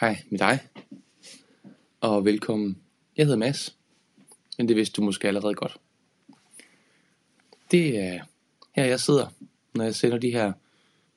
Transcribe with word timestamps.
Hej 0.00 0.22
med 0.30 0.38
dig, 0.38 0.58
og 2.00 2.24
velkommen. 2.24 2.78
Jeg 3.16 3.26
hedder 3.26 3.38
Mads, 3.38 3.76
men 4.58 4.68
det 4.68 4.76
vidste 4.76 4.96
du 4.96 5.04
måske 5.04 5.28
allerede 5.28 5.54
godt. 5.54 5.76
Det 7.70 7.98
er 7.98 8.20
her, 8.72 8.84
jeg 8.84 9.00
sidder, 9.00 9.26
når 9.74 9.84
jeg 9.84 9.94
sender 9.94 10.18
de 10.18 10.30
her 10.30 10.52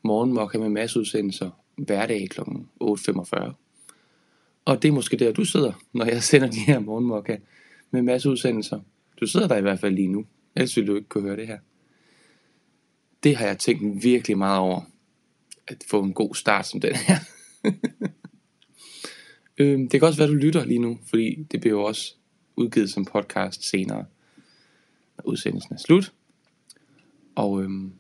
morgenmokker 0.02 0.60
med 0.60 0.70
masseudsendelser 0.70 1.50
hverdag 1.76 2.30
kl. 2.30 2.42
8.45. 2.42 3.52
Og 4.66 4.82
det 4.82 4.88
er 4.88 4.92
måske 4.92 5.18
der, 5.18 5.32
du 5.32 5.46
sidder, 5.46 5.74
når 5.94 6.06
jeg 6.06 6.24
sender 6.24 6.48
de 6.48 6.60
her 6.60 6.80
morgenmokker 6.80 7.38
med 7.92 8.02
masseudsendelser. 8.02 8.80
Du 9.22 9.28
sidder 9.28 9.48
der 9.48 9.58
i 9.58 9.62
hvert 9.62 9.80
fald 9.80 9.96
lige 9.96 10.08
nu, 10.08 10.26
ellers 10.56 10.78
ville 10.78 10.92
du 10.92 10.96
ikke 10.96 11.10
kunne 11.10 11.24
høre 11.24 11.38
det 11.38 11.48
her. 11.48 11.60
Det 13.24 13.36
har 13.36 13.46
jeg 13.46 13.58
tænkt 13.58 14.04
virkelig 14.04 14.38
meget 14.38 14.60
over, 14.60 14.82
at 15.68 15.84
få 15.90 16.04
en 16.04 16.14
god 16.14 16.36
start 16.36 16.68
som 16.68 16.80
den 16.82 16.96
her. 16.96 17.18
øhm, 19.58 19.90
det 19.90 20.00
kan 20.00 20.08
også 20.08 20.20
være, 20.20 20.30
du 20.30 20.34
lytter 20.34 20.66
lige 20.66 20.80
nu, 20.80 21.00
fordi 21.10 21.46
det 21.52 21.62
bliver 21.62 21.76
jo 21.76 21.84
også 21.84 22.16
udgivet 22.56 22.90
som 22.90 23.06
podcast 23.06 23.70
senere, 23.70 24.06
når 25.18 25.26
udsendelsen 25.26 25.74
er 25.74 25.80
slut. 25.80 26.14
Og 27.36 27.64
øhm, 27.64 27.92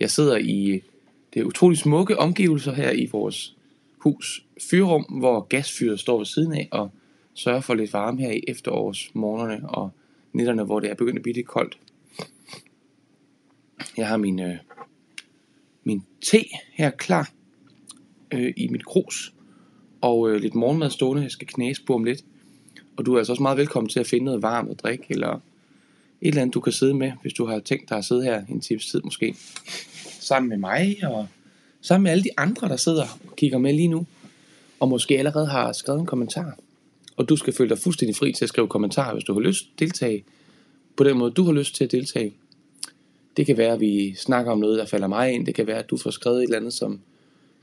jeg 0.00 0.10
sidder 0.10 0.36
i 0.36 0.70
øh, 0.70 0.80
det 1.34 1.42
utrolig 1.42 1.78
smukke 1.78 2.18
omgivelser 2.18 2.72
her 2.72 2.90
i 2.90 3.06
vores 3.12 3.56
hus 3.98 4.46
fyrrum, 4.70 5.02
hvor 5.02 5.40
gasfyret 5.40 6.00
står 6.00 6.18
ved 6.18 6.26
siden 6.26 6.52
af 6.52 6.68
og 6.70 6.90
sørger 7.34 7.60
for 7.60 7.74
lidt 7.74 7.92
varme 7.92 8.20
her 8.20 8.30
i 8.30 8.44
efterårsmorgenerne 8.48 9.68
og 9.68 9.90
nætterne, 10.32 10.64
hvor 10.64 10.80
det 10.80 10.90
er 10.90 10.94
begyndt 10.94 11.16
at 11.16 11.22
blive 11.22 11.34
lidt 11.34 11.46
koldt. 11.46 11.78
Jeg 13.96 14.08
har 14.08 14.16
min, 14.16 14.40
øh, 14.40 14.56
min 15.84 16.04
te 16.20 16.44
her 16.72 16.90
klar 16.90 17.30
øh, 18.32 18.52
i 18.56 18.68
mit 18.68 18.84
krus, 18.84 19.34
og 20.02 20.30
øh, 20.30 20.40
lidt 20.40 20.54
morgenmad 20.54 20.90
stående, 20.90 21.22
jeg 21.22 21.30
skal 21.30 21.46
knæse 21.46 21.82
på 21.84 21.94
om 21.94 22.04
lidt. 22.04 22.24
Og 22.96 23.06
du 23.06 23.14
er 23.14 23.18
altså 23.18 23.32
også 23.32 23.42
meget 23.42 23.58
velkommen 23.58 23.88
til 23.88 24.00
at 24.00 24.06
finde 24.06 24.24
noget 24.24 24.42
varmt 24.42 24.70
at 24.70 24.82
drikke, 24.82 25.04
eller 25.10 25.32
et 25.32 25.40
eller 26.28 26.42
andet, 26.42 26.54
du 26.54 26.60
kan 26.60 26.72
sidde 26.72 26.94
med, 26.94 27.12
hvis 27.22 27.32
du 27.32 27.46
har 27.46 27.58
tænkt 27.58 27.88
dig 27.88 27.98
at 27.98 28.04
sidde 28.04 28.24
her 28.24 28.46
en 28.48 28.60
times 28.60 28.86
tid 28.86 29.00
måske. 29.04 29.36
Sammen 30.20 30.48
med 30.48 30.56
mig, 30.56 30.96
og 31.02 31.26
sammen 31.80 32.02
med 32.02 32.10
alle 32.10 32.24
de 32.24 32.30
andre, 32.36 32.68
der 32.68 32.76
sidder 32.76 33.02
og 33.02 33.36
kigger 33.36 33.58
med 33.58 33.72
lige 33.72 33.88
nu, 33.88 34.06
og 34.80 34.88
måske 34.88 35.18
allerede 35.18 35.46
har 35.46 35.72
skrevet 35.72 36.00
en 36.00 36.06
kommentar. 36.06 36.58
Og 37.16 37.28
du 37.28 37.36
skal 37.36 37.52
føle 37.52 37.70
dig 37.70 37.78
fuldstændig 37.78 38.16
fri 38.16 38.32
til 38.32 38.44
at 38.44 38.48
skrive 38.48 38.68
kommentarer, 38.68 39.12
hvis 39.12 39.24
du 39.24 39.32
har 39.32 39.40
lyst 39.40 39.64
til 39.64 39.70
at 39.74 39.78
deltage 39.78 40.24
på 40.96 41.04
den 41.04 41.18
måde, 41.18 41.30
du 41.30 41.44
har 41.44 41.52
lyst 41.52 41.74
til 41.74 41.84
at 41.84 41.92
deltage. 41.92 42.32
Det 43.36 43.46
kan 43.46 43.56
være, 43.56 43.72
at 43.72 43.80
vi 43.80 44.14
snakker 44.14 44.52
om 44.52 44.58
noget, 44.58 44.78
der 44.78 44.86
falder 44.86 45.06
mig 45.06 45.32
ind. 45.32 45.46
Det 45.46 45.54
kan 45.54 45.66
være, 45.66 45.78
at 45.78 45.90
du 45.90 45.96
får 45.96 46.10
skrevet 46.10 46.38
et 46.38 46.42
eller 46.42 46.56
andet, 46.56 46.72
som 46.72 47.00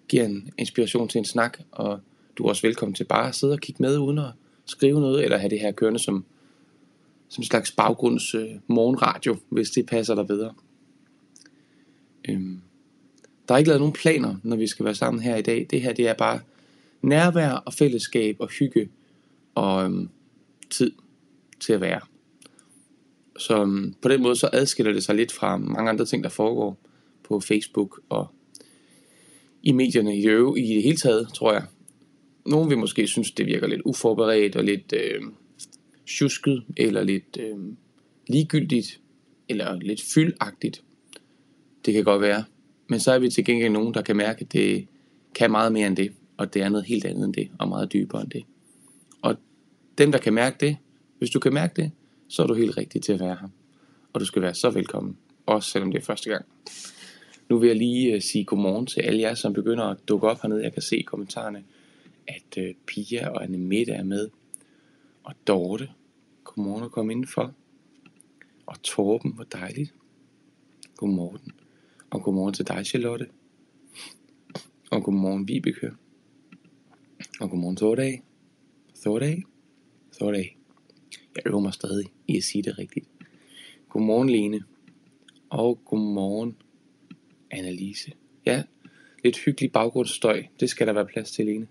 giver 0.07 0.25
en 0.25 0.49
inspiration 0.57 1.07
til 1.07 1.19
en 1.19 1.25
snak. 1.25 1.59
Og 1.71 1.99
du 2.39 2.43
er 2.43 2.49
også 2.49 2.67
velkommen 2.67 2.95
til 2.95 3.03
bare 3.03 3.27
at 3.27 3.35
sidde 3.35 3.53
og 3.53 3.59
kigge 3.59 3.83
med, 3.83 3.97
uden 3.97 4.17
at 4.17 4.31
skrive 4.65 4.99
noget, 4.99 5.23
eller 5.23 5.37
have 5.37 5.49
det 5.49 5.59
her 5.59 5.71
kørende 5.71 5.99
som, 5.99 6.25
som 7.29 7.41
en 7.41 7.45
slags 7.45 7.71
baggrunds 7.71 8.35
øh, 8.35 8.49
morgenradio, 8.67 9.37
hvis 9.49 9.69
det 9.69 9.85
passer 9.85 10.15
dig 10.15 10.27
bedre. 10.27 10.53
Øhm, 12.29 12.61
der 13.47 13.53
er 13.53 13.57
ikke 13.57 13.67
lavet 13.67 13.81
nogen 13.81 13.93
planer, 13.93 14.35
når 14.43 14.55
vi 14.55 14.67
skal 14.67 14.85
være 14.85 14.95
sammen 14.95 15.23
her 15.23 15.35
i 15.35 15.41
dag. 15.41 15.67
Det 15.69 15.81
her, 15.81 15.93
det 15.93 16.07
er 16.07 16.13
bare 16.13 16.39
nærvær 17.01 17.51
og 17.51 17.73
fællesskab 17.73 18.35
og 18.39 18.47
hygge 18.47 18.89
og 19.55 19.83
øhm, 19.83 20.09
tid 20.69 20.91
til 21.59 21.73
at 21.73 21.81
være. 21.81 22.01
Så 23.37 23.61
øhm, 23.61 23.95
på 24.01 24.09
den 24.09 24.21
måde 24.21 24.35
så 24.35 24.49
adskiller 24.53 24.93
det 24.93 25.03
sig 25.03 25.15
lidt 25.15 25.31
fra 25.31 25.57
mange 25.57 25.89
andre 25.89 26.05
ting, 26.05 26.23
der 26.23 26.29
foregår 26.29 26.77
på 27.23 27.39
Facebook 27.39 28.01
og 28.09 28.27
i 29.63 29.71
medierne 29.71 30.17
i 30.17 30.21
det, 30.21 30.57
i 30.57 30.75
det 30.75 30.83
hele 30.83 30.97
taget, 30.97 31.27
tror 31.33 31.53
jeg 31.53 31.63
nogen 32.49 32.69
vil 32.69 32.77
måske 32.77 33.07
synes, 33.07 33.31
det 33.31 33.45
virker 33.45 33.67
lidt 33.67 33.81
uforberedt 33.85 34.55
og 34.55 34.63
lidt 34.63 34.93
øh, 34.93 35.21
tjusket, 36.07 36.63
eller 36.77 37.03
lidt 37.03 37.37
øh, 37.39 37.57
ligegyldigt, 38.27 38.99
eller 39.49 39.79
lidt 39.79 40.01
fyldagtigt. 40.01 40.83
Det 41.85 41.93
kan 41.93 42.03
godt 42.03 42.21
være. 42.21 42.43
Men 42.87 42.99
så 42.99 43.11
er 43.11 43.19
vi 43.19 43.29
til 43.29 43.45
gengæld 43.45 43.71
nogen, 43.71 43.93
der 43.93 44.01
kan 44.01 44.15
mærke, 44.15 44.41
at 44.41 44.53
det 44.53 44.87
kan 45.35 45.51
meget 45.51 45.71
mere 45.71 45.87
end 45.87 45.97
det, 45.97 46.11
og 46.37 46.53
det 46.53 46.61
er 46.61 46.69
noget 46.69 46.85
helt 46.85 47.05
andet 47.05 47.25
end 47.25 47.33
det, 47.33 47.49
og 47.59 47.67
meget 47.67 47.93
dybere 47.93 48.21
end 48.21 48.29
det. 48.29 48.43
Og 49.21 49.35
dem, 49.97 50.11
der 50.11 50.19
kan 50.19 50.33
mærke 50.33 50.57
det, 50.59 50.77
hvis 51.17 51.29
du 51.29 51.39
kan 51.39 51.53
mærke 51.53 51.81
det, 51.81 51.91
så 52.27 52.43
er 52.43 52.47
du 52.47 52.53
helt 52.53 52.77
rigtig 52.77 53.01
til 53.01 53.13
at 53.13 53.19
være 53.19 53.37
her. 53.41 53.47
Og 54.13 54.19
du 54.19 54.25
skal 54.25 54.41
være 54.41 54.53
så 54.53 54.69
velkommen, 54.69 55.17
også 55.45 55.69
selvom 55.69 55.91
det 55.91 56.01
er 56.01 56.05
første 56.05 56.29
gang. 56.29 56.45
Nu 57.49 57.57
vil 57.57 57.67
jeg 57.67 57.75
lige 57.75 58.13
øh, 58.13 58.21
sige 58.21 58.45
godmorgen 58.45 58.85
til 58.85 59.01
alle 59.01 59.21
jer, 59.21 59.33
som 59.33 59.53
begynder 59.53 59.83
at 59.83 59.97
dukke 60.07 60.27
op 60.27 60.41
hernede. 60.41 60.63
Jeg 60.63 60.73
kan 60.73 60.81
se 60.81 61.03
kommentarerne, 61.07 61.63
at 62.29 62.57
øh, 62.57 62.75
Pia 62.85 63.29
og 63.29 63.43
Anne 63.43 63.57
Mette 63.57 63.91
er 63.91 64.03
med. 64.03 64.29
Og 65.23 65.33
Dorte, 65.47 65.89
godmorgen 66.43 66.83
og 66.83 66.91
kom 66.91 67.09
indenfor. 67.09 67.53
Og 68.65 68.83
Torben, 68.83 69.33
hvor 69.33 69.43
dejligt. 69.43 69.93
Godmorgen. 70.95 71.51
Og 72.09 72.23
godmorgen 72.23 72.53
til 72.53 72.67
dig, 72.67 72.85
Charlotte. 72.85 73.27
Og 74.91 75.03
godmorgen, 75.03 75.47
Vibeke. 75.47 75.91
Og 77.39 77.49
godmorgen, 77.49 77.75
Thordag. 77.75 78.23
Thordag. 79.01 79.43
Thordag. 80.13 80.57
Jeg 81.35 81.43
øver 81.45 81.59
mig 81.59 81.73
stadig 81.73 82.05
i 82.27 82.37
at 82.37 82.43
sige 82.43 82.63
det 82.63 82.77
rigtigt. 82.77 83.09
Godmorgen, 83.89 84.29
Lene. 84.29 84.63
Og 85.49 85.79
godmorgen, 85.85 86.55
Annelise. 87.51 88.11
Ja, 88.45 88.63
lidt 89.23 89.37
hyggelig 89.37 89.71
baggrundsstøj. 89.71 90.43
Det 90.59 90.69
skal 90.69 90.87
der 90.87 90.93
være 90.93 91.05
plads 91.05 91.31
til, 91.31 91.45
Lene. 91.45 91.67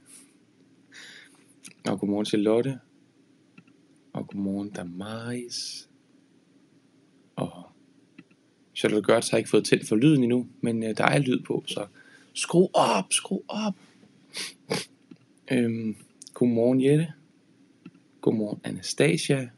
Og 1.88 2.00
godmorgen 2.00 2.25
til 2.25 2.38
Lotte. 2.38 2.78
Og 4.12 4.28
godmorgen, 4.28 4.71
Damaris. 4.71 5.88
Og 7.37 7.71
Charlotte 8.75 9.06
Gørts 9.06 9.31
har 9.31 9.38
ikke 9.38 9.50
fået 9.50 9.65
tændt 9.65 9.88
for 9.88 9.97
lyden 9.97 10.22
endnu, 10.22 10.47
men 10.60 10.82
øh, 10.82 10.97
der 10.97 11.04
er 11.04 11.19
lyd 11.19 11.41
på, 11.43 11.65
så 11.66 11.87
skru 12.34 12.69
op, 12.75 13.04
skru 13.10 13.41
op. 13.49 13.75
Øhm, 15.53 15.97
godmorgen, 16.34 16.84
Jette. 16.84 17.12
Godmorgen, 18.20 18.60
Anastasia. 18.65 19.49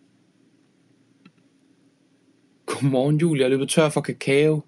Godmorgen, 2.66 3.16
Julia. 3.16 3.42
Jeg 3.42 3.50
løbet 3.50 3.68
tør 3.68 3.88
for 3.88 4.00
kakao. 4.00 4.62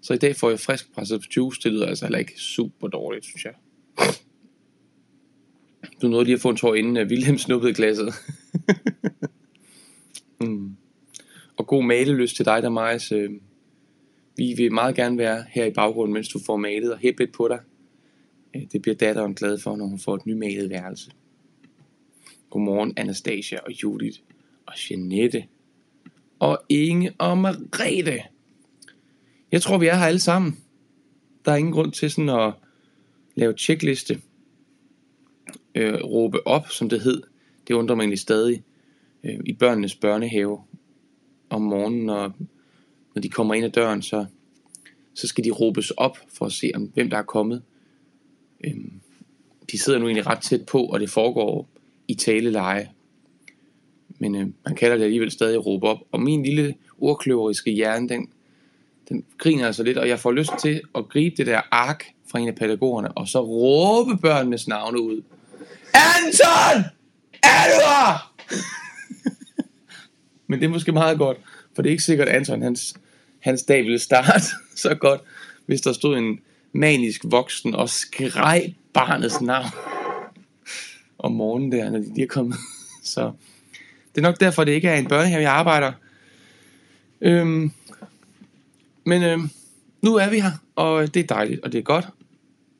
Så 0.00 0.14
i 0.14 0.18
dag 0.18 0.36
får 0.36 0.50
jeg 0.50 0.60
frisk 0.60 0.94
presset 0.94 1.36
juice. 1.36 1.60
Det 1.62 1.72
lyder 1.72 1.86
altså 1.86 2.04
heller 2.04 2.18
ikke 2.18 2.40
super 2.40 2.88
dårligt, 2.88 3.24
synes 3.24 3.44
jeg. 3.44 3.54
Du 6.02 6.08
nåede 6.08 6.24
lige 6.24 6.34
at 6.34 6.40
få 6.40 6.50
en 6.50 6.56
tår 6.56 6.74
inden 6.74 6.96
uh, 6.96 7.02
Wilhelm 7.02 7.38
snuppede 7.38 7.74
glasset. 7.74 8.14
mm. 10.40 10.76
Og 11.56 11.66
god 11.66 11.84
malelyst 11.84 12.36
til 12.36 12.44
dig, 12.44 12.62
der 12.62 12.68
Majs. 12.68 13.12
Øh, 13.12 13.30
vi 14.36 14.54
vil 14.56 14.72
meget 14.72 14.94
gerne 14.94 15.18
være 15.18 15.44
her 15.50 15.64
i 15.64 15.70
baggrunden, 15.70 16.14
mens 16.14 16.28
du 16.28 16.40
får 16.46 16.56
malet 16.56 16.92
og 16.92 16.98
hæppe 16.98 17.22
lidt 17.22 17.32
på 17.32 17.48
dig. 17.48 17.60
Øh, 18.56 18.62
det 18.72 18.82
bliver 18.82 18.94
datteren 18.94 19.34
glad 19.34 19.58
for, 19.58 19.76
når 19.76 19.86
hun 19.86 19.98
får 19.98 20.14
et 20.14 20.26
nymalet 20.26 20.70
værelse. 20.70 21.10
Godmorgen 22.50 22.92
Anastasia 22.96 23.58
og 23.66 23.82
Judith 23.82 24.18
og 24.66 24.74
Jeanette 24.90 25.44
og 26.38 26.58
Inge 26.68 27.12
og 27.18 27.38
Marete. 27.38 28.22
Jeg 29.52 29.62
tror, 29.62 29.78
vi 29.78 29.86
er 29.86 29.94
her 29.94 30.04
alle 30.04 30.18
sammen. 30.18 30.58
Der 31.44 31.52
er 31.52 31.56
ingen 31.56 31.72
grund 31.72 31.92
til 31.92 32.10
sådan 32.10 32.28
at 32.28 32.52
lave 33.34 33.54
checkliste. 33.58 34.20
Øh, 35.76 35.94
råbe 35.94 36.46
op, 36.46 36.68
som 36.70 36.88
det 36.88 37.00
hed. 37.00 37.22
Det 37.68 37.74
undrer 37.74 37.96
mig 37.96 38.02
egentlig 38.02 38.18
stadig. 38.18 38.62
Øh, 39.24 39.40
I 39.46 39.52
børnenes 39.52 39.94
børnehave 39.94 40.60
om 41.50 41.62
morgenen, 41.62 42.06
når, 42.06 42.32
når 43.14 43.22
de 43.22 43.28
kommer 43.28 43.54
ind 43.54 43.64
ad 43.64 43.70
døren, 43.70 44.02
så, 44.02 44.26
så 45.14 45.26
skal 45.26 45.44
de 45.44 45.50
råbes 45.50 45.90
op 45.90 46.18
for 46.28 46.46
at 46.46 46.52
se, 46.52 46.70
om 46.74 46.90
hvem 46.94 47.10
der 47.10 47.16
er 47.16 47.22
kommet. 47.22 47.62
Øh, 48.64 48.74
de 49.72 49.78
sidder 49.78 49.98
nu 49.98 50.06
egentlig 50.06 50.26
ret 50.26 50.42
tæt 50.42 50.66
på, 50.66 50.84
og 50.84 51.00
det 51.00 51.10
foregår 51.10 51.68
i 52.08 52.14
taleleje. 52.14 52.90
Men 54.18 54.34
øh, 54.34 54.46
man 54.64 54.74
kalder 54.76 54.96
det 54.96 55.04
alligevel 55.04 55.30
stadig 55.30 55.66
råbe 55.66 55.86
op. 55.86 55.98
Og 56.12 56.20
min 56.20 56.42
lille 56.42 56.74
ordkløveriske 56.98 57.70
hjerne, 57.70 58.08
den, 58.08 58.28
den 59.08 59.24
griner 59.38 59.66
altså 59.66 59.82
lidt, 59.82 59.98
og 59.98 60.08
jeg 60.08 60.20
får 60.20 60.32
lyst 60.32 60.52
til 60.60 60.80
at 60.94 61.08
gribe 61.08 61.36
det 61.36 61.46
der 61.46 61.60
ark 61.70 62.04
fra 62.26 62.38
en 62.38 62.48
af 62.48 62.54
pædagogerne, 62.54 63.12
og 63.12 63.28
så 63.28 63.40
råbe 63.40 64.16
børnenes 64.16 64.68
navne 64.68 65.00
ud. 65.00 65.22
Anton! 65.96 66.84
Er 67.42 67.64
du 67.72 67.80
her? 67.86 68.32
Men 70.48 70.60
det 70.60 70.66
er 70.66 70.70
måske 70.70 70.92
meget 70.92 71.18
godt, 71.18 71.38
for 71.74 71.82
det 71.82 71.88
er 71.88 71.92
ikke 71.92 72.02
sikkert, 72.02 72.28
at 72.28 72.36
Anton, 72.36 72.62
hans, 72.62 72.94
hans 73.40 73.62
dag 73.62 73.84
ville 73.84 73.98
starte 73.98 74.46
så 74.76 74.94
godt, 74.94 75.20
hvis 75.66 75.80
der 75.80 75.92
stod 75.92 76.18
en 76.18 76.40
manisk 76.72 77.20
voksen 77.24 77.74
og 77.74 77.88
skreg 77.88 78.74
barnets 78.92 79.40
navn 79.40 79.66
om 81.18 81.32
morgenen 81.32 81.72
der, 81.72 81.90
når 81.90 81.98
de 81.98 82.14
lige 82.14 82.22
er 82.22 82.28
kommet. 82.28 82.56
Så 83.02 83.32
det 84.14 84.20
er 84.20 84.28
nok 84.28 84.40
derfor, 84.40 84.64
det 84.64 84.72
ikke 84.72 84.88
er 84.88 84.96
en 84.96 85.08
børnehave, 85.08 85.42
jeg 85.42 85.52
arbejder. 85.52 85.92
Øhm, 87.20 87.72
men 89.04 89.22
øhm, 89.22 89.50
nu 90.02 90.14
er 90.14 90.30
vi 90.30 90.40
her, 90.40 90.50
og 90.76 91.14
det 91.14 91.20
er 91.22 91.26
dejligt, 91.26 91.60
og 91.60 91.72
det 91.72 91.78
er 91.78 91.82
godt 91.82 92.08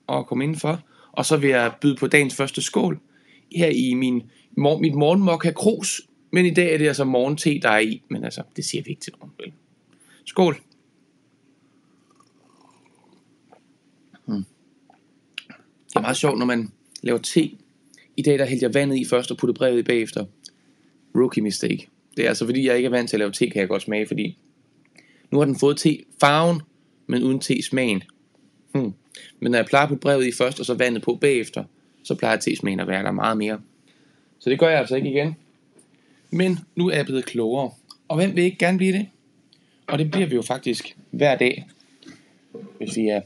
at 0.09 0.27
komme 0.27 0.45
indenfor. 0.45 0.81
Og 1.17 1.27
så 1.27 1.37
vil 1.37 1.51
jeg 1.51 1.73
byde 1.81 1.97
på 1.97 2.07
dagens 2.07 2.35
første 2.35 2.63
skål 2.63 3.01
her 3.53 3.69
i 3.69 3.95
min, 3.95 4.23
mor, 4.57 4.79
mit 4.79 4.95
morgenmokka 4.95 5.51
krus. 5.51 6.03
Men 6.31 6.47
i 6.47 6.51
dag 6.51 6.75
er 6.75 6.79
det 6.79 6.87
altså 6.87 7.05
morgente, 7.05 7.61
der 7.63 7.69
er 7.69 7.79
i. 7.79 8.03
Men 8.09 8.25
altså, 8.25 8.43
det 8.57 8.65
siger 8.65 8.83
vi 8.83 8.91
ikke 8.91 9.03
til 9.03 9.13
nogen. 9.19 9.33
Vel? 9.39 9.53
Skål. 10.25 10.61
Hmm. 14.25 14.45
Det 15.89 15.97
er 15.97 16.01
meget 16.01 16.17
sjovt, 16.17 16.39
når 16.39 16.47
man 16.47 16.73
laver 17.03 17.19
te. 17.19 17.51
I 18.17 18.23
dag 18.23 18.39
der 18.39 18.47
hældte 18.47 18.65
jeg 18.65 18.75
vandet 18.75 18.97
i 18.97 19.05
først 19.05 19.31
og 19.31 19.37
puttede 19.37 19.59
brevet 19.59 19.79
i 19.79 19.83
bagefter. 19.83 20.25
Rookie 21.15 21.43
mistake. 21.43 21.89
Det 22.17 22.25
er 22.25 22.29
altså 22.29 22.45
fordi, 22.45 22.67
jeg 22.67 22.77
ikke 22.77 22.87
er 22.87 22.91
vant 22.91 23.11
til 23.11 23.17
at 23.17 23.19
lave 23.19 23.33
te, 23.33 23.51
kan 23.51 23.61
jeg 23.61 23.69
godt 23.69 23.83
smage, 23.83 24.07
fordi 24.07 24.39
nu 25.31 25.39
har 25.39 25.45
den 25.45 25.59
fået 25.59 25.77
te 25.77 25.99
farven, 26.21 26.63
men 27.07 27.23
uden 27.23 27.41
te 27.41 27.63
smagen. 27.63 28.03
Hmm. 28.75 28.93
Men 29.41 29.51
når 29.53 29.59
jeg 29.59 29.67
plejer 29.67 29.83
at 29.83 29.89
putte 29.89 30.01
brevet 30.01 30.27
i 30.27 30.33
først, 30.33 30.61
og 30.61 30.67
så 30.67 30.75
vandet 30.75 31.03
på 31.03 31.19
bagefter, 31.21 31.65
så 32.03 32.15
plejer 32.15 32.37
te 32.37 32.57
at 32.81 32.89
være 32.89 33.03
der 33.03 33.11
meget 33.11 33.37
mere. 33.37 33.61
Så 34.39 34.51
det 34.51 34.59
gør 34.59 34.69
jeg 34.69 34.79
altså 34.79 34.97
ikke 34.97 35.11
igen. 35.11 35.37
Men 36.31 36.59
nu 36.75 36.91
er 36.91 36.97
jeg 36.97 37.05
blevet 37.05 37.25
klogere. 37.25 37.71
Og 38.09 38.17
hvem 38.17 38.37
vil 38.37 38.45
ikke 38.45 38.59
gerne 38.59 38.79
blive 38.79 38.93
det? 38.93 39.09
Og 39.87 39.99
det 39.99 40.11
bliver 40.11 40.27
vi 40.27 40.35
jo 40.35 40.43
faktisk 40.43 40.97
hver 41.11 41.37
dag, 41.37 41.67
hvis 42.79 42.97
vi 42.97 43.09
er 43.09 43.21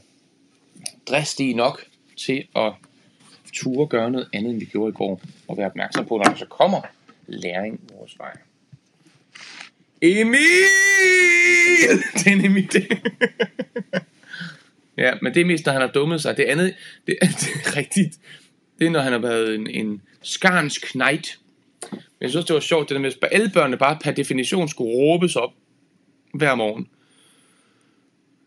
dristige 1.09 1.53
nok 1.53 1.85
til 2.17 2.47
at 2.55 2.73
ture 3.53 3.87
gøre 3.87 4.11
noget 4.11 4.27
andet, 4.33 4.49
end 4.49 4.59
vi 4.59 4.65
gjorde 4.65 4.89
i 4.89 4.93
går. 4.93 5.21
Og 5.47 5.57
være 5.57 5.65
opmærksom 5.65 6.05
på, 6.05 6.17
når 6.17 6.23
der 6.23 6.35
så 6.35 6.45
kommer 6.45 6.81
læring 7.27 7.79
vores 7.97 8.17
vej. 8.19 8.37
Emil! 10.01 10.39
Det 12.13 12.27
er 12.27 12.35
nemlig 12.35 12.73
det. 12.73 12.87
ja, 15.01 15.13
men 15.21 15.33
det 15.33 15.41
er 15.41 15.45
mest, 15.45 15.65
når 15.65 15.73
han 15.73 15.81
har 15.81 15.91
dummet 15.91 16.21
sig. 16.21 16.37
Det 16.37 16.43
andet, 16.43 16.75
det, 17.07 17.17
det 17.41 17.49
er 17.55 17.77
rigtigt. 17.77 18.19
Det 18.79 18.87
er, 18.87 18.91
når 18.91 18.99
han 18.99 19.11
har 19.11 19.19
været 19.19 19.55
en, 19.55 19.67
en 19.67 20.01
skarnsk 20.21 20.91
knight. 20.91 21.39
Men 21.91 22.01
jeg 22.21 22.29
synes, 22.29 22.45
det 22.45 22.53
var 22.53 22.59
sjovt, 22.59 22.89
det 22.89 22.95
der 22.95 23.01
med, 23.01 23.11
at 23.21 23.29
alle 23.31 23.51
børnene 23.53 23.77
bare 23.77 23.97
per 24.03 24.11
definition 24.11 24.69
skulle 24.69 24.91
råbes 24.91 25.35
op 25.35 25.51
hver 26.33 26.55
morgen. 26.55 26.87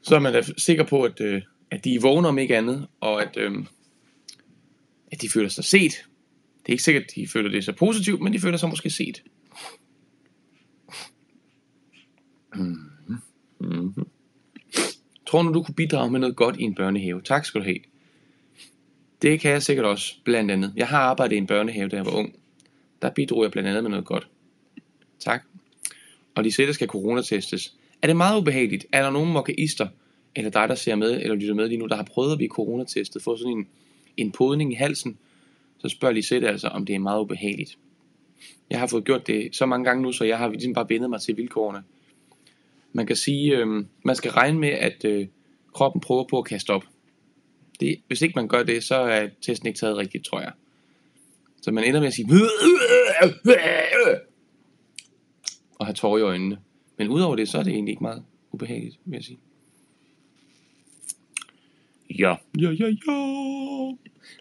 Så 0.02 0.14
er 0.14 0.18
man 0.18 0.32
da 0.32 0.42
sikker 0.58 0.84
på, 0.84 1.02
at, 1.02 1.20
øh, 1.20 1.42
at 1.70 1.84
de 1.84 1.98
vågner 2.02 2.28
om 2.28 2.38
ikke 2.38 2.56
andet, 2.56 2.88
og 3.00 3.22
at, 3.22 3.36
øh, 3.36 3.52
at 5.12 5.22
de 5.22 5.28
føler 5.28 5.48
sig 5.48 5.64
set. 5.64 5.92
Det 6.62 6.68
er 6.68 6.72
ikke 6.72 6.82
sikkert, 6.82 7.04
at 7.04 7.10
de 7.14 7.28
føler 7.28 7.50
det 7.50 7.64
så 7.64 7.72
positivt, 7.72 8.20
men 8.20 8.32
de 8.32 8.40
føler 8.40 8.56
sig 8.56 8.68
måske 8.68 8.90
set. 8.90 9.22
Mm-hmm. 12.54 13.16
Mm-hmm. 13.60 14.06
Tror 15.34 15.42
du, 15.42 15.52
du 15.52 15.62
kunne 15.62 15.75
bidrage 15.75 16.10
med 16.10 16.20
noget 16.20 16.36
godt 16.36 16.56
i 16.56 16.62
en 16.62 16.75
børnehave? 16.75 17.22
Tak 17.22 17.44
skal 17.44 17.60
du 17.60 17.64
have. 17.64 17.78
Det 19.22 19.40
kan 19.40 19.50
jeg 19.50 19.62
sikkert 19.62 19.86
også, 19.86 20.14
blandt 20.25 20.50
andet. 20.50 20.72
Jeg 20.76 20.88
har 20.88 20.98
arbejdet 20.98 21.34
i 21.34 21.38
en 21.38 21.46
børnehave, 21.46 21.88
da 21.88 21.96
jeg 21.96 22.06
var 22.06 22.12
ung. 22.12 22.34
Der 23.02 23.10
bidrog 23.10 23.42
jeg 23.42 23.50
blandt 23.50 23.69
andet 23.69 23.82
med 23.82 23.90
noget 23.90 24.04
godt. 24.04 24.28
Tak. 25.19 25.42
Og 26.34 26.44
de 26.44 26.52
sætter 26.52 26.75
skal 26.75 26.88
coronatestes. 26.88 27.75
Er 28.02 28.06
det 28.06 28.16
meget 28.16 28.40
ubehageligt? 28.40 28.86
Er 28.92 29.02
der 29.02 29.10
nogen 29.10 29.32
mokaister, 29.32 29.88
eller 30.36 30.50
dig, 30.50 30.69
der 30.69 30.75
ser 30.75 30.94
med, 30.94 31.20
eller 31.20 31.34
lytter 31.34 31.54
med 31.54 31.69
lige 31.69 31.78
nu, 31.78 31.86
der 31.86 31.96
har 31.96 32.04
prøvet 32.04 32.32
at 32.32 32.38
blive 32.38 32.50
coronatestet, 32.50 33.22
få 33.22 33.36
sådan 33.36 33.52
en, 33.52 33.66
en 34.16 34.32
podning 34.32 34.72
i 34.72 34.75
halsen, 34.75 35.19
så 35.78 35.88
spørger 35.88 36.14
Lisette 36.14 36.48
altså, 36.48 36.69
om 36.69 36.86
det 36.86 36.94
er 36.94 36.98
meget 36.98 37.20
ubehageligt. 37.20 37.78
Jeg 38.70 38.78
har 38.78 38.86
fået 38.86 39.04
gjort 39.04 39.26
det 39.26 39.56
så 39.56 39.66
mange 39.66 39.84
gange 39.84 40.02
nu, 40.02 40.12
så 40.12 40.25
jeg 40.25 40.38
har 40.38 40.48
ligesom 40.48 40.75
bare 40.75 40.86
vendet 40.88 41.10
mig 41.10 41.20
til 41.20 41.36
vilkårene. 41.36 41.82
Man 42.96 43.06
kan 43.06 43.17
sige, 43.17 43.56
øh, 43.56 43.85
man 44.05 44.17
skal 44.17 44.31
regne 44.31 44.58
med, 44.58 44.69
at 44.69 45.05
øh, 45.05 45.26
kroppen 45.75 46.00
prøver 46.00 46.25
på 46.31 46.38
at 46.38 46.44
kaste 46.44 46.70
op. 46.70 46.85
Det, 47.81 48.00
hvis 48.06 48.23
ikke 48.23 48.32
man 48.37 48.49
gør 48.49 48.62
det, 48.62 48.85
så 48.85 48.94
er 48.94 49.29
testen 49.43 49.67
ikke 49.69 49.79
taget 49.79 49.96
rigtigt, 49.96 50.25
tror 50.25 50.41
jeg. 50.41 50.52
Så 51.62 51.73
man 51.73 51.85
ender 51.85 52.00
med 52.00 52.08
at 52.08 52.14
sige, 52.14 52.29
og 55.79 55.87
have 55.87 55.94
tårer 55.94 56.19
i 56.19 56.23
øjnene. 56.23 56.58
Men 56.99 57.08
udover 57.08 57.37
det, 57.37 57.49
så 57.49 57.58
er 57.58 57.62
det 57.62 57.73
egentlig 57.73 57.93
ikke 57.93 58.02
meget 58.02 58.25
ubehageligt, 58.52 58.99
vil 59.05 59.17
jeg 59.17 59.25
sige. 59.25 59.38
Ja, 62.19 62.35
ja, 62.61 62.70
ja, 62.70 62.87
ja. 63.06 63.93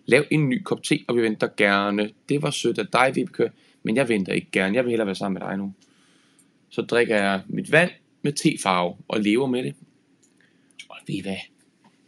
Lav 0.06 0.24
en 0.32 0.50
ny 0.50 0.64
kop 0.64 0.84
te, 0.84 1.00
og 1.08 1.16
vi 1.16 1.22
venter 1.22 1.48
gerne. 1.58 2.10
Det 2.30 2.42
var 2.42 2.52
sødt 2.52 2.80
af 2.80 2.88
dig, 2.88 3.12
Vibeke, 3.16 3.52
men 3.84 3.96
jeg 3.96 4.10
venter 4.10 4.34
ikke 4.34 4.52
gerne. 4.52 4.76
Jeg 4.76 4.84
vil 4.84 4.90
hellere 4.90 5.06
være 5.06 5.16
sammen 5.16 5.40
med 5.40 5.50
dig 5.50 5.58
nu. 5.58 5.74
Så 6.70 6.82
drikker 6.82 7.16
jeg 7.16 7.42
mit 7.48 7.72
vand 7.72 7.92
med 8.24 8.34
tefarve 8.34 8.96
og 9.08 9.20
lever 9.20 9.48
med 9.48 9.64
det. 9.64 9.76
Og 10.90 10.98
ved 11.08 11.16
I 11.16 11.22
hvad? 11.22 11.38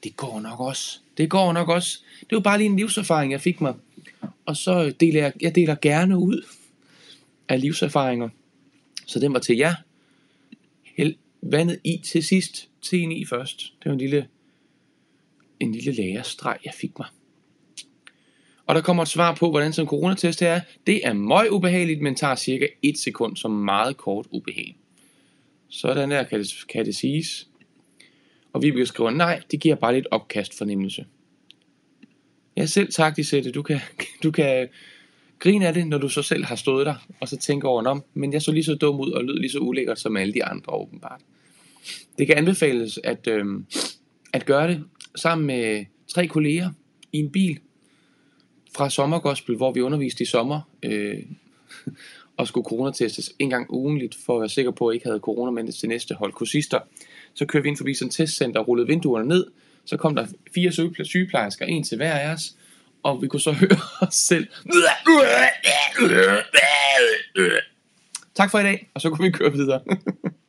Det 0.03 0.15
går 0.15 0.39
nok 0.39 0.59
også. 0.59 0.99
Det 1.17 1.29
går 1.29 1.53
nok 1.53 1.69
også. 1.69 1.99
Det 2.19 2.35
var 2.35 2.41
bare 2.41 2.57
lige 2.57 2.69
en 2.69 2.75
livserfaring, 2.75 3.31
jeg 3.31 3.41
fik 3.41 3.61
mig. 3.61 3.73
Og 4.45 4.57
så 4.57 4.93
deler 4.99 5.21
jeg, 5.21 5.33
jeg 5.41 5.55
deler 5.55 5.75
gerne 5.81 6.17
ud 6.17 6.45
af 7.49 7.61
livserfaringer. 7.61 8.29
Så 9.05 9.19
den 9.19 9.33
var 9.33 9.39
til 9.39 9.57
jer. 9.57 9.75
Hæld 10.83 11.15
vandet 11.41 11.79
i 11.83 11.97
til 11.97 12.23
sidst. 12.23 12.69
Teen 12.81 13.11
i 13.11 13.25
først. 13.25 13.73
Det 13.79 13.85
var 13.85 13.91
en 13.91 13.97
lille, 13.97 14.27
en 15.59 15.71
lille 15.71 15.91
lærestreg, 15.91 16.57
jeg 16.65 16.73
fik 16.73 16.99
mig. 16.99 17.07
Og 18.65 18.75
der 18.75 18.81
kommer 18.81 19.03
et 19.03 19.09
svar 19.09 19.35
på, 19.35 19.49
hvordan 19.49 19.73
sådan 19.73 19.85
en 19.85 19.89
coronatest 19.89 20.41
er. 20.41 20.61
Det 20.87 21.07
er 21.07 21.13
meget 21.13 21.49
ubehageligt, 21.49 22.01
men 22.01 22.15
tager 22.15 22.35
cirka 22.35 22.67
1 22.81 22.97
sekund 22.97 23.37
som 23.37 23.51
meget 23.51 23.97
kort 23.97 24.27
ubehag. 24.31 24.77
Sådan 25.69 26.11
der 26.11 26.23
kan 26.23 26.39
det, 26.39 26.53
kan 26.69 26.85
det 26.85 26.95
siges. 26.95 27.47
Og 28.53 28.63
vi 28.63 28.85
skriver, 28.85 29.09
nej, 29.09 29.41
det 29.51 29.59
giver 29.59 29.75
bare 29.75 29.93
lidt 29.93 30.07
opkast 30.11 30.57
fornemmelse. 30.57 31.05
Ja, 32.57 32.65
selv 32.65 32.91
tak, 32.91 33.17
Lisette. 33.17 33.51
Du 33.51 33.61
kan, 33.61 33.79
du 34.23 34.31
kan 34.31 34.69
grine 35.39 35.67
af 35.67 35.73
det, 35.73 35.87
når 35.87 35.97
du 35.97 36.09
så 36.09 36.21
selv 36.21 36.45
har 36.45 36.55
stået 36.55 36.85
der, 36.85 36.95
og 37.21 37.27
så 37.27 37.37
tænker 37.37 37.67
over, 37.67 37.83
om, 37.83 38.03
men 38.13 38.33
jeg 38.33 38.41
så 38.41 38.51
lige 38.51 38.63
så 38.63 38.75
dum 38.75 38.99
ud 38.99 39.11
og 39.11 39.23
lød 39.23 39.39
lige 39.39 39.51
så 39.51 39.59
ulækkert 39.59 39.99
som 39.99 40.17
alle 40.17 40.33
de 40.33 40.45
andre 40.45 40.73
åbenbart. 40.73 41.21
Det 42.17 42.27
kan 42.27 42.37
anbefales 42.37 42.99
at, 43.03 43.27
øh, 43.27 43.45
at 44.33 44.45
gøre 44.45 44.67
det 44.67 44.83
sammen 45.15 45.47
med 45.47 45.85
tre 46.07 46.27
kolleger 46.27 46.71
i 47.11 47.17
en 47.17 47.31
bil 47.31 47.59
fra 48.75 48.89
Sommergospel, 48.89 49.55
hvor 49.55 49.71
vi 49.71 49.81
underviste 49.81 50.21
i 50.21 50.25
sommer, 50.25 50.61
øh, 50.83 51.23
og 52.37 52.47
skulle 52.47 52.65
coronatestes 52.65 53.31
en 53.39 53.49
gang 53.49 53.73
ugenligt, 53.73 54.15
for 54.25 54.35
at 54.35 54.41
være 54.41 54.49
sikker 54.49 54.71
på, 54.71 54.87
at 54.87 54.93
jeg 54.93 54.95
ikke 54.95 55.07
havde 55.07 55.19
corona 55.19 55.51
med 55.51 55.71
til 55.71 55.89
næste 55.89 56.15
hold 56.15 56.33
kursister. 56.33 56.79
Så 57.33 57.45
kørte 57.45 57.63
vi 57.63 57.69
ind 57.69 57.77
forbi 57.77 57.93
sådan 57.93 58.07
et 58.07 58.13
testcenter 58.13 58.59
og 58.59 58.67
rullede 58.67 58.87
vinduerne 58.87 59.27
ned, 59.27 59.45
så 59.85 59.97
kom 59.97 60.15
der 60.15 60.27
fire 60.53 60.71
sygeplejersker, 61.05 61.65
en 61.65 61.83
til 61.83 61.97
hver 61.97 62.13
af 62.13 62.33
os, 62.33 62.55
og 63.03 63.21
vi 63.21 63.27
kunne 63.27 63.39
så 63.41 63.51
høre 63.61 63.79
os 64.01 64.15
selv. 64.15 64.47
Tak 68.35 68.51
for 68.51 68.59
i 68.59 68.63
dag, 68.63 68.89
og 68.93 69.01
så 69.01 69.09
kunne 69.09 69.25
vi 69.25 69.31
køre 69.31 69.51
videre. 69.51 69.81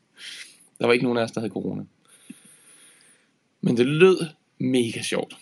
der 0.79 0.87
var 0.87 0.93
ikke 0.93 1.05
nogen 1.05 1.19
af 1.19 1.23
os, 1.23 1.33
der 1.33 1.41
havde 1.41 1.53
corona. 1.53 1.83
Men 3.61 3.77
det 3.77 3.87
lød 3.87 4.27
mega 4.59 5.03
sjovt. 5.03 5.37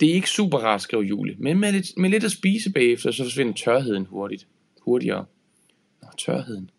Det 0.00 0.10
er 0.10 0.14
ikke 0.14 0.30
super 0.30 0.58
rart, 0.58 0.82
skrev 0.82 1.00
Julie, 1.00 1.36
men 1.38 1.58
med 1.58 1.72
lidt, 1.72 1.98
med 1.98 2.10
lidt 2.10 2.24
at 2.24 2.32
spise 2.32 2.72
bagefter, 2.72 3.10
så 3.10 3.24
forsvinder 3.24 3.52
tørheden 3.52 4.06
hurtigt. 4.06 4.46
Hurtigere. 4.80 5.24
Tørheden. 6.24 6.70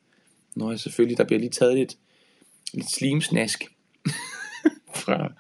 Nå, 0.56 0.72
ja, 0.72 0.78
selvfølgelig, 0.78 1.18
der 1.18 1.24
bliver 1.24 1.40
lige 1.40 1.50
taget 1.50 1.78
lidt, 1.78 1.98
lidt 2.74 2.92
slimsnask 2.92 3.64
fra, 5.04 5.34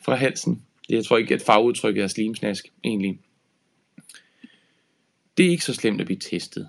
fra 0.00 0.14
halsen. 0.14 0.62
Jeg 0.88 1.04
tror 1.04 1.16
ikke, 1.16 1.34
at 1.34 1.42
fagudtrykket 1.42 2.04
er 2.04 2.08
slimsnask, 2.08 2.72
egentlig. 2.84 3.20
Det 5.36 5.46
er 5.46 5.50
ikke 5.50 5.64
så 5.64 5.74
slemt 5.74 6.00
at 6.00 6.06
blive 6.06 6.18
testet, 6.18 6.68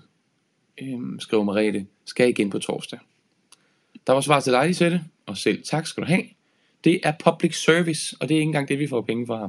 øhm, 0.82 1.20
skriver 1.20 1.44
Marete. 1.44 1.86
Skal 2.04 2.28
igen 2.28 2.50
på 2.50 2.58
torsdag. 2.58 2.98
Der 4.06 4.12
var 4.12 4.20
svar 4.20 4.40
til 4.40 4.52
dig, 4.52 4.66
Lisette, 4.66 5.04
og 5.26 5.36
selv 5.36 5.62
tak 5.62 5.86
skal 5.86 6.02
du 6.02 6.06
have. 6.06 6.22
Det 6.84 7.00
er 7.02 7.12
public 7.24 7.62
service, 7.62 8.16
og 8.20 8.28
det 8.28 8.34
er 8.34 8.38
ikke 8.38 8.48
engang 8.48 8.68
det, 8.68 8.78
vi 8.78 8.86
får 8.86 9.00
penge 9.00 9.26
for 9.26 9.38
her. 9.38 9.48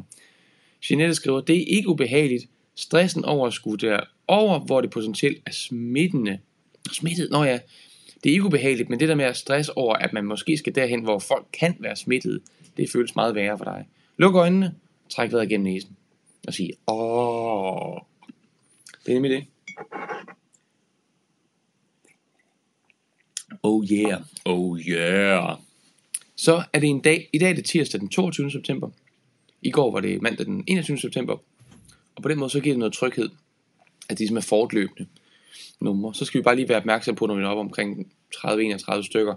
Jeanette 0.90 1.16
skriver, 1.16 1.42
det 1.42 1.58
er 1.58 1.66
ikke 1.68 1.90
ubehageligt. 1.90 2.46
Stressen 2.76 3.26
over 3.26 3.48
at 3.48 3.54
skulle 3.54 3.88
der 3.88 4.00
over, 4.28 4.60
hvor 4.60 4.82
det 4.82 4.90
potentielt 4.90 5.42
er 5.46 5.52
smittende. 5.52 6.40
Smittet? 6.94 7.32
Nå 7.32 7.44
ja, 7.44 7.60
det 8.24 8.30
er 8.30 8.34
ikke 8.34 8.46
ubehageligt, 8.46 8.90
men 8.90 9.00
det 9.00 9.10
der 9.10 9.16
med 9.16 9.26
at 9.26 9.38
stress 9.38 9.70
over, 9.70 9.96
at 9.96 10.14
man 10.14 10.26
måske 10.26 10.58
skal 10.58 10.76
derhen, 10.76 11.04
hvor 11.04 11.20
folk 11.20 11.48
kan 11.54 11.76
være 11.80 11.96
smittet, 11.96 12.42
det 12.78 12.90
føles 12.92 13.16
meget 13.16 13.36
værre 13.36 13.58
for 13.58 13.66
dig. 13.66 13.88
Luk 14.18 14.36
øjnene, 14.36 14.76
træk 15.10 15.32
vejret 15.32 15.50
gennem 15.50 15.74
næsen, 15.74 15.98
og 16.48 16.54
sig, 16.54 16.72
åh, 16.88 17.98
det 19.06 19.12
er 19.12 19.14
nemlig 19.14 19.32
det. 19.32 19.46
Oh 23.64 23.86
yeah, 23.92 24.22
oh 24.46 24.80
yeah. 24.80 25.58
Så 26.36 26.64
er 26.74 26.80
det 26.80 26.90
en 26.90 27.02
dag, 27.02 27.30
i 27.34 27.38
dag 27.38 27.50
er 27.50 27.54
det 27.54 27.66
tirsdag 27.66 28.00
den 28.00 28.10
22. 28.10 28.52
september. 28.52 28.90
I 29.62 29.72
går 29.72 29.92
var 29.92 30.00
det 30.00 30.22
mandag 30.22 30.46
den 30.46 30.64
21. 30.68 30.98
september. 30.98 31.38
Og 32.16 32.24
på 32.24 32.30
den 32.30 32.40
måde 32.40 32.50
så 32.50 32.60
giver 32.60 32.74
det 32.74 32.80
noget 32.80 32.94
tryghed, 32.94 33.30
at 34.10 34.18
de 34.18 34.20
ligesom 34.20 34.38
er 34.38 34.42
fortløbende 34.42 35.08
numre. 35.80 36.16
Så 36.16 36.26
skal 36.26 36.38
vi 36.38 36.44
bare 36.44 36.56
lige 36.56 36.70
være 36.70 36.78
opmærksom 36.78 37.16
på, 37.16 37.26
når 37.26 37.36
vi 37.36 37.44
er 37.44 37.48
oppe 37.48 37.60
omkring 37.60 38.14
30-31 38.36 39.02
stykker, 39.02 39.36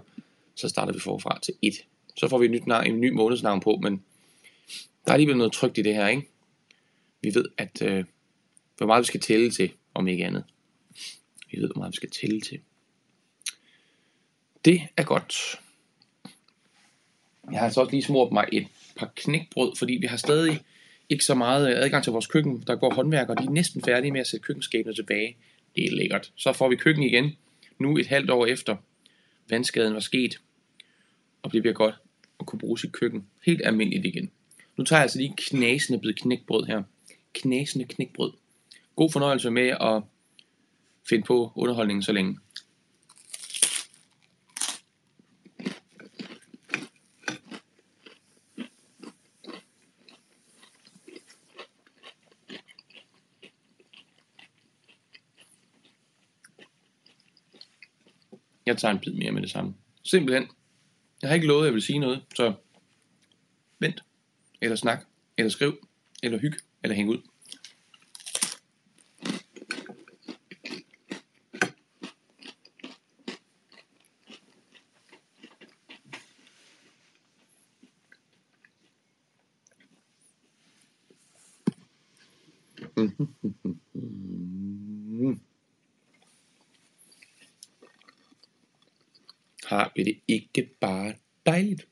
så 0.55 0.69
starter 0.69 0.93
vi 0.93 0.99
forfra 0.99 1.39
til 1.43 1.53
1. 1.61 1.73
Så 2.17 2.27
får 2.27 2.37
vi 2.37 2.45
et 2.45 2.51
nyt 2.51 2.67
navn, 2.67 2.87
en 2.87 3.01
ny 3.01 3.11
månedsnavn 3.11 3.59
på, 3.59 3.79
men 3.83 4.03
der 5.05 5.11
er 5.11 5.13
alligevel 5.13 5.37
noget 5.37 5.53
trygt 5.53 5.77
i 5.77 5.81
det 5.81 5.95
her, 5.95 6.07
ikke? 6.07 6.27
vi 7.23 7.35
ved, 7.35 7.45
at 7.57 7.81
øh, 7.81 8.05
hvor 8.77 8.87
meget 8.87 9.01
vi 9.01 9.05
skal 9.05 9.19
tælle 9.19 9.51
til, 9.51 9.71
om 9.93 10.07
ikke 10.07 10.25
andet. 10.25 10.43
Vi 11.51 11.61
ved, 11.61 11.67
hvor 11.67 11.79
meget 11.79 11.91
vi 11.91 11.95
skal 11.95 12.09
tælle 12.09 12.41
til. 12.41 12.59
Det 14.65 14.81
er 14.97 15.03
godt. 15.03 15.59
Jeg 17.51 17.59
har 17.59 17.65
altså 17.65 17.81
også 17.81 17.91
lige 17.91 18.03
smurt 18.03 18.31
mig 18.31 18.47
et 18.51 18.67
par 18.95 19.11
knækbrød, 19.15 19.75
fordi 19.75 19.93
vi 19.93 20.07
har 20.07 20.17
stadig 20.17 20.61
ikke 21.09 21.23
så 21.25 21.35
meget 21.35 21.69
øh, 21.69 21.83
adgang 21.83 22.03
til 22.03 22.11
vores 22.11 22.27
køkken. 22.27 22.63
Der 22.67 22.75
går 22.75 22.93
håndværkere, 22.93 23.35
de 23.35 23.43
er 23.43 23.49
næsten 23.49 23.81
færdige 23.81 24.11
med 24.11 24.21
at 24.21 24.27
sætte 24.27 24.43
køkkenskabene 24.43 24.95
tilbage. 24.95 25.37
Det 25.75 25.85
er 25.85 25.95
lækkert. 25.95 26.31
Så 26.35 26.53
får 26.53 26.69
vi 26.69 26.75
køkken 26.75 27.03
igen, 27.03 27.31
nu 27.79 27.97
et 27.97 28.07
halvt 28.07 28.29
år 28.29 28.45
efter 28.45 28.75
vandskaden 29.49 29.93
var 29.93 29.99
sket, 29.99 30.39
og 31.41 31.53
det 31.53 31.61
bliver 31.61 31.73
godt 31.73 31.95
at 32.39 32.45
kunne 32.45 32.59
bruge 32.59 32.79
sit 32.79 32.91
køkken 32.91 33.27
helt 33.45 33.61
almindeligt 33.65 34.05
igen. 34.05 34.31
Nu 34.77 34.83
tager 34.83 34.99
jeg 34.99 35.03
altså 35.03 35.17
lige 35.17 35.33
knasende 35.37 35.99
bid 35.99 36.13
knækbrød 36.13 36.65
her. 36.65 36.83
Knasende 37.33 37.85
knækbrød. 37.85 38.31
God 38.95 39.11
fornøjelse 39.11 39.51
med 39.51 39.67
at 39.67 40.01
finde 41.09 41.23
på 41.23 41.51
underholdningen 41.55 42.03
så 42.03 42.11
længe. 42.11 42.37
Jeg 58.73 58.79
tager 58.79 58.93
en 58.93 58.99
bid 58.99 59.13
mere 59.13 59.31
med 59.31 59.41
det 59.41 59.49
samme. 59.49 59.73
Simpelthen. 60.03 60.47
Jeg 61.21 61.29
har 61.29 61.35
ikke 61.35 61.47
lovet, 61.47 61.61
at 61.61 61.65
jeg 61.65 61.73
vil 61.73 61.81
sige 61.81 61.99
noget, 61.99 62.23
så 62.35 62.53
vent, 63.79 64.03
eller 64.61 64.75
snak, 64.75 65.05
eller 65.37 65.49
skriv, 65.49 65.87
eller 66.23 66.39
hyg, 66.39 66.53
eller 66.83 66.95
hæng 66.95 67.09
ud. 67.09 67.17
Har 89.65 89.91
vi 89.95 90.03
det 90.03 90.19
ikke 90.55 90.75
bare 90.79 91.13
dejligt? 91.45 91.87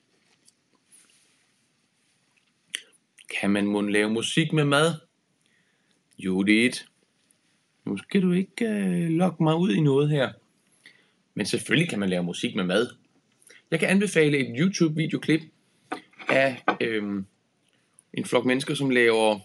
Kan 3.40 3.50
man 3.50 3.66
må 3.66 3.82
lave 3.82 4.10
musik 4.10 4.54
med 4.54 4.66
mad? 4.66 4.94
Judith, 6.18 6.82
nu 7.86 7.98
skal 7.98 8.22
du 8.22 8.32
ikke 8.32 8.66
øh, 8.66 9.10
lokke 9.10 9.44
mig 9.44 9.56
ud 9.56 9.72
i 9.72 9.80
noget 9.80 10.10
her. 10.10 10.32
Men 11.34 11.46
selvfølgelig 11.46 11.90
kan 11.90 12.00
man 12.00 12.10
lave 12.10 12.24
musik 12.24 12.56
med 12.56 12.64
mad. 12.64 12.88
Jeg 13.72 13.80
kan 13.80 13.90
anbefale 13.90 14.38
et 14.38 14.56
YouTube-videoklip 14.60 15.42
af 16.30 16.64
øh, 16.82 17.24
en 18.14 18.26
flok 18.26 18.46
mennesker, 18.46 18.74
som 18.74 18.90
laver 18.90 19.40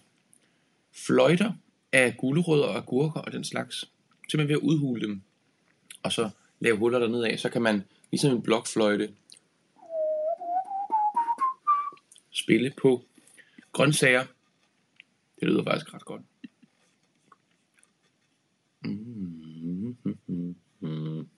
fløjter 0.93 1.53
af 1.93 2.17
gulerødder 2.17 2.67
og 2.67 2.77
agurker 2.77 3.21
og 3.21 3.33
den 3.33 3.45
slags. 3.45 3.91
Simpelthen 4.29 4.49
ved 4.49 4.63
at 4.63 4.67
udhule 4.67 5.07
dem, 5.07 5.23
og 6.03 6.13
så 6.13 6.31
lave 6.61 6.77
huller 6.77 6.99
dernede 6.99 7.29
af, 7.29 7.39
så 7.39 7.49
kan 7.49 7.63
man 7.63 7.83
ligesom 8.11 8.33
en 8.33 8.43
blokfløjte 8.43 9.15
spille 12.31 12.73
på 12.83 13.05
grøntsager. 13.73 14.25
Det 15.41 15.49
lyder 15.49 15.65
faktisk 15.65 15.95
ret 15.95 16.05
godt. 16.05 16.23
Mm, 18.81 19.97
mm, 20.05 20.57
mm, 20.81 21.29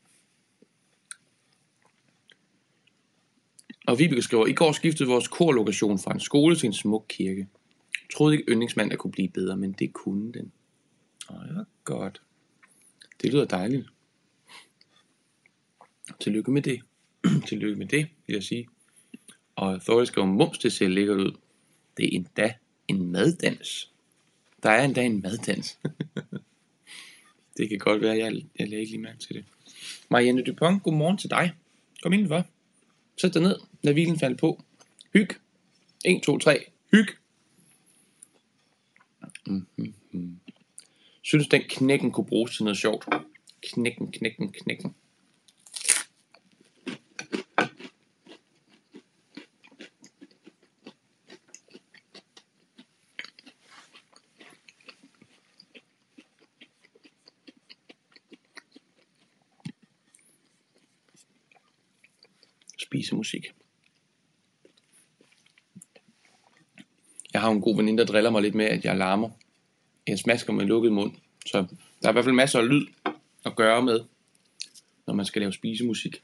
Og 3.89 3.99
Vibeke 3.99 4.23
skriver, 4.23 4.47
i 4.47 4.53
går 4.53 4.73
skiftede 4.73 5.09
vores 5.09 5.29
korlokation 5.29 5.99
fra 5.99 6.13
en 6.13 6.21
skole 6.21 6.57
til 6.57 6.67
en 6.67 6.73
smuk 6.73 7.05
kirke. 7.09 7.49
Troede 8.15 8.35
ikke 8.35 8.51
yndlingsmand 8.53 8.93
at 8.93 8.99
kunne 8.99 9.11
blive 9.11 9.29
bedre, 9.29 9.57
men 9.57 9.73
det 9.73 9.93
kunne 9.93 10.33
den. 10.33 10.53
Åh, 11.31 11.49
det 11.49 11.57
var 11.57 11.67
godt. 11.85 12.23
Det 13.23 13.33
lyder 13.33 13.45
dejligt. 13.45 13.87
Tillykke 16.21 16.50
med 16.50 16.62
det. 16.62 16.81
Tillykke 17.49 17.79
med 17.79 17.87
det, 17.87 18.09
vil 18.27 18.35
jeg 18.35 18.43
sige. 18.43 18.69
Og 19.57 19.83
Thorle 19.83 20.07
skriver, 20.07 20.27
mums, 20.27 20.59
det 20.59 20.73
ser 20.73 20.88
lækkert 20.88 21.17
ud. 21.17 21.33
Det 21.97 22.05
er 22.05 22.09
endda 22.12 22.55
en 22.88 23.12
maddans. 23.12 23.93
Der 24.62 24.71
er 24.71 24.85
endda 24.85 25.05
en 25.05 25.23
maddans. 25.23 25.79
det 27.57 27.69
kan 27.69 27.79
godt 27.79 28.00
være, 28.00 28.17
jeg, 28.19 28.43
jeg 28.59 28.69
lagde 28.69 28.81
ikke 28.81 28.93
lige 28.93 29.03
mærke 29.03 29.19
til 29.19 29.37
det. 29.37 29.45
Marianne 30.11 30.43
Dupont, 30.43 30.83
godmorgen 30.83 31.19
til 31.19 31.31
dig. 31.31 31.53
Kom 32.03 32.12
indenfor. 32.12 32.47
Sæt 33.21 33.35
dig 33.35 33.43
ned, 33.43 33.57
lad 33.83 33.93
hvilen 33.93 34.19
falde 34.19 34.37
på. 34.37 34.65
Hyg. 35.12 35.29
1, 36.05 36.23
2, 36.23 36.38
3. 36.38 36.65
Hyg. 36.91 37.07
Mm-hmm. 39.47 40.41
Synes 41.23 41.49
den 41.49 41.62
knækken 41.69 42.12
kunne 42.12 42.27
bruges 42.27 42.57
til 42.57 42.65
noget 42.65 42.79
sjovt. 42.79 43.09
Knækken, 43.62 44.12
knækken, 44.12 44.53
knækken. 44.53 44.95
Spisemusik. 62.79 63.47
Jeg 67.33 67.38
har 67.49 67.55
en 67.55 67.62
god 67.62 67.76
veninde, 67.76 67.99
der 67.99 68.12
driller 68.12 68.31
mig 68.31 68.43
lidt 68.43 68.55
med, 68.55 68.67
at 68.67 68.85
jeg 68.85 68.97
larmer. 68.97 69.31
Jeg 70.07 70.19
smasker 70.19 70.52
med 70.52 70.64
lukket 70.64 70.93
mund. 70.93 71.12
Så 71.47 71.59
der 72.02 72.09
er 72.09 72.11
i 72.11 72.12
hvert 72.12 72.25
fald 72.25 72.35
masser 72.35 72.59
af 72.59 72.69
lyd 72.69 72.87
at 73.45 73.57
gøre 73.57 73.83
med, 73.83 74.00
når 75.07 75.14
man 75.14 75.26
skal 75.26 75.43
lave 75.43 75.52
spisemusik. 75.52 76.23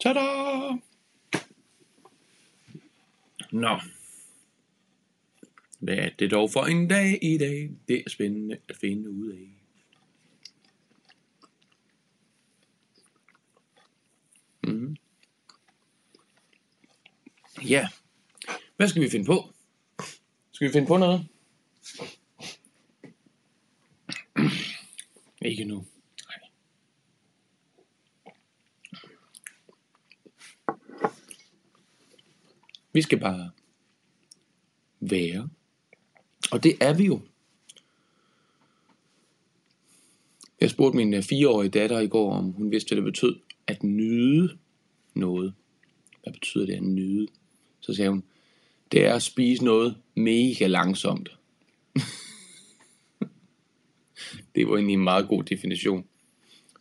Tada! 0.00 0.20
Nå. 3.52 3.78
Hvad 5.84 5.96
er 5.96 6.10
det 6.18 6.30
dog 6.30 6.50
for 6.50 6.64
en 6.64 6.88
dag 6.88 7.18
i 7.22 7.38
dag? 7.38 7.70
Det 7.88 8.02
er 8.06 8.10
spændende 8.10 8.58
at 8.68 8.76
finde 8.76 9.10
ud 9.10 9.28
af. 9.28 9.48
Mm. 14.66 14.96
Ja. 17.68 17.88
Hvad 18.76 18.88
skal 18.88 19.02
vi 19.02 19.10
finde 19.10 19.26
på? 19.26 19.54
Skal 20.52 20.68
vi 20.68 20.72
finde 20.72 20.86
på 20.86 20.96
noget? 20.96 21.28
Ikke 25.42 25.64
nu. 25.64 25.86
Nej. 26.28 26.38
Vi 32.92 33.02
skal 33.02 33.20
bare 33.20 33.50
være. 35.00 35.48
Og 36.52 36.62
det 36.62 36.76
er 36.80 36.94
vi 36.94 37.04
jo. 37.04 37.20
Jeg 40.60 40.70
spurgte 40.70 40.96
min 40.96 41.14
øh, 41.14 41.22
fireårige 41.22 41.70
datter 41.70 42.00
i 42.00 42.08
går, 42.08 42.34
om 42.34 42.52
hun 42.52 42.70
vidste, 42.70 42.94
hvad 42.94 42.96
det 42.96 43.12
betød 43.12 43.36
at 43.66 43.82
nyde 43.82 44.58
noget. 45.14 45.54
Hvad 46.22 46.32
betyder 46.32 46.66
det 46.66 46.74
at 46.74 46.82
nyde? 46.82 47.28
Så 47.80 47.94
sagde 47.94 48.10
hun, 48.10 48.24
det 48.92 49.06
er 49.06 49.14
at 49.14 49.22
spise 49.22 49.64
noget 49.64 49.96
mega 50.14 50.66
langsomt. 50.66 51.28
det 54.54 54.66
var 54.66 54.74
egentlig 54.74 54.94
en 54.94 55.04
meget 55.04 55.28
god 55.28 55.44
definition. 55.44 56.04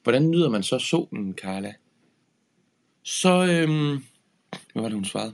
Hvordan 0.03 0.31
nyder 0.31 0.49
man 0.49 0.63
så 0.63 0.79
solen, 0.79 1.33
Carla? 1.33 1.73
Så, 3.03 3.29
øhm, 3.29 4.03
hvad 4.73 4.81
var 4.81 4.89
det, 4.89 4.93
hun 4.93 5.05
svarede? 5.05 5.33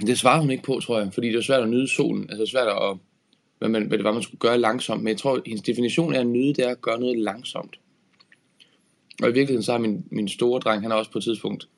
Det 0.00 0.18
svarer 0.18 0.40
hun 0.40 0.50
ikke 0.50 0.62
på, 0.62 0.80
tror 0.80 0.98
jeg, 0.98 1.12
fordi 1.12 1.28
det 1.28 1.36
er 1.36 1.40
svært 1.40 1.62
at 1.62 1.68
nyde 1.68 1.88
solen. 1.88 2.30
Altså 2.30 2.46
svært 2.46 2.68
at, 2.68 2.98
hvad, 3.58 3.68
man, 3.68 3.86
hvad 3.86 3.98
det 3.98 4.04
var, 4.04 4.12
man 4.12 4.22
skulle 4.22 4.38
gøre 4.38 4.58
langsomt. 4.58 5.02
Men 5.02 5.08
jeg 5.08 5.18
tror, 5.18 5.42
hendes 5.46 5.62
definition 5.62 6.14
af 6.14 6.20
at 6.20 6.26
nyde, 6.26 6.54
det 6.54 6.64
er 6.66 6.70
at 6.70 6.82
gøre 6.82 7.00
noget 7.00 7.18
langsomt. 7.18 7.78
Og 9.22 9.28
i 9.28 9.32
virkeligheden 9.32 9.62
så 9.62 9.72
har 9.72 9.78
min, 9.78 10.04
min 10.10 10.28
store 10.28 10.60
dreng, 10.60 10.82
han 10.82 10.90
er 10.90 10.96
også 10.96 11.10
på 11.10 11.18
et 11.18 11.24
tidspunkt, 11.24 11.68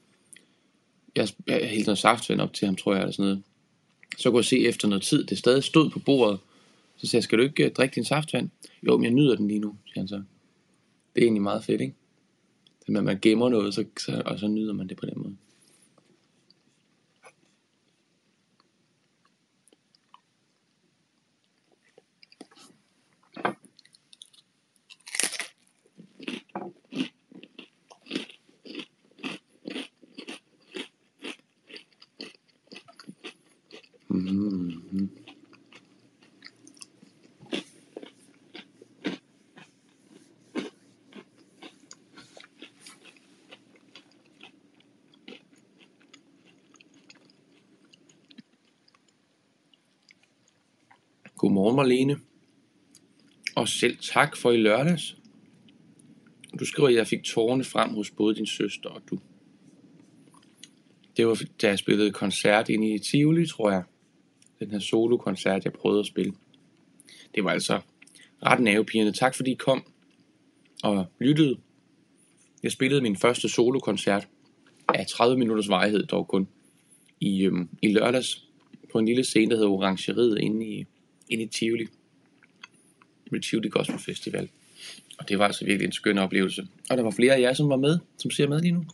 jeg, 1.17 1.29
jeg 1.47 1.69
hældte 1.69 1.87
noget 1.87 1.99
saftvand 1.99 2.41
op 2.41 2.53
til 2.53 2.67
ham, 2.67 2.77
tror 2.77 2.93
jeg, 2.93 3.01
eller 3.01 3.13
sådan 3.13 3.25
noget. 3.25 3.43
Så 4.19 4.31
kunne 4.31 4.39
jeg 4.39 4.45
se 4.45 4.67
efter 4.67 4.89
noget 4.89 5.03
tid, 5.03 5.25
det 5.25 5.39
stadig 5.39 5.65
stod 5.65 5.91
på 5.91 5.99
bordet. 5.99 6.39
Så 6.97 7.07
sagde 7.07 7.17
jeg, 7.17 7.23
skal 7.23 7.39
du 7.39 7.43
ikke 7.43 7.65
øh, 7.65 7.73
drikke 7.73 7.95
din 7.95 8.05
saftvand? 8.05 8.51
Jo, 8.87 8.97
men 8.97 9.05
jeg 9.05 9.13
nyder 9.13 9.37
den 9.37 9.49
lige 9.49 9.61
nu, 9.61 9.77
siger 9.87 10.01
han 10.01 10.09
så. 10.09 10.23
Det 11.15 11.23
er 11.23 11.27
egentlig 11.27 11.43
meget 11.43 11.65
fedt, 11.65 11.81
ikke? 11.81 11.95
Det 12.81 12.89
med, 12.89 13.01
at 13.01 13.05
man 13.05 13.19
gemmer 13.23 13.49
noget, 13.49 13.75
så, 13.75 13.85
så, 13.99 14.23
og 14.25 14.39
så 14.39 14.49
nyder 14.49 14.73
man 14.73 14.89
det 14.89 14.97
på 14.97 15.07
den 15.07 15.15
måde. 15.17 15.37
Godmorgen 51.39 51.77
Marlene. 51.77 52.21
Og 53.57 53.69
selv 53.69 53.97
tak 53.97 54.37
for 54.37 54.53
i 54.53 54.57
lørdags. 54.57 55.17
Du 56.61 56.65
skriver, 56.65 56.89
at 56.89 56.95
jeg 56.95 57.07
fik 57.07 57.25
tårerne 57.25 57.65
frem 57.65 57.91
hos 57.95 58.11
både 58.11 58.35
din 58.35 58.47
søster 58.47 58.89
og 58.89 59.03
du. 59.11 59.19
Det 61.17 61.27
var 61.27 61.43
da 61.63 61.69
jeg 61.69 61.79
spillede 61.79 62.13
koncert 62.13 62.69
inde 62.69 62.95
i 62.95 62.99
Tivoli, 62.99 63.47
tror 63.47 63.71
jeg. 63.71 63.83
Den 64.61 64.71
her 64.71 64.79
solo-koncert, 64.79 65.65
jeg 65.65 65.73
prøvede 65.73 66.01
at 66.01 66.07
spille. 66.07 66.33
Det 67.35 67.45
var 67.45 67.51
altså 67.51 67.81
ret 68.47 68.61
nervepirrende. 68.61 69.13
Tak 69.13 69.35
fordi 69.35 69.51
I 69.51 69.55
kom 69.55 69.85
og 70.83 71.07
lyttede. 71.21 71.59
Jeg 72.63 72.73
spillede 72.73 73.01
min 73.01 73.17
første 73.17 73.49
solo-koncert 73.49 74.29
af 74.95 75.07
30 75.07 75.39
minutters 75.39 75.69
varighed 75.69 76.07
dog 76.07 76.29
kun 76.29 76.49
i, 77.21 77.45
øhm, 77.45 77.69
i 77.83 77.93
lørdags 77.93 78.45
på 78.93 78.99
en 78.99 79.07
lille 79.07 79.25
scene, 79.25 79.51
der 79.51 79.57
hedder 79.57 79.71
Orangeriet 79.71 80.39
inde 80.39 80.67
i, 80.67 80.87
ind 81.31 81.43
i 81.43 81.47
Tivoli. 81.47 81.87
Med 83.31 83.41
Tivoli 83.41 83.69
Gospel 83.69 83.99
Festival. 83.99 84.49
Og 85.19 85.29
det 85.29 85.39
var 85.39 85.45
altså 85.45 85.65
virkelig 85.65 85.87
en 85.87 85.93
skøn 85.93 86.19
oplevelse. 86.19 86.69
Og 86.91 86.97
der 86.97 87.03
var 87.03 87.11
flere 87.11 87.35
af 87.35 87.41
jer, 87.41 87.53
som 87.53 87.69
var 87.69 87.77
med, 87.77 87.99
som 88.19 88.31
ser 88.31 88.49
med 88.49 88.61
lige 88.61 88.73
nu. 88.73 88.85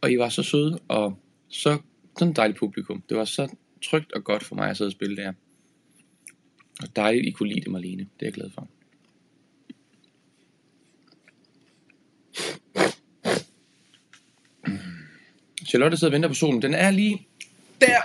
Og 0.00 0.12
I 0.12 0.18
var 0.18 0.28
så 0.28 0.42
søde, 0.42 0.78
og 0.88 1.18
så 1.48 1.78
sådan 2.18 2.30
et 2.30 2.36
dejligt 2.36 2.58
publikum. 2.58 3.02
Det 3.08 3.16
var 3.16 3.24
så 3.24 3.48
trygt 3.82 4.12
og 4.12 4.24
godt 4.24 4.44
for 4.44 4.54
mig 4.54 4.70
at 4.70 4.76
sidde 4.76 4.88
og 4.88 4.92
spille 4.92 5.16
der. 5.16 5.32
Og 6.82 6.96
dejligt, 6.96 7.26
I 7.26 7.30
kunne 7.30 7.48
lide 7.48 7.60
det, 7.60 7.70
Marlene. 7.70 8.02
Det 8.02 8.22
er 8.22 8.26
jeg 8.26 8.32
glad 8.32 8.50
for. 8.50 8.68
Charlotte 15.66 15.96
sidder 15.96 16.10
og 16.10 16.12
venter 16.12 16.28
på 16.28 16.34
solen. 16.34 16.62
Den 16.62 16.74
er 16.74 16.90
lige 16.90 17.28
der. 17.80 18.00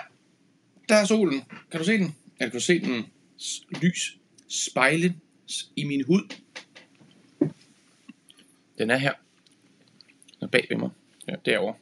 Der 0.89 0.96
er 0.96 1.06
solen. 1.06 1.42
Kan 1.72 1.80
du 1.80 1.86
se 1.86 1.98
den? 1.98 2.15
Ja, 2.39 2.46
kan 2.46 2.51
du 2.51 2.60
se 2.60 2.80
den 2.80 3.06
lys 3.82 4.18
spejle 4.50 5.15
i 5.75 5.84
min 5.84 6.06
hud. 6.06 6.36
Den 8.77 8.89
er 8.89 8.98
her. 8.98 9.13
Den 10.39 10.44
er 10.44 10.48
bag 10.48 10.68
ved 10.70 10.77
mig. 10.77 10.89
Ja, 11.27 11.36
derovre. 11.46 11.75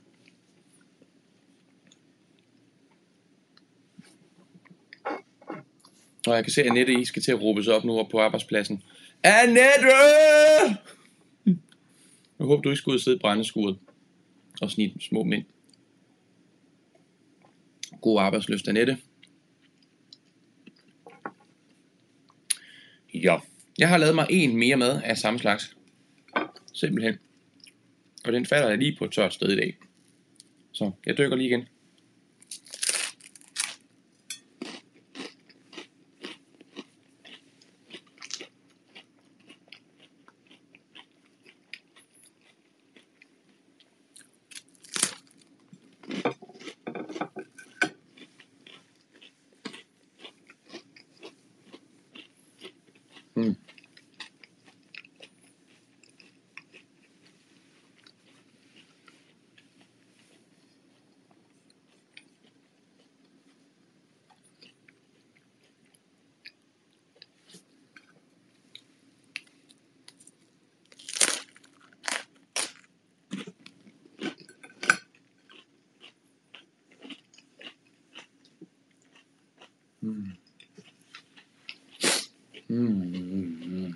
Og 6.27 6.35
jeg 6.35 6.43
kan 6.43 6.53
se, 6.53 6.61
at 6.61 6.67
Annette 6.67 7.01
I 7.01 7.05
skal 7.05 7.21
til 7.21 7.31
at 7.31 7.41
råbe 7.41 7.63
sig 7.63 7.73
op 7.73 7.83
nu 7.83 7.99
op 7.99 8.09
på 8.09 8.19
arbejdspladsen. 8.19 8.83
Annette! 9.23 9.95
Jeg 12.39 12.47
håber, 12.47 12.61
du 12.61 12.69
ikke 12.69 12.77
skulle 12.77 12.93
ud 12.93 12.99
og 12.99 13.03
sidde 13.03 13.17
i 13.17 13.19
brændeskuret 13.19 13.77
og 14.61 14.71
snit 14.71 15.03
små 15.03 15.23
mænd. 15.23 15.45
God 18.01 18.21
arbejdsløst, 18.21 18.67
Annette. 18.67 18.97
Ja, 23.23 23.37
jeg 23.77 23.89
har 23.89 23.97
lavet 23.97 24.15
mig 24.15 24.27
en 24.29 24.57
mere 24.57 24.75
mad 24.75 25.01
af 25.03 25.17
samme 25.17 25.39
slags. 25.39 25.75
Simpelthen. 26.73 27.17
Og 28.25 28.33
den 28.33 28.45
falder 28.45 28.69
jeg 28.69 28.77
lige 28.77 28.95
på 28.99 29.05
et 29.05 29.11
tørt 29.11 29.33
sted 29.33 29.49
i 29.49 29.55
dag. 29.55 29.77
Så 30.71 30.91
jeg 31.05 31.17
dykker 31.17 31.35
lige 31.35 31.47
igen. 31.47 31.67
Mm. 80.03 80.31
Mm. 82.67 83.93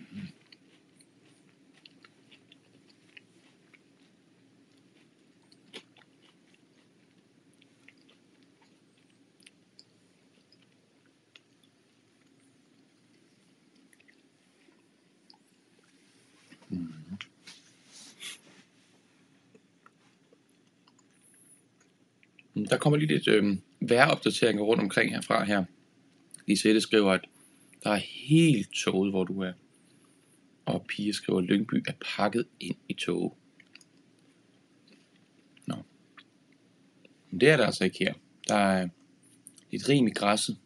Der 22.69 22.77
kommer 22.77 22.97
lige 22.97 23.07
lidt 23.07 23.27
øh, 23.27 23.57
vejropdateringer 23.79 24.63
rundt 24.63 24.83
omkring 24.83 25.11
herfra 25.11 25.43
her. 25.43 25.63
Lisette 26.47 26.81
skriver, 26.81 27.11
at 27.11 27.21
der 27.83 27.89
er 27.89 28.01
helt 28.27 28.71
toget, 28.71 29.11
hvor 29.11 29.23
du 29.23 29.41
er. 29.41 29.53
Og 30.65 30.85
Pia 30.89 31.11
skriver, 31.11 31.39
at 31.39 31.45
Lyngby 31.45 31.83
er 31.87 31.93
pakket 32.15 32.47
ind 32.59 32.75
i 32.89 32.93
toget. 32.93 33.33
Nå. 35.65 35.75
Men 37.29 37.41
det 37.41 37.49
er 37.49 37.57
der 37.57 37.65
altså 37.65 37.83
ikke 37.83 37.97
her. 37.99 38.13
Der 38.47 38.55
er 38.55 38.87
lidt 39.71 39.89
rim 39.89 40.07
i 40.07 40.11
græsset. 40.11 40.57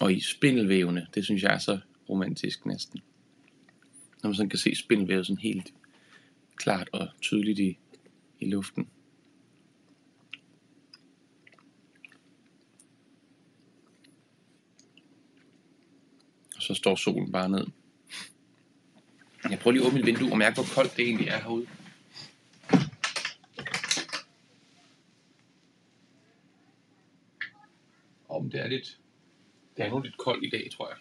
Og 0.00 0.12
i 0.12 0.20
spindelvævene. 0.20 1.06
Det 1.14 1.24
synes 1.24 1.42
jeg 1.42 1.54
er 1.54 1.58
så 1.58 1.78
romantisk 2.08 2.66
næsten. 2.66 3.00
Når 4.22 4.28
man 4.28 4.34
sådan 4.34 4.50
kan 4.50 4.58
se 4.58 4.74
spindelvævet 4.74 5.26
sådan 5.26 5.38
helt 5.38 5.74
klart 6.56 6.88
og 6.92 7.08
tydeligt 7.20 7.58
i, 7.58 7.78
i 8.40 8.50
luften. 8.50 8.88
Står 16.80 16.96
solen 16.96 17.32
bare 17.32 17.48
ned. 17.48 17.66
Jeg 19.50 19.58
prøver 19.58 19.72
lige 19.72 19.82
at 19.82 19.86
åbne 19.86 19.98
mit 19.98 20.06
vindue 20.06 20.30
og 20.32 20.38
mærke, 20.38 20.54
hvor 20.54 20.64
koldt 20.74 20.96
det 20.96 21.04
egentlig 21.04 21.28
er 21.28 21.40
herude. 21.40 21.66
Om 28.28 28.50
det 28.50 28.60
er 28.60 28.68
lidt... 28.68 28.98
Det 29.76 29.84
er 29.84 29.90
nu 29.90 30.00
lidt 30.00 30.16
koldt 30.16 30.44
i 30.44 30.50
dag, 30.50 30.70
tror 30.72 30.88
jeg. 30.88 30.96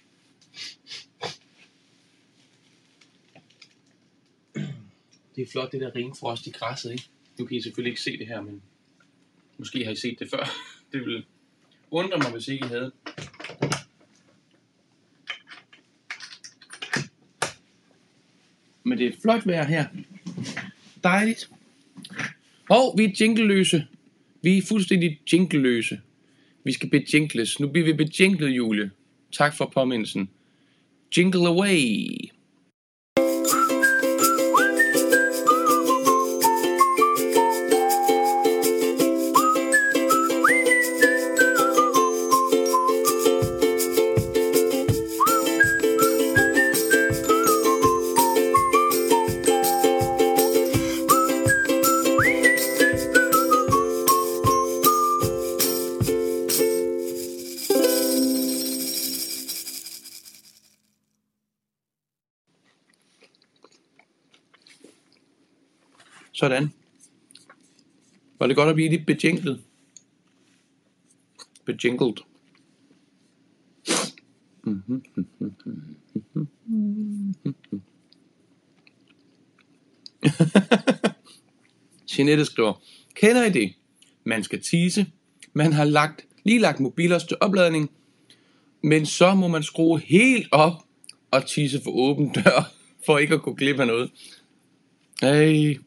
Det 5.36 5.42
er 5.42 5.52
flot, 5.52 5.72
det 5.72 5.82
der 5.82 5.92
rainfrost 5.96 6.48
i 6.48 6.52
græsset, 6.52 6.92
ikke? 6.92 7.10
Nu 7.38 7.46
kan 7.46 7.58
I 7.58 7.62
selvfølgelig 7.62 7.92
ikke 7.92 8.02
se 8.02 8.18
det 8.18 8.28
her, 8.28 8.42
men 8.42 8.62
måske 9.58 9.86
har 9.86 9.92
I 9.92 9.96
set 9.96 10.20
det 10.20 10.30
før. 10.30 10.50
Det 10.92 11.00
ville 11.00 11.26
undre 11.92 12.18
mig, 12.18 12.32
hvis 12.32 12.48
ikke 12.48 12.66
I 12.66 12.70
havde. 12.70 12.92
Men 18.90 18.98
det 18.98 19.08
er 19.08 19.12
flot 19.22 19.48
vejr 19.48 19.64
her. 19.64 19.86
Dejligt. 21.04 21.50
Og 22.70 22.96
vi 22.98 23.04
er 23.04 23.12
jingleløse. 23.22 23.88
Vi 24.42 24.58
er 24.58 24.62
fuldstændig 24.62 25.20
jingleløse. 25.34 26.00
Vi 26.64 26.72
skal 26.72 26.90
bejinkles. 26.90 27.60
Nu 27.60 27.68
bliver 27.68 27.86
vi 27.86 27.94
bejinklet, 27.94 28.50
Julie. 28.50 28.92
Tak 29.32 29.58
for 29.58 29.72
påmindelsen. 29.74 30.30
Jingle 31.18 31.48
away. 31.48 32.29
Sådan. 66.50 66.74
Var 68.40 68.48
det 68.48 68.56
godt 68.56 68.70
at 68.70 68.76
blive 68.76 68.90
lidt 68.90 69.06
bejinklet? 69.06 69.62
Bejinklet. 71.66 72.20
Jeanette 82.18 82.46
skriver, 82.46 82.82
kender 83.16 83.46
I 83.46 83.50
det? 83.50 83.74
Man 84.24 84.44
skal 84.44 84.62
tise. 84.62 85.06
Man 85.54 85.74
har 85.74 85.84
lagt, 85.84 86.26
lige 86.44 86.60
lagt 86.60 86.80
mobiler 86.80 87.20
til 87.20 87.38
opladning, 87.40 87.92
men 88.84 89.06
så 89.06 89.34
må 89.36 89.48
man 89.48 89.64
skrue 89.64 90.00
helt 90.00 90.48
op 90.52 90.74
og 91.32 91.48
tisse 91.48 91.82
for 91.84 91.92
åben 91.92 92.34
dør, 92.34 92.74
for 93.06 93.18
ikke 93.18 93.34
at 93.34 93.42
gå 93.42 93.54
glip 93.54 93.80
af 93.80 93.88
noget. 93.88 94.12
Hey. 95.22 95.80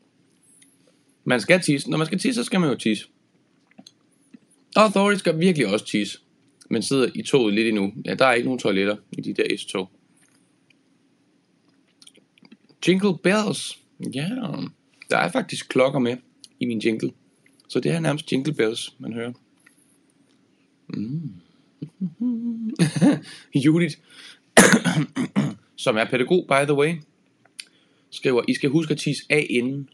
Man 1.25 1.41
skal 1.41 1.61
tisse. 1.61 1.91
Når 1.91 1.99
man 1.99 2.07
skal 2.07 2.19
tisse, 2.19 2.41
så 2.41 2.45
skal 2.45 2.61
man 2.61 2.71
jo 2.71 2.77
tisse. 2.77 3.07
Og 4.77 4.83
Authority 4.83 5.19
skal 5.19 5.39
virkelig 5.39 5.67
også 5.67 5.87
tisse. 5.87 6.19
Men 6.71 6.83
sidder 6.83 7.11
i 7.15 7.23
toget 7.23 7.55
lidt 7.55 7.67
endnu. 7.67 7.93
Ja, 8.05 8.15
der 8.15 8.27
er 8.27 8.33
ikke 8.33 8.45
nogen 8.45 8.59
toiletter 8.59 8.97
i 9.13 9.21
de 9.21 9.35
der 9.35 9.57
S-tog. 9.57 9.91
Jingle 12.89 13.19
bells. 13.19 13.79
Ja, 14.15 14.29
der 15.11 15.17
er 15.17 15.31
faktisk 15.31 15.69
klokker 15.69 15.99
med 15.99 16.17
i 16.61 16.65
min 16.65 16.79
jingle. 16.79 17.11
Så 17.69 17.81
det 17.81 17.93
er 17.93 18.01
nærmest 18.01 18.33
jingle 18.33 18.53
bells, 18.55 18.95
man 18.99 19.13
hører. 19.13 19.33
Mm. 20.89 21.33
Judith, 23.65 23.97
som 25.77 25.97
er 25.97 26.05
pædagog, 26.05 26.47
by 26.49 26.65
the 26.65 26.75
way, 26.75 26.95
skriver, 28.11 28.43
I 28.49 28.55
skal 28.55 28.71
huske 28.71 28.93
at 28.93 28.99
tisse 28.99 29.23
af 29.31 29.47
inden. 29.51 29.89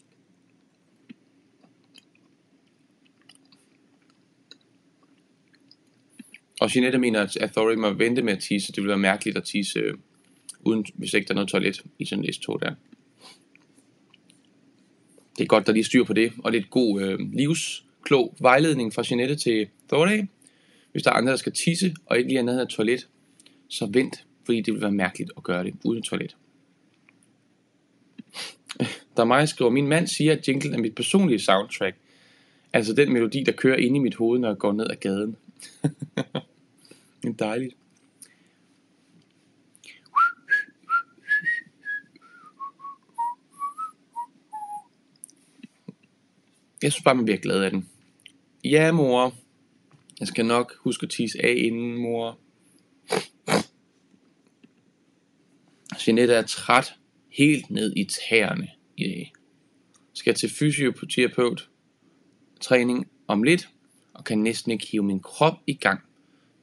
Og 6.61 6.75
Jeanette 6.75 6.99
mener, 6.99 7.21
at 7.21 7.37
Authority 7.37 7.79
må 7.79 7.91
vente 7.91 8.23
med 8.23 8.33
at 8.33 8.39
tisse. 8.39 8.73
Det 8.73 8.83
vil 8.83 8.89
være 8.89 8.99
mærkeligt 8.99 9.37
at 9.37 9.45
tisse, 9.45 9.79
øh, 9.79 9.95
uden, 10.61 10.87
hvis 10.95 11.15
ikke 11.15 11.29
der 11.29 11.33
er 11.33 11.35
noget 11.35 11.49
toilet 11.49 11.83
i 11.99 12.05
sådan 12.05 12.25
et 12.25 12.35
tog 12.35 12.61
der. 12.61 12.75
Det 15.39 15.45
er 15.45 15.49
godt, 15.49 15.67
der 15.67 15.73
lige 15.73 15.85
styr 15.85 16.05
på 16.05 16.13
det, 16.13 16.33
og 16.39 16.53
lidt 16.53 16.71
god 16.71 17.03
øh, 17.03 17.19
livsklog 17.33 18.37
vejledning 18.39 18.95
fra 18.95 19.03
Jeanette 19.11 19.37
til 19.37 19.69
Authority. 19.83 20.23
Hvis 20.93 21.03
der 21.03 21.11
er 21.11 21.15
andre, 21.15 21.31
der 21.31 21.37
skal 21.37 21.53
tisse, 21.53 21.95
og 22.07 22.19
ikke 22.19 22.29
lige 22.29 22.39
er 22.39 22.43
nede 22.43 22.61
af 22.61 22.69
toilet, 22.69 23.09
så 23.69 23.87
vent, 23.87 24.25
fordi 24.45 24.61
det 24.61 24.75
vil 24.75 24.83
være 24.83 24.93
mærkeligt 24.93 25.31
at 25.37 25.43
gøre 25.43 25.65
det 25.65 25.75
uden 25.85 26.03
toilet. 26.03 26.37
Der 29.17 29.25
mig 29.25 29.49
skriver, 29.49 29.71
min 29.71 29.87
mand 29.87 30.07
siger, 30.07 30.33
at 30.33 30.49
jingle 30.49 30.73
er 30.73 30.79
mit 30.79 30.95
personlige 30.95 31.39
soundtrack. 31.39 31.97
Altså 32.73 32.93
den 32.93 33.13
melodi, 33.13 33.43
der 33.43 33.53
kører 33.53 33.77
ind 33.77 33.97
i 33.97 33.99
mit 33.99 34.15
hoved, 34.15 34.39
når 34.39 34.49
jeg 34.49 34.59
går 34.59 34.73
ned 34.73 34.87
ad 34.91 34.97
gaden. 34.97 35.37
fucking 37.29 37.39
dejligt. 37.39 37.75
Jeg 46.83 46.93
synes 46.93 47.05
bare, 47.05 47.15
man 47.15 47.25
bliver 47.25 47.39
glad 47.39 47.63
af 47.63 47.71
den. 47.71 47.89
Ja, 48.65 48.93
mor. 48.93 49.35
Jeg 50.21 50.29
skal 50.29 50.47
nok 50.47 50.77
huske 50.79 51.05
at 51.05 51.11
tisse 51.11 51.45
af 51.45 51.55
inden, 51.57 51.97
mor. 51.97 52.39
Jeanette 56.07 56.35
er 56.35 56.43
træt 56.43 56.95
helt 57.29 57.71
ned 57.71 57.93
i 57.97 58.05
tæerne 58.05 58.69
i 58.97 59.05
dag. 59.05 59.33
Skal 60.13 60.35
til 60.35 60.51
fysioterapeut 60.51 61.71
træning 62.61 63.11
om 63.27 63.43
lidt, 63.43 63.69
og 64.15 64.25
kan 64.25 64.39
næsten 64.39 64.73
ikke 64.73 64.87
hive 64.87 65.03
min 65.03 65.21
krop 65.21 65.55
i 65.67 65.75
gang. 65.75 66.08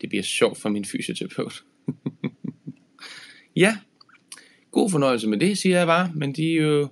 Det 0.02 0.10
bliver 0.10 0.24
sjovt 0.24 0.58
for 0.58 0.70
min 0.70 0.86
fysioterapeut. 0.86 1.64
ja, 3.56 3.78
god 4.72 4.90
fornøjelse 4.90 5.28
med 5.28 5.40
det, 5.40 5.58
siger 5.58 5.78
jeg 5.78 5.88
bare, 5.88 6.12
men 6.16 6.34
de 6.36 6.52
er 6.52 6.56
jo 6.56 6.88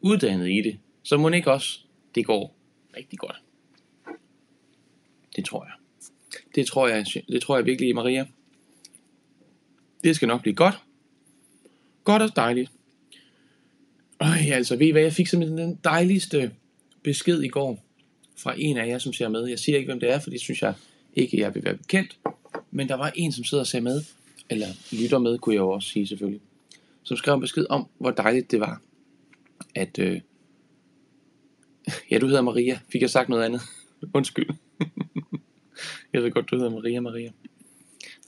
uddannet 0.00 0.50
i 0.50 0.60
det, 0.62 0.78
så 1.02 1.16
må 1.16 1.28
ikke 1.28 1.52
også 1.52 1.78
det 2.14 2.26
går 2.26 2.56
rigtig 2.96 3.18
godt. 3.18 3.36
Det 5.36 5.44
tror 5.44 5.64
jeg. 5.64 5.72
Det 6.54 6.66
tror 6.66 6.88
jeg, 6.88 7.06
det 7.28 7.42
tror 7.42 7.56
jeg 7.56 7.66
virkelig, 7.66 7.94
Maria. 7.94 8.26
Det 10.04 10.16
skal 10.16 10.28
nok 10.28 10.42
blive 10.42 10.54
godt. 10.54 10.74
Godt 12.04 12.22
og 12.22 12.36
dejligt. 12.36 12.70
Øj, 14.20 14.36
altså, 14.52 14.76
ved 14.76 14.86
I 14.86 14.90
hvad, 14.90 15.02
jeg 15.02 15.12
fik 15.12 15.26
simpelthen 15.26 15.58
den 15.58 15.78
dejligste 15.84 16.50
besked 17.02 17.42
i 17.42 17.48
går 17.48 17.84
fra 18.36 18.54
en 18.58 18.76
af 18.76 18.86
jer, 18.86 18.98
som 18.98 19.12
ser 19.12 19.28
med. 19.28 19.46
Jeg 19.46 19.58
siger 19.58 19.78
ikke, 19.78 19.88
hvem 19.88 20.00
det 20.00 20.10
er, 20.10 20.18
for 20.18 20.30
det 20.30 20.40
synes 20.40 20.62
jeg 20.62 20.74
ikke, 21.14 21.40
jeg 21.40 21.54
vil 21.54 21.64
være 21.64 21.76
bekendt. 21.76 22.18
Men 22.74 22.88
der 22.88 22.94
var 22.94 23.12
en, 23.14 23.32
som 23.32 23.44
sidder 23.44 23.62
og 23.62 23.66
ser 23.66 23.80
med, 23.80 24.02
eller 24.50 24.66
lytter 24.92 25.18
med, 25.18 25.38
kunne 25.38 25.54
jeg 25.54 25.60
jo 25.60 25.70
også 25.70 25.88
sige 25.88 26.06
selvfølgelig, 26.06 26.40
som 27.02 27.16
skrev 27.16 27.34
en 27.34 27.40
besked 27.40 27.66
om, 27.70 27.86
hvor 27.98 28.10
dejligt 28.10 28.50
det 28.50 28.60
var, 28.60 28.80
at, 29.74 29.98
øh, 29.98 30.20
ja, 32.10 32.18
du 32.18 32.26
hedder 32.26 32.42
Maria. 32.42 32.80
Fik 32.92 33.02
jeg 33.02 33.10
sagt 33.10 33.28
noget 33.28 33.44
andet? 33.44 33.60
Undskyld. 34.14 34.50
jeg 36.12 36.22
ved 36.22 36.30
godt, 36.30 36.50
du 36.50 36.56
hedder 36.56 36.70
Maria 36.70 37.00
Maria. 37.00 37.30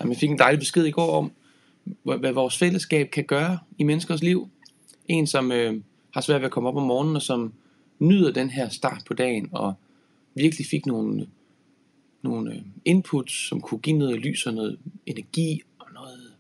Jamen, 0.01 0.13
jeg 0.13 0.21
fik 0.21 0.31
en 0.31 0.39
dejlig 0.39 0.59
besked 0.59 0.85
i 0.85 0.91
går 0.91 1.11
om, 1.17 1.33
hvad 2.03 2.33
vores 2.33 2.59
fællesskab 2.59 3.11
kan 3.11 3.25
gøre 3.25 3.59
i 3.79 3.83
menneskers 3.83 4.23
liv. 4.23 4.49
En, 5.09 5.27
som 5.27 5.53
øh, 5.53 5.81
har 6.11 6.21
svært 6.21 6.41
ved 6.41 6.47
at 6.47 6.53
komme 6.53 6.69
op 6.69 6.77
om 6.77 6.83
morgenen, 6.83 7.17
og 7.17 7.23
som 7.23 7.53
nyder 7.99 8.33
den 8.33 8.51
her 8.51 8.69
start 8.69 9.03
på 9.07 9.15
dagen, 9.15 9.49
og 9.53 9.75
virkelig 10.35 10.67
fik 10.67 10.87
nogle, 10.87 11.27
nogle 12.25 12.55
øh, 12.55 12.61
inputs, 12.85 13.49
som 13.49 13.61
kunne 13.61 13.81
give 13.81 13.99
noget 13.99 14.21
lys 14.21 14.47
og 14.47 14.55
noget 14.55 14.79
energi 15.07 15.63
og 15.79 15.87
noget 15.95 16.33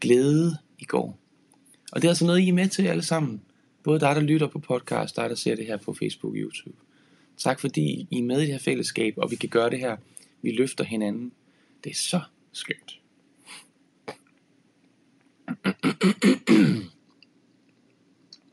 glæde 0.00 0.56
i 0.78 0.84
går. 0.84 1.18
Og 1.92 2.02
det 2.02 2.08
er 2.08 2.10
altså 2.10 2.26
noget, 2.26 2.40
I 2.40 2.48
er 2.48 2.52
med 2.52 2.68
til 2.68 2.82
alle 2.82 3.02
sammen. 3.02 3.42
Både 3.82 4.00
dig, 4.00 4.16
der 4.16 4.20
lytter 4.20 4.46
på 4.46 4.58
podcast, 4.58 5.16
dig, 5.16 5.30
der 5.30 5.36
ser 5.36 5.54
det 5.54 5.66
her 5.66 5.76
på 5.76 5.94
Facebook 5.94 6.32
og 6.32 6.36
YouTube. 6.36 6.76
Tak 7.36 7.60
fordi 7.60 8.06
I 8.10 8.18
er 8.18 8.22
med 8.22 8.36
i 8.38 8.40
det 8.40 8.48
her 8.48 8.58
fællesskab, 8.58 9.14
og 9.16 9.30
vi 9.30 9.36
kan 9.36 9.48
gøre 9.48 9.70
det 9.70 9.78
her. 9.78 9.96
Vi 10.42 10.52
løfter 10.52 10.84
hinanden. 10.84 11.32
Det 11.84 11.90
er 11.90 11.94
så 11.94 12.20
skønt. 12.52 13.00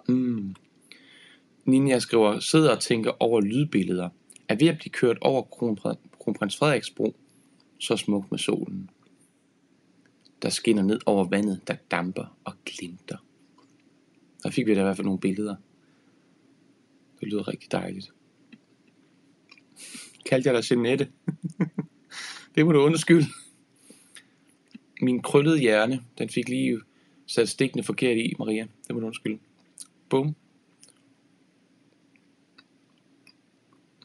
mm. 0.07 0.55
Ninja 1.65 1.99
skriver, 1.99 2.39
sidder 2.39 2.75
og 2.75 2.79
tænker 2.79 3.11
over 3.23 3.41
lydbilleder. 3.41 4.09
Er 4.49 4.55
ved 4.55 4.67
at 4.67 4.77
blive 4.77 4.91
kørt 4.91 5.17
over 5.21 5.41
kronprins 6.27 6.57
Frederiks 6.57 6.89
bro, 6.89 7.15
så 7.79 7.97
smukt 7.97 8.31
med 8.31 8.39
solen. 8.39 8.89
Der 10.41 10.49
skinner 10.49 10.83
ned 10.83 10.99
over 11.05 11.23
vandet, 11.23 11.61
der 11.67 11.75
damper 11.91 12.37
og 12.43 12.53
glimter. 12.65 13.17
Der 14.43 14.49
fik 14.49 14.67
vi 14.67 14.73
da 14.73 14.79
i 14.79 14.83
hvert 14.83 14.95
fald 14.95 15.05
nogle 15.05 15.19
billeder. 15.19 15.55
Det 17.19 17.27
lyder 17.27 17.47
rigtig 17.47 17.71
dejligt. 17.71 18.13
Kaldte 20.25 20.49
jeg 20.49 20.63
dig 20.63 20.71
Jeanette? 20.71 21.11
det 22.55 22.65
må 22.65 22.71
du 22.71 22.79
undskylde. 22.79 23.27
Min 25.01 25.21
krøllede 25.21 25.59
hjerne, 25.59 26.03
den 26.17 26.29
fik 26.29 26.49
lige 26.49 26.81
sat 27.25 27.49
stikkene 27.49 27.83
forkert 27.83 28.17
i, 28.17 28.33
Maria. 28.39 28.67
Det 28.87 28.95
må 28.95 28.99
du 28.99 29.05
undskylde. 29.05 29.39
Bum. 30.09 30.35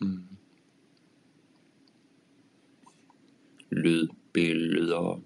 Mm. 0.00 0.31
Lydbilleder. 3.72 5.22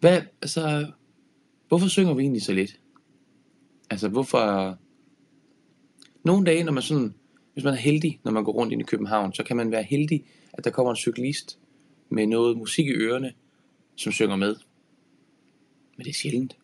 Hvad, 0.00 0.22
altså, 0.42 0.92
Hvorfor 1.68 1.88
synger 1.88 2.14
vi 2.14 2.22
egentlig 2.22 2.42
så 2.42 2.52
lidt? 2.52 2.80
Altså, 3.90 4.08
hvorfor... 4.08 4.78
Nogle 6.24 6.46
dage, 6.46 6.64
når 6.64 6.72
man 6.72 6.82
sådan... 6.82 7.14
Hvis 7.52 7.64
man 7.64 7.74
er 7.74 7.78
heldig, 7.78 8.20
når 8.24 8.32
man 8.32 8.44
går 8.44 8.52
rundt 8.52 8.72
ind 8.72 8.82
i 8.82 8.84
København, 8.84 9.32
så 9.32 9.42
kan 9.42 9.56
man 9.56 9.70
være 9.70 9.82
heldig, 9.82 10.24
at 10.52 10.64
der 10.64 10.70
kommer 10.70 10.90
en 10.90 10.96
cyklist 10.96 11.58
med 12.08 12.26
noget 12.26 12.56
musik 12.56 12.86
i 12.86 12.90
ørerne, 12.90 13.32
som 13.96 14.12
synger 14.12 14.36
med. 14.36 14.56
Men 15.96 16.04
det 16.04 16.10
er 16.10 16.14
sjældent. 16.14 16.56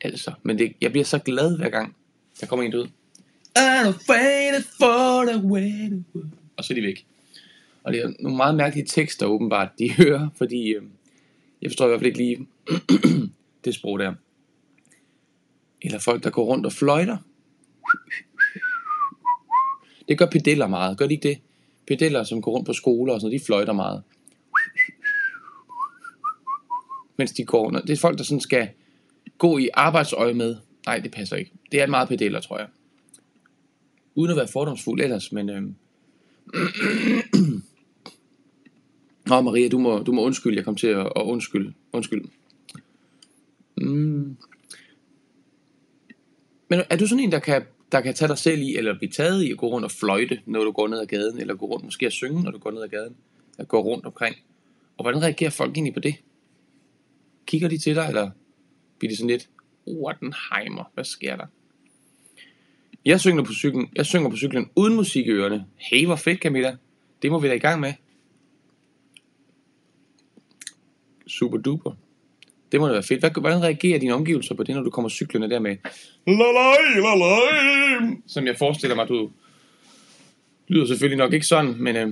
Altså, 0.00 0.32
men 0.42 0.58
det, 0.58 0.72
jeg 0.80 0.90
bliver 0.90 1.04
så 1.04 1.18
glad 1.18 1.56
hver 1.56 1.68
gang, 1.68 1.96
der 2.40 2.46
kommer 2.46 2.64
en 2.64 2.74
ud. 2.74 2.88
I'm 3.58 3.86
afraid 3.86 4.62
for 4.62 5.32
the 5.32 5.46
way. 5.46 6.02
Og 6.56 6.64
så 6.64 6.72
er 6.72 6.74
de 6.74 6.82
væk. 6.82 7.06
Og 7.82 7.92
det 7.92 8.02
er 8.02 8.12
nogle 8.20 8.36
meget 8.36 8.54
mærkelige 8.54 8.86
tekster 8.86 9.26
åbenbart, 9.26 9.68
de 9.78 9.92
hører, 10.02 10.28
fordi 10.36 10.68
øh, 10.68 10.82
jeg 11.62 11.70
forstår 11.70 11.84
i 11.84 11.88
hvert 11.88 12.00
fald 12.00 12.06
ikke 12.06 12.18
lige 12.18 12.48
det 13.64 13.74
sprog 13.74 13.98
der. 13.98 14.14
Eller 15.82 15.98
folk, 15.98 16.24
der 16.24 16.30
går 16.30 16.44
rundt 16.44 16.66
og 16.66 16.72
fløjter. 16.72 17.16
Det 20.08 20.18
gør 20.18 20.26
pedeller 20.26 20.66
meget, 20.66 20.98
gør 20.98 21.06
de 21.06 21.14
ikke 21.14 21.28
det? 21.28 21.38
Pedeller, 21.86 22.24
som 22.24 22.42
går 22.42 22.52
rundt 22.52 22.66
på 22.66 22.72
skoler 22.72 23.14
og 23.14 23.20
sådan 23.20 23.30
noget, 23.30 23.40
de 23.40 23.46
fløjter 23.46 23.72
meget. 23.72 24.02
Mens 27.16 27.32
de 27.32 27.44
går 27.44 27.64
rundt. 27.64 27.86
Det 27.86 27.92
er 27.92 27.96
folk, 27.96 28.18
der 28.18 28.24
sådan 28.24 28.40
skal 28.40 28.68
gå 29.38 29.58
i 29.58 29.68
arbejdsøje 29.74 30.34
med. 30.34 30.56
Nej, 30.86 30.98
det 30.98 31.10
passer 31.10 31.36
ikke. 31.36 31.52
Det 31.72 31.80
er 31.80 31.86
meget 31.86 32.08
pedeller, 32.08 32.40
tror 32.40 32.58
jeg. 32.58 32.68
Uden 34.14 34.30
at 34.30 34.36
være 34.36 34.48
fordomsfuld 34.48 35.00
ellers, 35.00 35.32
men... 35.32 35.50
Øh... 35.50 35.62
Nå, 39.26 39.40
Maria, 39.40 39.68
du 39.68 39.78
må, 39.78 39.98
du 39.98 40.12
må 40.12 40.22
undskylde, 40.22 40.56
jeg 40.56 40.64
kom 40.64 40.76
til 40.76 40.86
at, 40.86 41.06
at 41.16 41.22
undskylde. 41.22 41.72
Undskyld. 41.92 42.24
Mm. 43.76 44.36
Men 46.68 46.82
er 46.90 46.96
du 46.96 47.06
sådan 47.06 47.24
en, 47.24 47.32
der 47.32 47.38
kan, 47.38 47.62
der 47.92 48.00
kan 48.00 48.14
tage 48.14 48.28
dig 48.28 48.38
selv 48.38 48.60
i, 48.60 48.76
eller 48.76 48.98
blive 48.98 49.10
taget 49.10 49.42
i 49.42 49.50
at 49.50 49.58
gå 49.58 49.68
rundt 49.68 49.84
og 49.84 49.90
fløjte, 49.90 50.40
når 50.46 50.64
du 50.64 50.72
går 50.72 50.88
ned 50.88 50.98
ad 50.98 51.06
gaden, 51.06 51.40
eller 51.40 51.54
gå 51.54 51.66
rundt 51.66 51.84
måske 51.84 52.06
og 52.06 52.12
synge, 52.12 52.42
når 52.42 52.50
du 52.50 52.58
går 52.58 52.70
ned 52.70 52.82
ad 52.82 52.88
gaden, 52.88 53.16
at 53.58 53.68
gå 53.68 53.80
rundt 53.80 54.06
omkring? 54.06 54.36
Og 54.96 55.04
hvordan 55.04 55.22
reagerer 55.22 55.50
folk 55.50 55.72
egentlig 55.72 55.94
på 55.94 56.00
det? 56.00 56.14
Kigger 57.46 57.68
de 57.68 57.78
til 57.78 57.94
dig, 57.94 58.06
eller 58.08 58.30
bliver 58.98 59.10
de 59.10 59.16
sådan 59.16 59.30
lidt, 59.30 59.48
Wattenheimer, 59.86 60.90
hvad 60.94 61.04
sker 61.04 61.36
der? 61.36 61.46
Jeg 63.04 63.20
synger 63.20 63.44
på 63.44 63.52
cyklen, 63.52 63.88
jeg 63.96 64.06
synger 64.06 64.30
på 64.30 64.36
cyklen 64.36 64.70
uden 64.76 64.94
musik 64.94 65.26
i 65.26 65.30
ørerne. 65.30 65.66
Hey, 65.76 66.06
hvor 66.06 66.16
fedt, 66.16 66.40
Camilla. 66.40 66.76
Det 67.22 67.30
må 67.30 67.38
vi 67.38 67.48
da 67.48 67.54
i 67.54 67.58
gang 67.58 67.80
med. 67.80 67.92
Super 71.26 71.58
duper. 71.58 71.92
Det 72.72 72.80
må 72.80 72.86
da 72.86 72.92
være 72.92 73.02
fedt. 73.02 73.20
Hvad, 73.20 73.30
hvordan 73.40 73.62
reagerer 73.62 73.98
dine 73.98 74.14
omgivelser 74.14 74.54
på 74.54 74.62
det, 74.62 74.74
når 74.74 74.82
du 74.82 74.90
kommer 74.90 75.08
cyklerne 75.08 75.50
der 75.50 75.58
med 75.58 75.76
lalai, 76.26 77.00
lalai, 77.00 78.16
som 78.26 78.46
jeg 78.46 78.56
forestiller 78.58 78.96
mig, 78.96 79.08
du 79.08 79.30
lyder 80.68 80.86
selvfølgelig 80.86 81.18
nok 81.18 81.32
ikke 81.32 81.46
sådan, 81.46 81.74
men, 81.78 81.96
øh, 81.96 82.08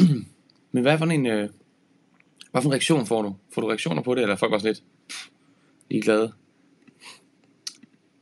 men 0.72 0.82
hvad 0.82 0.98
for 0.98 1.06
en, 1.06 1.26
øh, 1.26 1.48
hvad 2.50 2.62
for 2.62 2.68
en 2.68 2.72
reaktion 2.72 3.06
får 3.06 3.22
du? 3.22 3.34
Får 3.54 3.60
du 3.62 3.68
reaktioner 3.68 4.02
på 4.02 4.14
det, 4.14 4.22
eller 4.22 4.34
er 4.34 4.38
folk 4.38 4.52
også 4.52 4.66
lidt 4.66 4.82
ligeglade? 5.90 6.32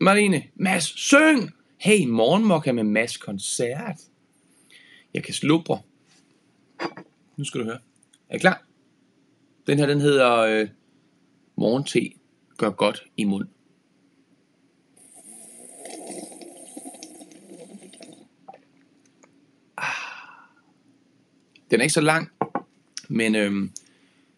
Marlene, 0.00 0.42
Mads, 0.54 0.84
syng! 0.84 1.50
Hey, 1.76 2.06
morgenmokka 2.06 2.72
med 2.72 2.84
Mads 2.84 3.16
koncert. 3.16 4.00
Jeg 5.14 5.24
kan 5.24 5.34
slubre. 5.34 5.82
Nu 7.36 7.44
skal 7.44 7.60
du 7.60 7.64
høre. 7.64 7.78
Er 8.28 8.36
I 8.36 8.38
klar? 8.38 8.66
Den 9.66 9.78
her, 9.78 9.86
den 9.86 10.00
hedder 10.00 10.36
øh, 10.36 10.68
Morgente 11.56 12.12
gør 12.56 12.70
godt 12.70 13.04
i 13.16 13.24
mund. 13.24 13.48
Ah. 19.76 19.84
Den 21.70 21.80
er 21.80 21.82
ikke 21.82 21.92
så 21.92 22.00
lang, 22.00 22.28
men 23.08 23.34
øh, 23.34 23.50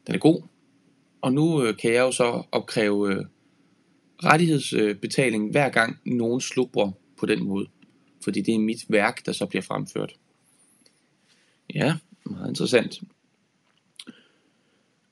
den 0.06 0.14
er 0.14 0.18
god. 0.18 0.49
Og 1.20 1.32
nu 1.32 1.64
øh, 1.64 1.76
kan 1.76 1.92
jeg 1.92 2.00
jo 2.00 2.12
så 2.12 2.42
opkræve 2.52 3.14
øh, 3.14 3.24
rettighedsbetaling 4.24 5.50
hver 5.50 5.68
gang 5.68 5.98
nogen 6.04 6.40
slubrer 6.40 6.90
på 7.18 7.26
den 7.26 7.44
måde. 7.44 7.66
Fordi 8.24 8.40
det 8.40 8.54
er 8.54 8.58
mit 8.58 8.84
værk, 8.88 9.26
der 9.26 9.32
så 9.32 9.46
bliver 9.46 9.62
fremført. 9.62 10.14
Ja, 11.74 11.96
meget 12.24 12.48
interessant. 12.48 13.00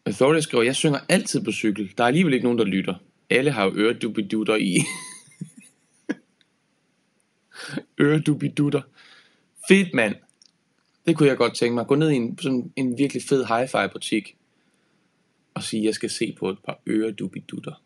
Authority 0.06 0.42
skriver, 0.42 0.64
jeg 0.64 0.76
synger 0.76 0.98
altid 1.08 1.44
på 1.44 1.52
cykel. 1.52 1.92
Der 1.98 2.04
er 2.04 2.08
alligevel 2.08 2.34
ikke 2.34 2.44
nogen, 2.44 2.58
der 2.58 2.64
lytter. 2.64 2.94
Alle 3.30 3.50
har 3.50 3.64
jo 3.64 3.76
øredubidutter 3.76 4.56
i. 4.56 4.76
øredubidutter. 8.00 8.82
Fedt, 9.68 9.94
mand. 9.94 10.14
Det 11.06 11.16
kunne 11.16 11.28
jeg 11.28 11.36
godt 11.36 11.54
tænke 11.54 11.74
mig. 11.74 11.86
Gå 11.86 11.94
ned 11.94 12.10
i 12.10 12.14
en, 12.14 12.38
sådan 12.38 12.72
en 12.76 12.98
virkelig 12.98 13.22
fed 13.22 13.44
hi-fi 13.44 13.92
butik 13.92 14.36
og 15.58 15.64
sige, 15.64 15.80
at 15.80 15.86
jeg 15.86 15.94
skal 15.94 16.10
se 16.10 16.34
på 16.38 16.50
et 16.50 16.58
par 16.66 16.80
øredubidutter. 16.86 17.82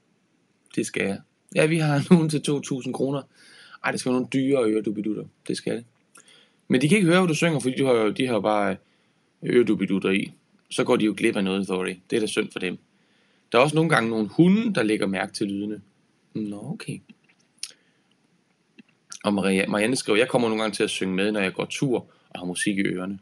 Det 0.77 0.87
skal 0.87 1.07
jeg. 1.07 1.19
Ja, 1.55 1.67
vi 1.67 1.79
har 1.79 2.07
nogen 2.11 2.29
til 2.29 2.43
2.000 2.49 2.93
kroner. 2.93 3.23
Ej, 3.85 3.91
det 3.91 4.01
skal 4.01 4.11
være 4.11 4.21
nogle 4.21 4.31
dyre 4.33 4.73
øredubidutter. 4.73 5.25
Det 5.49 5.57
skal 5.57 5.77
det. 5.77 5.85
Men 6.69 6.81
de 6.81 6.89
kan 6.89 6.97
ikke 6.97 7.09
høre, 7.09 7.21
hvad 7.21 7.29
du 7.29 7.35
synger, 7.35 7.61
fordi 7.61 7.75
de 7.79 7.85
har, 7.85 7.93
jo, 7.93 8.11
de 8.11 8.27
har 8.27 8.41
bare 8.41 8.77
øh, 9.43 9.57
øredubidutter 9.57 10.11
i 10.11 10.33
så 10.73 10.85
går 10.85 10.97
de 10.97 11.05
jo 11.05 11.15
glip 11.17 11.37
af 11.37 11.45
noget 11.45 11.59
authority. 11.59 12.01
Det 12.11 12.17
er 12.17 12.21
da 12.21 12.27
synd 12.27 12.51
for 12.53 12.59
dem. 12.59 12.79
Der 13.53 13.59
er 13.59 13.63
også 13.63 13.75
nogle 13.75 13.91
gange 13.91 14.11
nogle 14.11 14.29
hunde, 14.29 14.75
der 14.75 14.83
lægger 14.83 15.07
mærke 15.07 15.33
til 15.33 15.47
lydene. 15.47 15.83
Nå, 16.35 16.71
okay. 16.73 16.99
Og 19.25 19.35
Maria, 19.35 19.67
Marianne 19.69 19.97
skriver, 19.97 20.19
jeg 20.19 20.29
kommer 20.29 20.49
nogle 20.49 20.63
gange 20.63 20.75
til 20.75 20.83
at 20.83 20.91
synge 20.91 21.15
med, 21.15 21.33
når 21.33 21.41
jeg 21.41 21.53
går 21.55 21.65
tur 21.65 22.07
og 22.31 22.39
har 22.39 22.47
musik 22.47 22.79
i 22.79 22.81
ørerne. 22.81 23.19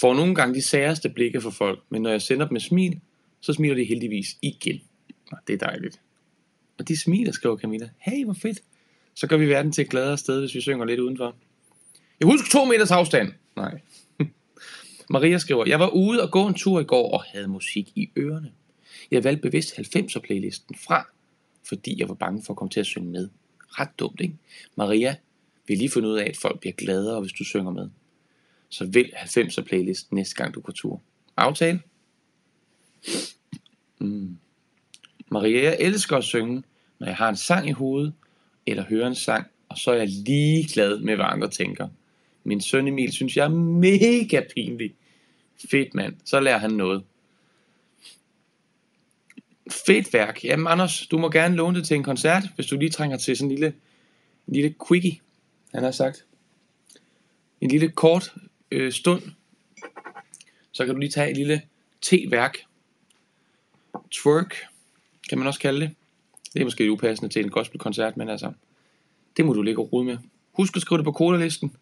Får 0.00 0.14
nogle 0.14 0.34
gange 0.34 0.54
de 0.54 0.62
særeste 0.62 1.08
blikke 1.08 1.40
fra 1.40 1.50
folk, 1.50 1.80
men 1.88 2.02
når 2.02 2.10
jeg 2.10 2.22
sender 2.22 2.46
dem 2.46 2.52
med 2.52 2.60
smil, 2.60 3.00
så 3.40 3.52
smiler 3.52 3.74
de 3.74 3.84
heldigvis 3.84 4.36
igen. 4.42 4.80
Og 5.32 5.38
det 5.46 5.52
er 5.52 5.66
dejligt. 5.66 6.00
Og 6.78 6.88
de 6.88 6.96
smiler, 6.96 7.32
skriver 7.32 7.56
Camilla. 7.56 7.88
Hey, 7.98 8.24
hvor 8.24 8.34
fedt. 8.34 8.62
Så 9.14 9.26
gør 9.26 9.36
vi 9.36 9.48
verden 9.48 9.72
til 9.72 9.82
et 9.82 9.90
gladere 9.90 10.18
sted, 10.18 10.40
hvis 10.40 10.54
vi 10.54 10.60
synger 10.60 10.84
lidt 10.84 11.00
udenfor. 11.00 11.36
Jeg 12.20 12.26
husker 12.26 12.48
to 12.48 12.64
meters 12.64 12.90
afstand. 12.90 13.32
Nej. 13.56 13.80
Maria 15.10 15.38
skriver, 15.38 15.64
jeg 15.66 15.80
var 15.80 15.88
ude 15.88 16.22
og 16.22 16.30
gå 16.30 16.46
en 16.46 16.54
tur 16.54 16.80
i 16.80 16.84
går 16.84 17.12
og 17.12 17.22
havde 17.22 17.48
musik 17.48 17.92
i 17.94 18.10
ørerne. 18.16 18.52
Jeg 19.10 19.24
valgte 19.24 19.42
bevidst 19.42 19.78
90'er 19.78 20.20
playlisten 20.20 20.76
fra, 20.86 21.06
fordi 21.68 22.00
jeg 22.00 22.08
var 22.08 22.14
bange 22.14 22.42
for 22.46 22.52
at 22.52 22.56
komme 22.56 22.70
til 22.70 22.80
at 22.80 22.86
synge 22.86 23.10
med. 23.10 23.28
Ret 23.68 23.98
dumt, 23.98 24.20
ikke? 24.20 24.34
Maria 24.76 25.16
vi 25.66 25.74
lige 25.74 25.90
fundet 25.90 26.10
ud 26.10 26.18
af, 26.18 26.28
at 26.28 26.36
folk 26.36 26.60
bliver 26.60 26.72
gladere, 26.72 27.20
hvis 27.20 27.32
du 27.32 27.44
synger 27.44 27.70
med. 27.70 27.88
Så 28.70 28.84
vælg 28.92 29.14
90'er 29.16 29.62
playlist 29.62 30.12
næste 30.12 30.34
gang 30.34 30.54
du 30.54 30.60
går 30.60 30.72
tur. 30.72 31.02
Aftale? 31.36 31.80
Mm. 33.98 34.38
Maria, 35.28 35.62
jeg 35.62 35.76
elsker 35.80 36.16
at 36.16 36.24
synge, 36.24 36.62
når 36.98 37.06
jeg 37.06 37.16
har 37.16 37.28
en 37.28 37.36
sang 37.36 37.68
i 37.68 37.72
hovedet, 37.72 38.12
eller 38.66 38.84
hører 38.84 39.06
en 39.06 39.14
sang, 39.14 39.46
og 39.68 39.78
så 39.78 39.90
er 39.90 39.96
jeg 39.96 40.08
lige 40.08 40.68
glad 40.68 40.98
med, 40.98 41.16
hvad 41.16 41.26
andre 41.28 41.48
tænker. 41.50 41.88
Min 42.44 42.60
søn 42.60 42.88
Emil 42.88 43.12
synes, 43.12 43.36
jeg 43.36 43.44
er 43.44 43.48
mega 43.48 44.42
pinlig. 44.54 44.94
Fedt 45.70 45.94
mand, 45.94 46.16
så 46.24 46.40
lærer 46.40 46.58
han 46.58 46.70
noget. 46.70 47.02
Fedt 49.70 50.12
værk. 50.12 50.44
Jamen 50.44 50.66
Anders, 50.66 51.06
du 51.06 51.18
må 51.18 51.30
gerne 51.30 51.56
låne 51.56 51.78
det 51.78 51.86
til 51.86 51.94
en 51.94 52.02
koncert, 52.02 52.42
hvis 52.54 52.66
du 52.66 52.76
lige 52.76 52.90
trænger 52.90 53.16
til 53.16 53.36
sådan 53.36 53.50
en 53.50 53.56
lille, 53.56 53.74
en 54.48 54.54
lille 54.54 54.74
quickie, 54.88 55.20
han 55.74 55.82
har 55.82 55.90
sagt. 55.90 56.24
En 57.60 57.70
lille 57.70 57.88
kort 57.88 58.34
øh, 58.70 58.92
stund. 58.92 59.22
Så 60.72 60.86
kan 60.86 60.94
du 60.94 61.00
lige 61.00 61.10
tage 61.10 61.30
et 61.30 61.36
lille 61.36 61.62
T-værk. 62.02 62.58
Twerk, 64.10 64.56
kan 65.28 65.38
man 65.38 65.46
også 65.46 65.60
kalde 65.60 65.80
det. 65.80 65.90
Det 66.54 66.60
er 66.60 66.64
måske 66.64 66.80
lidt 66.80 66.90
upassende 66.90 67.32
til 67.32 67.44
en 67.44 67.50
gospelkoncert, 67.50 68.16
men 68.16 68.28
altså, 68.28 68.52
det 69.36 69.44
må 69.44 69.52
du 69.52 69.62
ligge 69.62 69.82
og 69.82 69.92
rode 69.92 70.04
med. 70.04 70.18
Husk 70.52 70.76
at 70.76 70.82
skrive 70.82 70.98
det 70.98 71.04
på 71.04 71.12
kodalisten. 71.12 71.76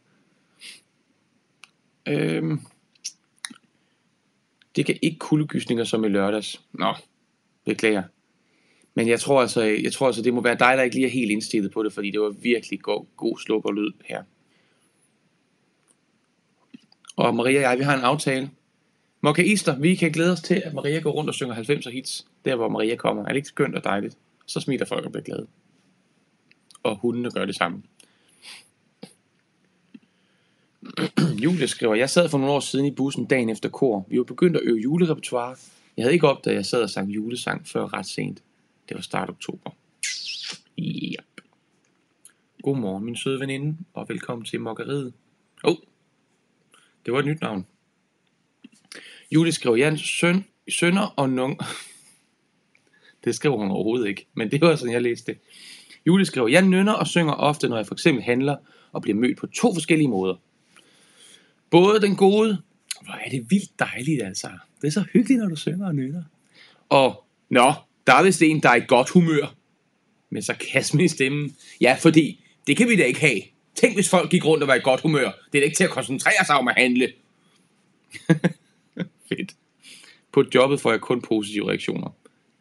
Øhm, 2.06 2.60
det 4.76 4.86
kan 4.86 4.98
ikke 5.02 5.18
kuldegysninger 5.18 5.84
som 5.84 6.04
i 6.04 6.08
lørdags. 6.08 6.60
Nå, 6.72 6.94
beklager. 7.64 8.02
Men 8.94 9.08
jeg 9.08 9.20
tror 9.20 9.40
altså, 9.40 9.62
jeg 9.62 9.92
tror 9.92 10.06
altså, 10.06 10.22
det 10.22 10.34
må 10.34 10.40
være 10.40 10.58
dig, 10.58 10.76
der 10.76 10.82
ikke 10.82 10.96
lige 10.96 11.06
er 11.06 11.10
helt 11.10 11.30
indstillet 11.30 11.72
på 11.72 11.82
det, 11.82 11.92
fordi 11.92 12.10
det 12.10 12.20
var 12.20 12.28
virkelig 12.28 12.80
god, 12.80 13.06
god 13.16 13.38
slukkerlyd 13.38 13.82
og 13.82 13.84
lyd 13.84 13.92
her. 14.04 14.22
Og 17.18 17.34
Maria 17.34 17.58
og 17.58 17.62
jeg, 17.62 17.78
vi 17.78 17.84
har 17.84 17.96
en 17.96 18.04
aftale. 18.04 18.50
Mokka 19.20 19.42
Easter, 19.42 19.78
vi 19.78 19.94
kan 19.94 20.12
glæde 20.12 20.32
os 20.32 20.40
til, 20.40 20.62
at 20.64 20.74
Maria 20.74 21.00
går 21.00 21.10
rundt 21.10 21.30
og 21.30 21.34
synger 21.34 21.54
90'er 21.54 21.90
hits, 21.90 22.26
der 22.44 22.56
hvor 22.56 22.68
Maria 22.68 22.96
kommer. 22.96 23.22
Er 23.22 23.28
det 23.28 23.36
ikke 23.36 23.48
skønt 23.48 23.74
og 23.74 23.84
dejligt? 23.84 24.18
Så 24.46 24.60
smiler 24.60 24.86
folk 24.86 25.06
og 25.06 25.12
bliver 25.12 25.24
glade. 25.24 25.46
Og 26.82 26.96
hundene 26.96 27.30
gør 27.30 27.44
det 27.44 27.54
samme. 27.54 27.82
Julie 31.44 31.68
skriver, 31.68 31.94
jeg 31.94 32.10
sad 32.10 32.28
for 32.28 32.38
nogle 32.38 32.52
år 32.52 32.60
siden 32.60 32.86
i 32.86 32.90
bussen 32.90 33.24
dagen 33.24 33.48
efter 33.48 33.68
kor. 33.68 34.06
Vi 34.08 34.18
var 34.18 34.24
begyndt 34.24 34.56
at 34.56 34.62
øve 34.64 34.78
julerepertoire. 34.78 35.56
Jeg 35.96 36.02
havde 36.02 36.14
ikke 36.14 36.28
opdaget, 36.28 36.54
at 36.54 36.58
jeg 36.58 36.66
sad 36.66 36.82
og 36.82 36.90
sang 36.90 37.10
julesang 37.10 37.68
før 37.68 37.92
ret 37.92 38.06
sent. 38.06 38.42
Det 38.88 38.94
var 38.94 39.02
start 39.02 39.28
oktober. 39.28 39.70
Yep. 40.78 41.40
Godmorgen, 42.62 43.04
min 43.04 43.16
søde 43.16 43.40
veninde, 43.40 43.76
og 43.94 44.08
velkommen 44.08 44.44
til 44.44 44.60
Mokkeriet. 44.60 45.12
Oh, 45.64 45.76
det 47.08 47.12
var 47.12 47.20
et 47.20 47.26
nyt 47.26 47.40
navn. 47.40 47.66
Julie 49.30 49.52
skrev 49.52 49.74
Jans 49.74 50.00
søn, 50.00 50.44
sønner 50.70 51.14
og 51.16 51.30
nung. 51.30 51.58
Det 53.24 53.34
skrev 53.34 53.56
hun 53.56 53.70
overhovedet 53.70 54.08
ikke, 54.08 54.26
men 54.34 54.50
det 54.50 54.60
var 54.60 54.76
sådan, 54.76 54.92
jeg 54.92 55.02
læste 55.02 55.32
det. 55.32 55.40
Julie 56.06 56.26
skrev, 56.26 56.48
jeg 56.50 56.62
nynner 56.62 56.92
og 56.92 57.06
synger 57.06 57.32
ofte, 57.32 57.68
når 57.68 57.76
jeg 57.76 57.86
for 57.86 57.94
eksempel 57.94 58.24
handler 58.24 58.56
og 58.92 59.02
bliver 59.02 59.18
mødt 59.18 59.38
på 59.38 59.46
to 59.46 59.74
forskellige 59.74 60.08
måder. 60.08 60.34
Både 61.70 62.00
den 62.00 62.16
gode, 62.16 62.58
hvor 63.02 63.14
er 63.14 63.30
det 63.30 63.46
vildt 63.50 63.78
dejligt 63.78 64.22
altså. 64.22 64.48
Det 64.80 64.86
er 64.86 64.92
så 64.92 65.04
hyggeligt, 65.12 65.40
når 65.40 65.48
du 65.48 65.56
synger 65.56 65.86
og 65.86 65.94
nynner. 65.94 66.22
Og, 66.88 67.24
nå, 67.50 67.72
der 68.06 68.14
er 68.14 68.22
vist 68.22 68.42
en, 68.42 68.62
der 68.62 68.68
er 68.68 68.76
i 68.76 68.84
godt 68.88 69.10
humør. 69.10 69.54
Med 70.30 70.42
sarkasme 70.42 71.04
i 71.04 71.08
stemmen. 71.08 71.56
Ja, 71.80 71.96
fordi 72.00 72.44
det 72.66 72.76
kan 72.76 72.88
vi 72.88 72.96
da 72.96 73.04
ikke 73.04 73.20
have. 73.20 73.40
Tænk, 73.80 73.94
hvis 73.94 74.10
folk 74.10 74.30
gik 74.30 74.44
rundt 74.44 74.62
og 74.62 74.68
var 74.68 74.74
i 74.74 74.80
godt 74.80 75.00
humør. 75.00 75.30
Det 75.52 75.58
er 75.58 75.62
da 75.62 75.64
ikke 75.64 75.76
til 75.76 75.84
at 75.84 75.90
koncentrere 75.90 76.44
sig 76.46 76.56
om 76.56 76.68
at 76.68 76.74
handle. 76.76 77.12
Fedt. 79.28 79.54
På 80.32 80.44
jobbet 80.54 80.80
får 80.80 80.90
jeg 80.90 81.00
kun 81.00 81.20
positive 81.20 81.68
reaktioner. 81.68 82.10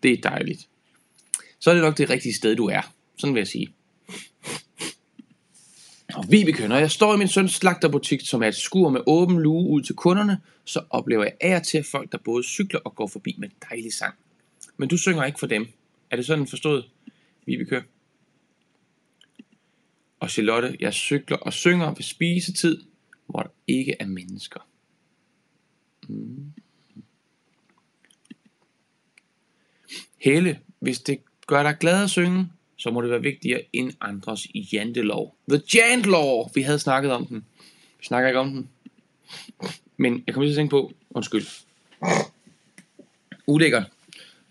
Det 0.04 0.12
er 0.12 0.30
dejligt. 0.30 0.68
Så 1.60 1.70
er 1.70 1.74
det 1.74 1.84
nok 1.84 1.98
det 1.98 2.10
rigtige 2.10 2.34
sted, 2.34 2.56
du 2.56 2.66
er. 2.66 2.94
Sådan 3.18 3.34
vil 3.36 3.40
jeg 3.40 3.48
sige. 3.48 3.74
Og 6.14 6.26
Vibeke, 6.30 6.68
når 6.68 6.78
jeg 6.78 6.92
står 6.92 7.14
i 7.14 7.18
min 7.18 7.28
søns 7.28 7.52
slagterbutik, 7.52 8.22
som 8.24 8.44
er 8.44 8.48
et 8.48 8.56
skur 8.56 8.90
med 8.90 9.02
åben 9.08 9.40
luge 9.40 9.70
ud 9.70 9.82
til 9.82 9.96
kunderne, 9.96 10.42
så 10.66 10.82
oplever 10.90 11.24
jeg 11.24 11.34
af 11.42 11.62
til 11.62 11.84
folk, 11.84 12.12
der 12.12 12.18
både 12.18 12.44
cykler 12.44 12.80
og 12.80 12.96
går 12.96 13.08
forbi 13.08 13.36
med 13.38 13.50
dejlig 13.70 13.94
sang. 13.94 14.16
Men 14.78 14.90
du 14.90 14.98
synger 14.98 15.24
ikke 15.24 15.40
for 15.40 15.48
dem. 15.48 15.68
Er 16.12 16.16
det 16.16 16.26
sådan 16.26 16.48
forstået, 16.48 16.86
Vibeke? 17.46 17.84
Og 20.20 20.30
Charlotte, 20.30 20.78
jeg 20.80 20.94
cykler 20.94 21.38
og 21.38 21.54
synger 21.54 21.94
ved 21.94 22.04
spisetid, 22.04 22.82
hvor 23.28 23.40
der 23.40 23.50
ikke 23.68 23.96
er 24.00 24.06
mennesker. 24.06 24.60
Mm. 26.08 26.54
Helle, 30.18 30.60
hvis 30.80 31.00
det 31.00 31.20
gør 31.48 31.64
dig 31.64 31.78
glad 31.80 32.04
at 32.04 32.10
synge, 32.10 32.50
så 32.78 32.92
må 32.92 33.02
det 33.02 33.10
være 33.10 33.22
vigtigere 33.22 33.62
end 33.74 33.94
andres 34.02 34.48
jantelov. 34.74 35.36
The 35.50 35.62
Jantelov! 35.76 36.52
Vi 36.56 36.62
havde 36.62 36.80
snakket 36.80 37.12
om 37.12 37.26
den. 37.26 37.46
Vi 38.00 38.06
snakker 38.06 38.28
ikke 38.28 38.40
om 38.40 38.52
den. 38.52 38.70
Men 39.98 40.24
jeg 40.28 40.34
kommer 40.34 40.48
til 40.48 40.54
at 40.54 40.56
tænke 40.56 40.70
på, 40.70 40.94
undskyld. 41.10 41.46
Ulækkert. 43.48 43.84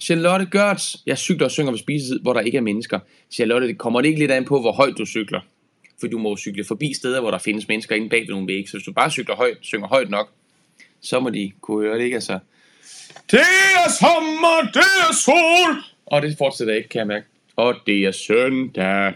Charlotte 0.01 0.47
Gørts, 0.47 1.03
jeg 1.07 1.19
cykler 1.19 1.45
og 1.45 1.51
synger 1.51 1.73
på 1.73 1.79
spisetid, 1.79 2.21
hvor 2.21 2.33
der 2.33 2.41
ikke 2.41 2.59
er 2.59 2.63
mennesker. 2.63 3.01
Charlotte, 3.31 3.69
det 3.69 3.79
kommer 3.79 4.01
det 4.01 4.09
ikke 4.09 4.21
lidt 4.21 4.31
an 4.31 4.45
på, 4.45 4.61
hvor 4.61 4.73
højt 4.73 4.99
du 4.99 5.07
cykler? 5.07 5.41
For 6.01 6.07
du 6.07 6.19
må 6.19 6.37
cykle 6.37 6.65
forbi 6.65 6.95
steder, 6.95 7.21
hvor 7.21 7.31
der 7.31 7.39
findes 7.39 7.69
mennesker 7.69 7.97
inde 7.97 8.09
bag 8.09 8.21
ved 8.21 8.29
nogle 8.29 8.47
vægge. 8.47 8.69
Så 8.69 8.77
hvis 8.77 8.85
du 8.85 8.93
bare 8.93 9.11
cykler 9.11 9.37
højt, 9.37 9.59
synger 9.61 9.89
højt 9.89 10.11
nok, 10.11 10.33
så 11.01 11.21
må 11.21 11.31
de 11.31 11.53
kunne 11.61 11.87
høre 11.87 11.99
det, 11.99 12.05
ikke? 12.05 12.15
Altså, 12.15 12.39
det 13.31 13.41
er 13.41 13.91
sommer, 14.01 14.71
det 14.73 14.91
er 15.09 15.15
sol! 15.15 15.83
Og 16.07 16.23
det 16.23 16.39
fortsætter 16.39 16.75
ikke, 16.75 16.89
kan 16.89 16.99
jeg 16.99 17.07
mærke. 17.07 17.27
Og 17.57 17.75
det 17.87 18.05
er 18.05 18.11
søndag. 18.11 19.15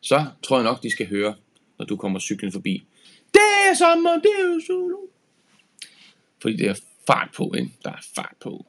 Så 0.00 0.24
tror 0.42 0.56
jeg 0.56 0.64
nok, 0.64 0.82
de 0.82 0.90
skal 0.90 1.08
høre, 1.08 1.34
når 1.78 1.86
du 1.86 1.96
kommer 1.96 2.18
cyklen 2.18 2.52
forbi. 2.52 2.84
Det 3.34 3.42
er 3.70 3.74
sommer, 3.74 4.12
det 4.12 4.30
er 4.40 4.60
sol. 4.66 4.96
Fordi 6.42 6.56
det 6.56 6.68
er 6.68 6.80
fart 7.06 7.28
på, 7.36 7.54
ikke? 7.58 7.70
Der 7.84 7.90
er 7.90 8.04
fart 8.14 8.34
på. 8.40 8.66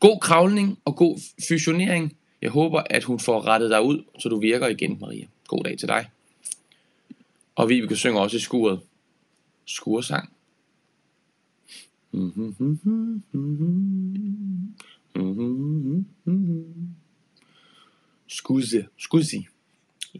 God 0.00 0.20
kravlning 0.20 0.78
og 0.84 0.96
god 0.96 1.20
fusionering. 1.48 2.16
Jeg 2.44 2.52
håber, 2.52 2.82
at 2.90 3.04
hun 3.04 3.20
får 3.20 3.46
rettet 3.46 3.70
dig 3.70 3.82
ud, 3.82 4.04
så 4.18 4.28
du 4.28 4.40
virker 4.40 4.66
igen, 4.66 4.98
Maria. 5.00 5.26
God 5.46 5.64
dag 5.64 5.78
til 5.78 5.88
dig. 5.88 6.06
Og 7.54 7.68
vi 7.68 7.86
kan 7.86 7.96
synge 7.96 8.20
også 8.20 8.36
i 8.36 8.40
skuret. 8.40 8.80
Skursang. 9.64 10.30
Skuzi 18.28 18.82
scusi, 18.98 19.46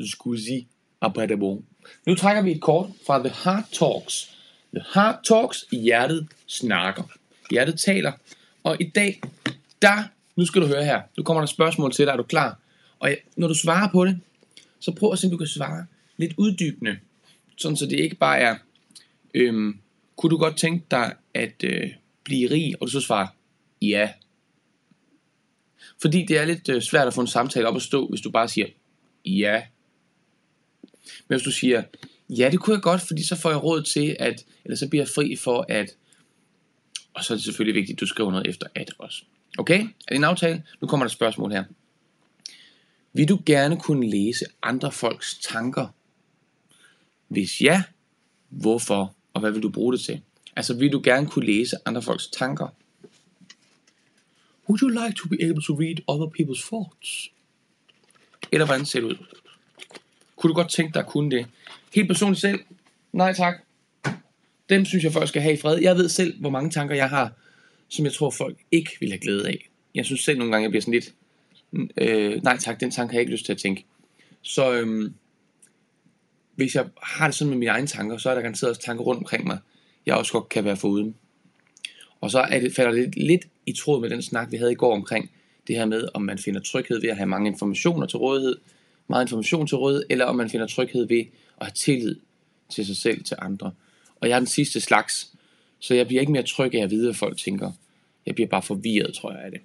scusi, 0.06 0.66
bon. 1.38 1.64
Nu 2.06 2.14
trækker 2.14 2.42
vi 2.42 2.52
et 2.52 2.60
kort 2.60 2.90
fra 3.06 3.18
The 3.18 3.32
Heart 3.44 3.64
Talks. 3.72 4.37
The 4.74 4.84
Heart 4.94 5.24
Talks, 5.24 5.64
hjertet 5.72 6.28
snakker. 6.46 7.02
Hjertet 7.50 7.80
taler. 7.80 8.12
Og 8.62 8.76
i 8.80 8.84
dag, 8.84 9.20
der, 9.82 10.02
nu 10.37 10.47
skal 10.47 10.62
du 10.62 10.66
høre 10.66 10.85
her, 10.85 11.03
nu 11.16 11.23
kommer 11.23 11.40
der 11.40 11.47
spørgsmål 11.47 11.92
til 11.92 12.07
dig, 12.07 12.12
er 12.12 12.16
du 12.16 12.23
klar? 12.23 12.59
Og 12.99 13.16
når 13.37 13.49
du 13.49 13.55
svarer 13.55 13.88
på 13.92 14.05
det, 14.05 14.20
så 14.81 14.92
prøv 14.92 15.12
at 15.12 15.18
se, 15.18 15.27
om 15.27 15.31
du 15.31 15.37
kan 15.37 15.47
svare 15.47 15.87
lidt 16.16 16.33
uddybende. 16.37 16.99
Sådan 17.57 17.77
så 17.77 17.87
det 17.87 18.01
ikke 18.01 18.16
bare 18.16 18.38
er, 18.38 18.57
øhm, 19.35 19.79
kunne 20.16 20.31
du 20.31 20.37
godt 20.37 20.57
tænke 20.57 20.87
dig 20.90 21.14
at 21.35 21.64
øh, 21.64 21.90
blive 22.25 22.51
rig, 22.51 22.75
og 22.81 22.87
du 22.87 22.90
så 22.90 23.01
svarer, 23.01 23.27
ja. 23.83 24.11
Fordi 26.01 26.25
det 26.27 26.38
er 26.38 26.44
lidt 26.44 26.68
øh, 26.68 26.83
svært 26.83 27.07
at 27.07 27.14
få 27.14 27.20
en 27.20 27.27
samtale 27.27 27.68
op 27.68 27.77
at 27.77 27.83
stå, 27.83 28.09
hvis 28.09 28.20
du 28.20 28.31
bare 28.31 28.49
siger, 28.49 28.66
ja. 29.25 29.62
Men 31.29 31.37
hvis 31.37 31.42
du 31.42 31.51
siger, 31.51 31.83
ja, 32.29 32.49
det 32.53 32.61
kunne 32.61 32.75
jeg 32.75 32.83
godt, 32.83 33.01
fordi 33.01 33.27
så 33.27 33.37
får 33.37 33.51
jeg 33.51 33.62
råd 33.62 33.83
til, 33.83 34.16
at, 34.20 34.44
eller 34.64 34.77
så 34.77 34.88
bliver 34.88 35.03
jeg 35.03 35.09
fri 35.14 35.37
for 35.37 35.66
at, 35.68 35.97
og 37.14 37.25
så 37.25 37.35
er 37.35 37.37
det 37.37 37.44
selvfølgelig 37.44 37.81
vigtigt, 37.81 37.97
at 37.97 38.01
du 38.01 38.07
skriver 38.07 38.31
noget 38.31 38.47
efter 38.47 38.66
at 38.75 38.94
også. 38.99 39.23
Okay? 39.58 39.80
Er 39.80 40.08
det 40.08 40.16
en 40.16 40.24
aftale? 40.24 40.62
Nu 40.80 40.86
kommer 40.86 41.04
der 41.04 41.08
et 41.08 41.12
spørgsmål 41.12 41.52
her. 41.52 41.64
Vil 43.12 43.28
du 43.28 43.40
gerne 43.46 43.80
kunne 43.80 44.10
læse 44.10 44.44
andre 44.62 44.92
folks 44.92 45.38
tanker? 45.38 45.86
Hvis 47.28 47.60
ja, 47.60 47.82
hvorfor? 48.48 49.14
Og 49.34 49.40
hvad 49.40 49.50
vil 49.50 49.62
du 49.62 49.68
bruge 49.68 49.92
det 49.92 50.00
til? 50.00 50.20
Altså 50.56 50.74
vil 50.74 50.92
du 50.92 51.00
gerne 51.04 51.26
kunne 51.26 51.46
læse 51.46 51.76
andre 51.84 52.02
folks 52.02 52.26
tanker? 52.26 52.68
Would 54.68 54.82
you 54.82 54.88
like 54.88 55.16
to 55.16 55.28
be 55.28 55.42
able 55.42 55.62
to 55.62 55.74
read 55.74 55.96
other 56.06 56.26
people's 56.26 56.66
thoughts? 56.66 57.30
Eller 58.52 58.66
hvordan 58.66 58.86
ser 58.86 59.00
det 59.00 59.06
ud? 59.06 59.16
Kunne 60.36 60.48
du 60.48 60.54
godt 60.54 60.70
tænke 60.70 60.94
dig 60.94 61.00
at 61.00 61.08
kunne 61.08 61.30
det? 61.30 61.46
Helt 61.94 62.08
personligt 62.08 62.40
selv? 62.40 62.60
Nej 63.12 63.32
tak. 63.32 63.54
Dem 64.68 64.84
synes 64.84 65.04
jeg 65.04 65.12
folk 65.12 65.28
skal 65.28 65.42
have 65.42 65.54
i 65.54 65.60
fred. 65.60 65.78
Jeg 65.78 65.96
ved 65.96 66.08
selv, 66.08 66.40
hvor 66.40 66.50
mange 66.50 66.70
tanker 66.70 66.94
jeg 66.94 67.08
har, 67.08 67.32
som 67.88 68.05
jeg 68.05 68.12
tror 68.12 68.31
folk 68.31 68.59
ikke 68.73 68.90
vil 69.01 69.11
have 69.11 69.18
glæde 69.18 69.49
af. 69.49 69.68
Jeg 69.94 70.05
synes 70.05 70.20
selv 70.20 70.38
nogle 70.38 70.53
gange, 70.53 70.62
jeg 70.62 70.70
bliver 70.70 70.83
sådan 70.83 70.94
lidt, 70.94 71.14
øh, 71.97 72.42
nej 72.42 72.57
tak, 72.57 72.81
den 72.81 72.90
tanke 72.90 73.12
har 73.12 73.18
jeg 73.18 73.20
ikke 73.20 73.33
lyst 73.33 73.44
til 73.44 73.53
at 73.53 73.59
tænke. 73.59 73.85
Så 74.42 74.73
øhm, 74.73 75.14
hvis 76.55 76.75
jeg 76.75 76.87
har 77.03 77.27
det 77.27 77.35
sådan 77.35 77.51
med 77.51 77.59
mine 77.59 77.70
egne 77.70 77.87
tanker, 77.87 78.16
så 78.16 78.31
er 78.31 78.35
der 78.35 78.42
garanteret 78.42 78.70
også 78.70 78.83
tanker 78.83 79.05
rundt 79.05 79.18
omkring 79.18 79.47
mig, 79.47 79.59
jeg 80.07 80.14
også 80.14 80.33
godt 80.33 80.49
kan 80.49 80.64
være 80.64 80.77
foruden. 80.77 81.14
Og 82.20 82.31
så 82.31 82.40
er 82.40 82.61
det, 82.61 82.75
falder 82.75 82.92
det 82.92 83.01
lidt, 83.01 83.16
lidt 83.16 83.47
i 83.66 83.73
tråd 83.73 84.01
med 84.01 84.11
den 84.11 84.23
snak, 84.23 84.53
vi 84.53 84.57
havde 84.57 84.73
i 84.73 84.75
går 84.75 84.94
omkring 84.94 85.31
det 85.66 85.77
her 85.77 85.85
med, 85.85 86.09
om 86.14 86.23
man 86.23 86.38
finder 86.38 86.61
tryghed 86.61 87.01
ved 87.01 87.09
at 87.09 87.16
have 87.16 87.27
mange 87.27 87.49
informationer 87.51 88.07
til 88.07 88.18
rådighed, 88.18 88.57
meget 89.09 89.25
information 89.25 89.66
til 89.66 89.77
rådighed, 89.77 90.05
eller 90.11 90.25
om 90.25 90.37
man 90.37 90.51
finder 90.51 90.66
tryghed 90.66 91.09
ved 91.09 91.25
at 91.61 91.66
have 91.66 91.73
tillid 91.75 92.16
til 92.68 92.87
sig 92.87 92.97
selv, 92.97 93.25
til 93.25 93.37
andre. 93.40 93.73
Og 94.20 94.29
jeg 94.29 94.35
er 94.35 94.38
den 94.38 94.47
sidste 94.47 94.81
slags, 94.81 95.34
så 95.78 95.94
jeg 95.94 96.06
bliver 96.06 96.20
ikke 96.20 96.32
mere 96.32 96.42
tryg 96.42 96.74
af 96.74 96.82
at 96.82 96.90
vide, 96.90 97.06
hvad 97.06 97.14
folk 97.14 97.38
tænker. 97.38 97.72
Jeg 98.26 98.34
bliver 98.34 98.48
bare 98.48 98.62
forvirret, 98.62 99.14
tror 99.14 99.32
jeg, 99.32 99.40
af 99.44 99.50
det. 99.50 99.60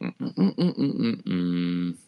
Mm, 0.00 0.14
mm, 0.18 0.54
mm, 0.58 0.74
mm, 0.76 1.20
mm. 1.24 1.32
mm. 1.34 1.98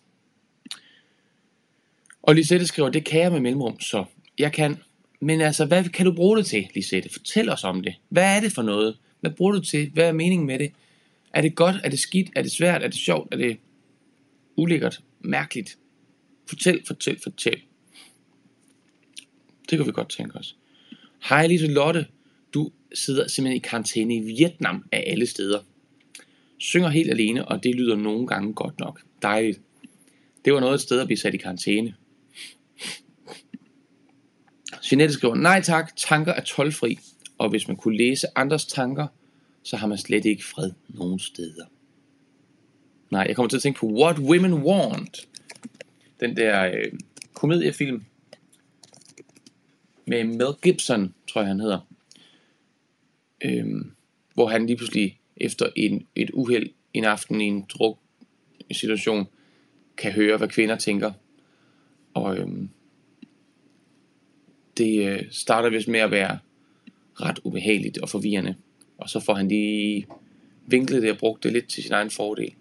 Og 2.23 2.35
Lisette 2.35 2.67
skriver, 2.67 2.89
det 2.89 3.05
kan 3.05 3.21
jeg 3.21 3.33
med 3.33 3.41
mellemrum, 3.41 3.81
så 3.81 4.05
jeg 4.39 4.53
kan. 4.53 4.77
Men 5.21 5.41
altså, 5.41 5.65
hvad 5.65 5.85
kan 5.85 6.07
du 6.07 6.13
bruge 6.13 6.39
det 6.39 6.47
til, 6.47 6.69
Lisette? 6.75 7.09
Fortæl 7.13 7.51
os 7.51 7.65
om 7.65 7.83
det. 7.83 7.95
Hvad 8.09 8.37
er 8.37 8.41
det 8.41 8.53
for 8.53 8.63
noget? 8.63 8.97
Hvad 9.21 9.31
bruger 9.31 9.53
du 9.53 9.61
til? 9.61 9.91
Hvad 9.91 10.09
er 10.09 10.13
meningen 10.13 10.47
med 10.47 10.59
det? 10.59 10.73
Er 11.33 11.41
det 11.41 11.55
godt? 11.55 11.77
Er 11.85 11.89
det 11.89 11.99
skidt? 11.99 12.31
Er 12.37 12.43
det 12.43 12.53
svært? 12.53 12.83
Er 12.83 12.89
det 12.89 12.97
sjovt? 12.97 13.35
Er 13.35 13.37
det 13.37 13.59
ulækkert? 14.57 15.01
Mærkeligt? 15.21 15.79
Fortæl, 16.47 16.81
fortæl, 16.87 17.21
fortæl. 17.23 17.61
Det 19.71 19.79
kan 19.79 19.87
vi 19.87 19.93
godt 19.93 20.09
tænke 20.09 20.39
os. 20.39 20.57
Hej 21.29 21.47
Lise 21.47 21.67
Lotte. 21.67 22.07
Sidder 22.95 23.29
simpelthen 23.29 23.57
i 23.57 23.69
karantæne 23.69 24.17
i 24.17 24.21
Vietnam 24.21 24.85
af 24.93 25.05
alle 25.07 25.27
steder. 25.27 25.61
Synger 26.59 26.89
helt 26.89 27.11
alene, 27.11 27.49
og 27.49 27.65
det 27.65 27.75
lyder 27.75 27.97
nogle 27.97 28.27
gange 28.27 28.55
godt 28.55 28.81
nok. 28.81 29.03
Dejligt. 29.23 29.61
Det 30.45 30.53
var 30.53 30.61
noget 30.61 30.75
et 30.75 30.81
sted 30.81 31.01
at 31.01 31.07
blive 31.07 31.19
sat 31.19 31.35
i 31.35 31.37
karantæne. 31.37 31.95
Jeanette 34.91 35.15
skriver, 35.15 35.35
nej 35.35 35.63
tak, 35.63 35.97
tanker 35.97 36.33
er 36.33 36.41
tolvfri, 36.41 36.99
og 37.39 37.51
hvis 37.51 37.69
man 37.69 37.77
kunne 37.77 37.97
læse 37.97 38.27
andres 38.37 38.67
tanker, 38.67 39.07
så 39.63 39.77
har 39.77 39.87
man 39.87 39.99
slet 39.99 40.25
ikke 40.25 40.45
fred 40.45 40.71
nogen 40.89 41.19
steder. 41.19 41.65
Nej, 43.11 43.25
jeg 43.29 43.37
kommer 43.37 43.49
til 43.49 43.57
at 43.57 43.63
tænke 43.63 43.79
på 43.79 43.87
What 43.87 44.19
Women 44.19 44.53
Want. 44.53 45.29
Den 46.21 46.37
der 46.37 46.65
øh, 46.65 46.93
komediefilm 47.35 48.05
med 50.07 50.25
Mel 50.25 50.55
Gibson, 50.63 51.15
tror 51.29 51.41
jeg 51.41 51.49
han 51.49 51.61
hedder. 51.61 51.88
Øhm, 53.45 53.93
hvor 54.35 54.49
han 54.49 54.67
lige 54.67 54.77
pludselig 54.77 55.21
efter 55.37 55.69
en, 55.77 56.07
et 56.15 56.31
uheld 56.31 56.71
en 56.95 57.05
aften 57.05 57.41
i 57.41 57.45
en 57.45 57.65
druk 57.69 57.99
situation, 58.71 59.27
kan 59.97 60.13
høre, 60.13 60.37
hvad 60.37 60.49
kvinder 60.49 60.77
tænker. 60.77 61.13
Og 62.15 62.39
øhm, 62.39 62.69
det 64.77 65.09
øh, 65.09 65.23
starter 65.31 65.71
vist 65.71 65.89
med 65.89 66.01
at 66.01 66.11
være 66.11 66.39
ret 67.21 67.39
ubehageligt 67.45 67.99
og 67.99 68.09
forvirrende. 68.09 68.55
Og 68.99 69.11
så 69.11 69.21
får 69.21 69.35
han 69.35 69.49
lige 69.49 70.07
vinklet 70.67 71.03
det 71.03 71.11
og 71.11 71.19
brugt 71.19 71.45
det 71.45 71.53
lidt 71.53 71.69
til 71.69 71.83
sin 71.83 71.93
egen 71.93 72.11
fordel. 72.11 72.55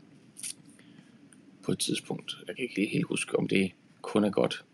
På 1.64 1.72
et 1.72 1.80
tidspunkt. 1.80 2.38
Jeg 2.48 2.56
kan 2.56 2.64
ikke 2.64 2.76
lige 2.76 2.88
helt 2.88 3.06
huske, 3.06 3.40
om 3.40 3.48
det 3.48 3.72
kun 4.02 4.24
er 4.24 4.30
godt. 4.30 4.66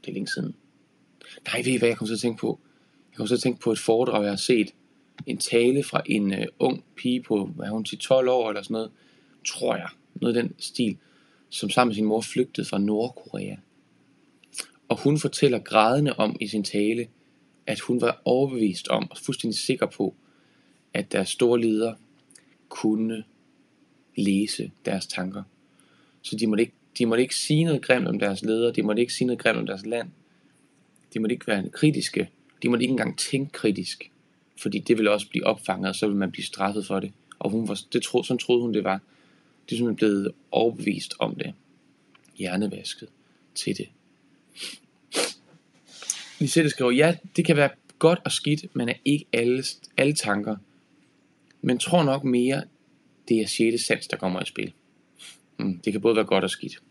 Det 0.00 0.08
er 0.08 0.12
længe 0.12 0.28
siden. 0.28 0.54
Nej, 1.46 1.62
ved 1.62 1.72
I 1.72 1.76
hvad 1.76 1.88
jeg 1.88 1.96
kom 1.96 2.06
til 2.06 2.14
at 2.14 2.20
tænke 2.20 2.40
på? 2.40 2.60
Jeg 3.10 3.16
kom 3.16 3.26
til 3.26 3.34
at 3.34 3.40
tænke 3.40 3.60
på 3.60 3.72
et 3.72 3.78
foredrag, 3.78 4.22
jeg 4.22 4.30
har 4.30 4.36
set. 4.36 4.74
En 5.26 5.38
tale 5.38 5.84
fra 5.84 6.02
en 6.06 6.34
øh, 6.34 6.46
ung 6.58 6.84
pige 6.96 7.22
på, 7.22 7.44
hvad 7.56 7.68
hun 7.68 7.84
til 7.84 7.98
12 7.98 8.28
år 8.28 8.48
eller 8.48 8.62
sådan 8.62 8.74
noget. 8.74 8.90
Tror 9.46 9.76
jeg. 9.76 9.88
Noget 10.14 10.36
i 10.36 10.38
den 10.38 10.54
stil. 10.58 10.96
Som 11.48 11.70
sammen 11.70 11.90
med 11.90 11.94
sin 11.94 12.04
mor 12.04 12.20
flygtede 12.20 12.66
fra 12.66 12.78
Nordkorea. 12.78 13.56
Og 14.88 15.02
hun 15.02 15.18
fortæller 15.18 15.58
grædende 15.58 16.12
om 16.12 16.36
i 16.40 16.46
sin 16.46 16.64
tale, 16.64 17.08
at 17.66 17.80
hun 17.80 18.00
var 18.00 18.22
overbevist 18.24 18.88
om 18.88 19.10
og 19.10 19.18
fuldstændig 19.18 19.58
sikker 19.58 19.86
på, 19.86 20.14
at 20.94 21.12
deres 21.12 21.28
store 21.28 21.60
leder 21.60 21.94
kunne 22.68 23.24
læse 24.16 24.70
deres 24.84 25.06
tanker. 25.06 25.42
Så 26.22 26.36
de 26.36 26.46
måtte 26.46 26.62
ikke, 26.62 26.74
de 26.98 27.06
måtte 27.06 27.22
ikke 27.22 27.36
sige 27.36 27.64
noget 27.64 27.82
grimt 27.82 28.08
om 28.08 28.18
deres 28.18 28.42
ledere, 28.42 28.72
de 28.72 28.82
måtte 28.82 29.00
ikke 29.00 29.12
sige 29.12 29.26
noget 29.26 29.38
grimt 29.38 29.58
om 29.58 29.66
deres 29.66 29.86
land. 29.86 30.08
De 31.14 31.20
måtte 31.20 31.32
ikke 31.32 31.46
være 31.46 31.68
kritiske, 31.68 32.30
de 32.62 32.68
måtte 32.68 32.82
ikke 32.82 32.90
engang 32.90 33.18
tænke 33.18 33.52
kritisk, 33.52 34.10
fordi 34.62 34.78
det 34.78 34.96
ville 34.96 35.10
også 35.10 35.28
blive 35.28 35.46
opfanget, 35.46 35.88
og 35.88 35.94
så 35.94 36.06
ville 36.06 36.18
man 36.18 36.30
blive 36.30 36.44
straffet 36.44 36.86
for 36.86 37.00
det. 37.00 37.12
Og 37.38 37.50
hun 37.50 37.68
var, 37.68 37.80
det 37.92 38.02
tro, 38.02 38.22
sådan 38.22 38.38
troede 38.38 38.62
hun 38.62 38.74
det 38.74 38.84
var. 38.84 39.00
Det 39.64 39.72
er 39.72 39.76
simpelthen 39.76 39.96
blevet 39.96 40.32
overbevist 40.50 41.14
om 41.18 41.34
det. 41.34 41.54
Hjernevasket 42.36 43.08
til 43.54 43.76
det. 43.76 43.88
Lisette 46.38 46.70
skriver, 46.70 46.90
ja, 46.90 47.16
det 47.36 47.44
kan 47.44 47.56
være 47.56 47.70
godt 47.98 48.18
og 48.24 48.32
skidt, 48.32 48.76
men 48.76 48.88
er 48.88 48.94
ikke 49.04 49.26
alle, 49.32 49.64
alle 49.96 50.14
tanker. 50.14 50.56
Men 51.62 51.78
tror 51.78 52.02
nok 52.02 52.24
mere, 52.24 52.62
det 53.28 53.40
er 53.40 53.46
6. 53.46 53.84
sans, 53.84 54.06
der 54.06 54.16
kommer 54.16 54.42
i 54.42 54.46
spil. 54.46 54.72
Mm, 55.58 55.78
det 55.78 55.92
kan 55.92 56.00
både 56.00 56.16
være 56.16 56.24
godt 56.24 56.44
og 56.44 56.50
skidt. 56.50 56.82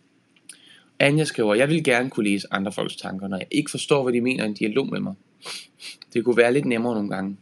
Anja 1.00 1.24
skriver, 1.24 1.56
jeg 1.56 1.70
vil 1.70 1.84
gerne 1.84 2.10
kunne 2.10 2.30
læse 2.30 2.48
andre 2.52 2.72
folks 2.72 2.96
tanker, 2.96 3.28
når 3.28 3.38
jeg 3.38 3.48
ikke 3.52 3.72
forstår, 3.72 4.04
hvad 4.04 4.14
de 4.14 4.22
mener 4.22 4.44
i 4.44 4.48
en 4.48 4.54
dialog 4.54 4.90
med 4.90 5.00
mig. 5.00 5.14
Det 6.14 6.26
kunne 6.26 6.38
være 6.38 6.54
lidt 6.54 6.66
nemmere 6.66 6.94
nogle 6.94 7.10
gange. 7.10 7.38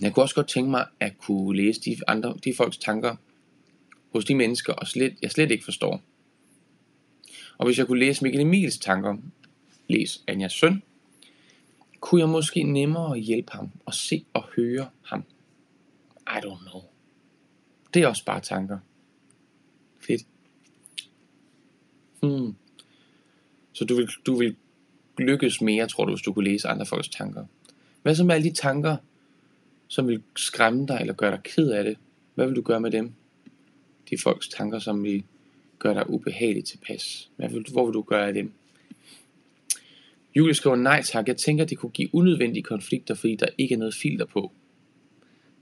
Jeg 0.00 0.14
kunne 0.14 0.24
også 0.24 0.34
godt 0.34 0.48
tænke 0.48 0.70
mig 0.70 0.86
at 1.00 1.18
kunne 1.18 1.56
læse 1.56 1.80
de, 1.80 1.96
andre, 2.08 2.36
de 2.44 2.54
folks 2.54 2.78
tanker 2.78 3.16
hos 4.12 4.24
de 4.24 4.34
mennesker, 4.34 4.72
og 4.72 4.86
slet, 4.86 5.16
jeg 5.22 5.30
slet 5.30 5.50
ikke 5.50 5.64
forstår. 5.64 6.02
Og 7.58 7.66
hvis 7.66 7.78
jeg 7.78 7.86
kunne 7.86 7.98
læse 7.98 8.24
Mikkel 8.24 8.40
Emils 8.40 8.78
tanker, 8.78 9.16
læs 9.88 10.22
Anjas 10.26 10.52
søn, 10.52 10.82
kunne 12.00 12.20
jeg 12.20 12.28
måske 12.28 12.62
nemmere 12.62 13.18
hjælpe 13.18 13.52
ham 13.52 13.70
og 13.84 13.94
se 13.94 14.24
og 14.34 14.44
høre 14.56 14.88
ham. 15.02 15.24
I 16.26 16.38
don't 16.38 16.70
know. 16.70 16.82
Det 17.94 18.02
er 18.02 18.06
også 18.06 18.24
bare 18.24 18.40
tanker. 18.40 18.78
Fedt. 20.00 20.22
Hmm. 22.22 22.54
Så 23.72 23.84
du 23.84 23.94
vil, 23.94 24.08
du 24.26 24.36
vil 24.36 24.56
lykkes 25.18 25.60
mere, 25.60 25.88
tror 25.88 26.04
du, 26.04 26.12
hvis 26.12 26.22
du 26.22 26.32
kunne 26.32 26.44
læse 26.50 26.68
andre 26.68 26.86
folks 26.86 27.08
tanker. 27.08 27.44
Hvad 28.02 28.14
så 28.14 28.24
med 28.24 28.34
alle 28.34 28.50
de 28.50 28.54
tanker, 28.54 28.96
som 29.88 30.08
vil 30.08 30.22
skræmme 30.36 30.86
dig 30.86 30.98
eller 31.00 31.14
gøre 31.14 31.30
dig 31.30 31.40
ked 31.42 31.70
af 31.70 31.84
det? 31.84 31.96
Hvad 32.34 32.46
vil 32.46 32.56
du 32.56 32.62
gøre 32.62 32.80
med 32.80 32.90
dem? 32.90 33.12
De 34.10 34.18
folks 34.18 34.48
tanker, 34.48 34.78
som 34.78 35.04
vil 35.04 35.24
gøre 35.78 35.94
dig 35.94 36.10
ubehageligt 36.10 36.66
tilpas. 36.66 37.30
Hvad 37.36 37.48
vil, 37.48 37.66
hvor 37.72 37.86
vil 37.86 37.94
du 37.94 38.02
gøre 38.02 38.26
af 38.28 38.34
dem? 38.34 38.52
Julie 40.36 40.54
skriver, 40.54 40.76
nej 40.76 41.02
tak, 41.02 41.28
jeg 41.28 41.36
tænker, 41.36 41.64
det 41.64 41.78
kunne 41.78 41.90
give 41.90 42.14
unødvendige 42.14 42.62
konflikter, 42.62 43.14
fordi 43.14 43.36
der 43.36 43.46
ikke 43.58 43.74
er 43.74 43.78
noget 43.78 43.94
filter 43.94 44.24
på. 44.24 44.52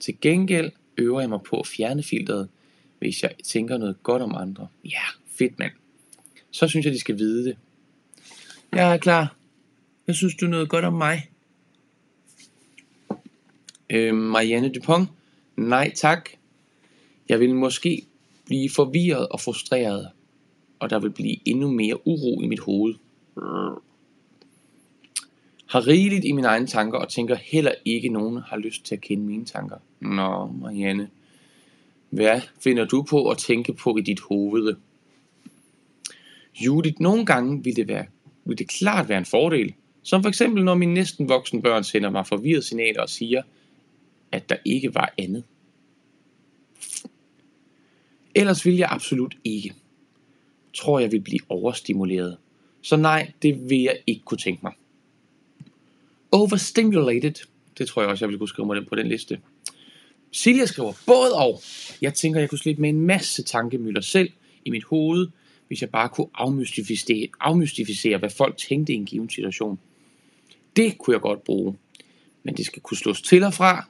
Til 0.00 0.20
gengæld 0.20 0.70
øver 0.98 1.20
jeg 1.20 1.28
mig 1.28 1.40
på 1.42 1.60
at 1.60 1.66
fjerne 1.66 2.02
filteret, 2.02 2.48
hvis 2.98 3.22
jeg 3.22 3.34
tænker 3.44 3.78
noget 3.78 4.02
godt 4.02 4.22
om 4.22 4.34
andre. 4.34 4.68
Ja, 4.84 5.02
fedt 5.26 5.58
mand. 5.58 5.72
Så 6.50 6.68
synes 6.68 6.86
jeg, 6.86 6.92
de 6.92 7.00
skal 7.00 7.18
vide 7.18 7.44
det. 7.44 7.56
Jeg 8.72 8.92
er 8.92 8.96
klar. 8.96 9.36
Jeg 10.06 10.14
synes 10.14 10.34
du 10.34 10.46
noget 10.46 10.68
godt 10.68 10.84
om 10.84 10.92
mig? 10.92 11.30
Øh, 13.94 14.14
Marianne 14.14 14.72
Dupont. 14.72 15.08
Nej 15.56 15.92
tak. 15.94 16.30
Jeg 17.28 17.40
vil 17.40 17.54
måske 17.54 18.06
blive 18.46 18.70
forvirret 18.70 19.28
og 19.28 19.40
frustreret, 19.40 20.08
og 20.78 20.90
der 20.90 20.98
vil 20.98 21.10
blive 21.10 21.36
endnu 21.44 21.70
mere 21.70 22.06
uro 22.06 22.40
i 22.40 22.46
mit 22.46 22.60
hoved. 22.60 22.94
Har 25.66 25.86
rigeligt 25.86 26.24
i 26.24 26.32
mine 26.32 26.46
egne 26.46 26.66
tanker, 26.66 26.98
og 26.98 27.08
tænker 27.08 27.34
heller 27.34 27.72
ikke, 27.84 28.08
nogen 28.08 28.36
har 28.46 28.56
lyst 28.56 28.84
til 28.84 28.94
at 28.94 29.00
kende 29.00 29.24
mine 29.24 29.44
tanker. 29.44 29.76
Nå, 30.00 30.46
Marianne. 30.46 31.08
Hvad 32.10 32.40
finder 32.60 32.84
du 32.84 33.02
på 33.02 33.30
at 33.30 33.38
tænke 33.38 33.72
på 33.72 33.96
i 33.96 34.00
dit 34.00 34.20
hoved? 34.20 34.76
Judith, 36.60 37.00
nogle 37.00 37.26
gange 37.26 37.64
vil 37.64 37.76
det, 37.76 37.88
være, 37.88 38.06
vil 38.44 38.58
det 38.58 38.68
klart 38.68 39.08
være 39.08 39.18
en 39.18 39.24
fordel. 39.24 39.74
Som 40.02 40.22
for 40.22 40.28
eksempel, 40.28 40.64
når 40.64 40.74
mine 40.74 40.94
næsten 40.94 41.28
voksne 41.28 41.62
børn 41.62 41.84
sender 41.84 42.10
mig 42.10 42.26
forvirrede 42.26 42.62
signaler 42.62 43.02
og 43.02 43.08
siger, 43.08 43.42
at 44.34 44.48
der 44.48 44.56
ikke 44.64 44.94
var 44.94 45.14
andet. 45.18 45.44
Ellers 48.34 48.64
vil 48.64 48.76
jeg 48.76 48.88
absolut 48.90 49.34
ikke. 49.44 49.74
Tror 50.74 50.98
jeg 50.98 51.12
vil 51.12 51.20
blive 51.20 51.40
overstimuleret. 51.48 52.36
Så 52.82 52.96
nej, 52.96 53.32
det 53.42 53.70
vil 53.70 53.82
jeg 53.82 53.98
ikke 54.06 54.22
kunne 54.24 54.38
tænke 54.38 54.60
mig. 54.62 54.72
Overstimulated. 56.32 57.34
Det 57.78 57.88
tror 57.88 58.02
jeg 58.02 58.10
også, 58.10 58.24
jeg 58.24 58.30
vil 58.30 58.38
kunne 58.38 58.48
skrive 58.48 58.66
mig 58.66 58.76
den 58.76 58.86
på 58.86 58.94
den 58.94 59.06
liste. 59.06 59.40
Silja 60.32 60.66
skriver 60.66 60.92
både 61.06 61.32
og. 61.34 61.60
Jeg 62.00 62.14
tænker, 62.14 62.40
jeg 62.40 62.50
kunne 62.50 62.58
slippe 62.58 62.82
med 62.82 62.90
en 62.90 63.00
masse 63.00 63.42
tankemøller 63.42 64.00
selv 64.00 64.30
i 64.64 64.70
mit 64.70 64.84
hoved, 64.84 65.28
hvis 65.68 65.80
jeg 65.80 65.90
bare 65.90 66.08
kunne 66.08 66.26
afmystificere, 66.34 67.28
afmystificere 67.40 68.18
hvad 68.18 68.30
folk 68.30 68.56
tænkte 68.56 68.92
i 68.92 68.96
en 68.96 69.06
given 69.06 69.30
situation. 69.30 69.78
Det 70.76 70.98
kunne 70.98 71.14
jeg 71.14 71.20
godt 71.20 71.44
bruge. 71.44 71.76
Men 72.42 72.56
det 72.56 72.66
skal 72.66 72.82
kunne 72.82 72.96
slås 72.96 73.22
til 73.22 73.42
og 73.42 73.54
fra, 73.54 73.88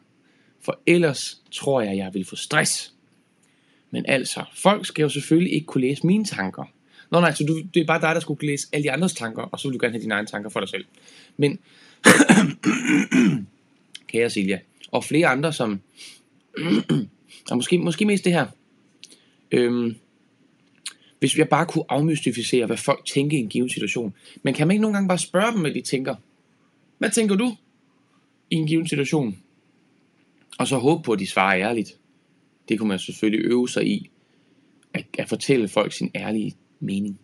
for 0.65 0.81
ellers 0.87 1.43
tror 1.53 1.81
jeg, 1.81 1.97
jeg 1.97 2.15
vil 2.15 2.25
få 2.25 2.37
stress. 2.37 2.93
Men 3.91 4.05
altså, 4.09 4.45
folk 4.55 4.87
skal 4.87 5.03
jo 5.03 5.09
selvfølgelig 5.09 5.55
ikke 5.55 5.67
kunne 5.67 5.81
læse 5.81 6.07
mine 6.07 6.25
tanker. 6.25 6.65
Nå 7.11 7.21
nej, 7.21 7.35
så 7.35 7.45
du, 7.45 7.62
det 7.75 7.81
er 7.81 7.87
bare 7.87 8.01
dig, 8.01 8.15
der 8.15 8.21
skulle 8.21 8.39
kunne 8.39 8.47
læse 8.47 8.69
alle 8.73 8.85
de 8.85 8.91
andres 8.91 9.15
tanker, 9.15 9.43
og 9.43 9.61
så 9.61 9.69
vil 9.69 9.79
du 9.79 9.85
gerne 9.85 9.93
have 9.93 10.03
dine 10.03 10.15
egne 10.15 10.27
tanker 10.27 10.51
for 10.51 10.61
dig 10.61 10.69
selv. 10.69 10.85
Men, 11.37 11.59
kære 14.12 14.31
Silja, 14.31 14.59
og 14.91 15.05
flere 15.05 15.27
andre, 15.27 15.53
som, 15.53 15.81
og 17.51 17.57
måske, 17.57 17.79
måske 17.79 18.05
mest 18.05 18.25
det 18.25 18.33
her, 18.33 18.47
øhm, 19.51 19.97
hvis 21.19 21.39
jeg 21.39 21.49
bare 21.49 21.67
kunne 21.67 21.85
afmystificere, 21.89 22.67
hvad 22.67 22.77
folk 22.77 23.07
tænker 23.07 23.37
i 23.37 23.41
en 23.41 23.49
given 23.49 23.71
situation. 23.71 24.15
Men 24.43 24.55
kan 24.55 24.67
man 24.67 24.75
ikke 24.75 24.83
nogle 24.83 24.97
gange 24.97 25.09
bare 25.09 25.19
spørge 25.19 25.53
dem, 25.53 25.61
hvad 25.61 25.75
de 25.75 25.81
tænker? 25.81 26.15
Hvad 26.99 27.11
tænker 27.11 27.35
du 27.35 27.57
i 28.51 28.55
en 28.55 28.67
given 28.67 28.89
situation? 28.89 29.39
Og 30.59 30.67
så 30.69 30.79
håbe 30.79 31.03
på, 31.03 31.13
at 31.13 31.19
de 31.19 31.27
svarer 31.27 31.61
ærligt. 31.61 31.99
Det 32.69 32.79
kunne 32.79 32.89
man 32.89 32.99
selvfølgelig 32.99 33.47
øve 33.47 33.69
sig 33.69 33.87
i, 33.87 34.11
at, 34.93 35.07
at 35.19 35.29
fortælle 35.29 35.69
folk 35.69 35.93
sin 35.93 36.11
ærlige 36.15 36.57
mening. 36.81 37.19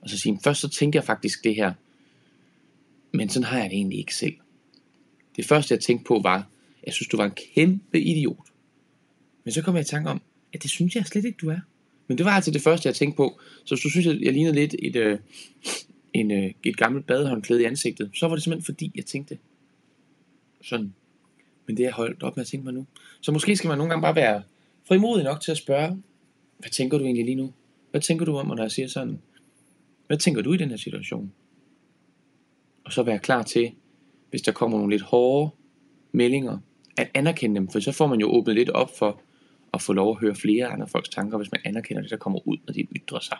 Og 0.00 0.10
så 0.10 0.18
sige, 0.18 0.40
først 0.44 0.60
så 0.60 0.68
tænker 0.68 0.98
jeg 0.98 1.04
faktisk 1.04 1.44
det 1.44 1.54
her, 1.54 1.72
men 3.12 3.28
sådan 3.28 3.44
har 3.44 3.58
jeg 3.58 3.70
det 3.70 3.76
egentlig 3.76 3.98
ikke 3.98 4.14
selv. 4.14 4.34
Det 5.36 5.46
første 5.46 5.74
jeg 5.74 5.80
tænkte 5.80 6.04
på 6.04 6.20
var, 6.22 6.48
jeg 6.86 6.94
synes 6.94 7.08
du 7.08 7.16
var 7.16 7.24
en 7.24 7.36
kæmpe 7.54 8.00
idiot. 8.00 8.46
Men 9.44 9.52
så 9.52 9.62
kom 9.62 9.74
jeg 9.74 9.80
i 9.80 9.84
tanke 9.84 10.10
om, 10.10 10.20
at 10.52 10.62
det 10.62 10.70
synes 10.70 10.96
jeg 10.96 11.06
slet 11.06 11.24
ikke 11.24 11.38
du 11.40 11.50
er. 11.50 11.60
Men 12.06 12.18
det 12.18 12.26
var 12.26 12.32
altså 12.32 12.50
det 12.50 12.62
første 12.62 12.86
jeg 12.86 12.94
tænkte 12.94 13.16
på. 13.16 13.40
Så 13.64 13.74
hvis 13.74 13.82
du 13.82 13.90
synes, 13.90 14.06
jeg, 14.06 14.20
jeg 14.22 14.32
lignede 14.32 14.54
lidt 14.54 14.74
et, 14.78 14.96
øh, 14.96 15.18
en, 16.12 16.30
øh, 16.30 16.50
et 16.64 16.76
gammelt 16.76 17.06
badehåndklæde 17.06 17.62
i 17.62 17.64
ansigtet, 17.64 18.10
så 18.14 18.28
var 18.28 18.34
det 18.34 18.44
simpelthen 18.44 18.64
fordi, 18.64 18.92
jeg 18.94 19.06
tænkte 19.06 19.38
sådan. 20.62 20.94
Men 21.68 21.76
det 21.76 21.86
er 21.86 21.92
holdt 21.92 22.22
op 22.22 22.36
med 22.36 22.42
at 22.42 22.46
tænke 22.48 22.64
mig 22.64 22.74
nu. 22.74 22.86
Så 23.20 23.32
måske 23.32 23.56
skal 23.56 23.68
man 23.68 23.78
nogle 23.78 23.90
gange 23.90 24.02
bare 24.02 24.16
være 24.16 24.42
frimodig 24.88 25.24
nok 25.24 25.40
til 25.40 25.50
at 25.50 25.56
spørge, 25.56 26.02
hvad 26.58 26.70
tænker 26.70 26.98
du 26.98 27.04
egentlig 27.04 27.24
lige 27.24 27.34
nu? 27.34 27.52
Hvad 27.90 28.00
tænker 28.00 28.24
du 28.24 28.36
om, 28.36 28.46
når 28.46 28.62
jeg 28.62 28.70
siger 28.70 28.88
sådan? 28.88 29.18
Hvad 30.06 30.18
tænker 30.18 30.42
du 30.42 30.52
i 30.52 30.56
den 30.56 30.68
her 30.68 30.76
situation? 30.76 31.32
Og 32.84 32.92
så 32.92 33.02
være 33.02 33.18
klar 33.18 33.42
til, 33.42 33.72
hvis 34.30 34.42
der 34.42 34.52
kommer 34.52 34.78
nogle 34.78 34.92
lidt 34.94 35.02
hårde 35.02 35.50
meldinger, 36.12 36.58
at 36.96 37.10
anerkende 37.14 37.54
dem, 37.56 37.68
for 37.68 37.80
så 37.80 37.92
får 37.92 38.06
man 38.06 38.20
jo 38.20 38.30
åbnet 38.30 38.56
lidt 38.56 38.70
op 38.70 38.98
for 38.98 39.20
at 39.74 39.82
få 39.82 39.92
lov 39.92 40.10
at 40.10 40.20
høre 40.20 40.34
flere 40.34 40.66
andre 40.66 40.88
folks 40.88 41.08
tanker, 41.08 41.38
hvis 41.38 41.52
man 41.52 41.60
anerkender 41.64 42.02
det, 42.02 42.10
der 42.10 42.16
kommer 42.16 42.48
ud, 42.48 42.56
når 42.66 42.72
de 42.72 42.86
ytrer 42.96 43.20
sig. 43.20 43.38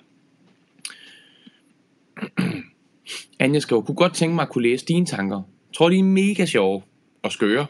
Anja 3.39 3.61
skriver, 3.61 3.83
kunne 3.83 3.95
godt 3.95 4.15
tænke 4.15 4.35
mig 4.35 4.43
at 4.43 4.49
kunne 4.49 4.69
læse 4.69 4.87
dine 4.87 5.07
tanker. 5.07 5.43
Tror 5.73 5.89
de 5.89 5.99
er 5.99 6.03
mega 6.03 6.47
sjove 6.47 6.83
og 7.23 7.33
skøre 7.33 7.67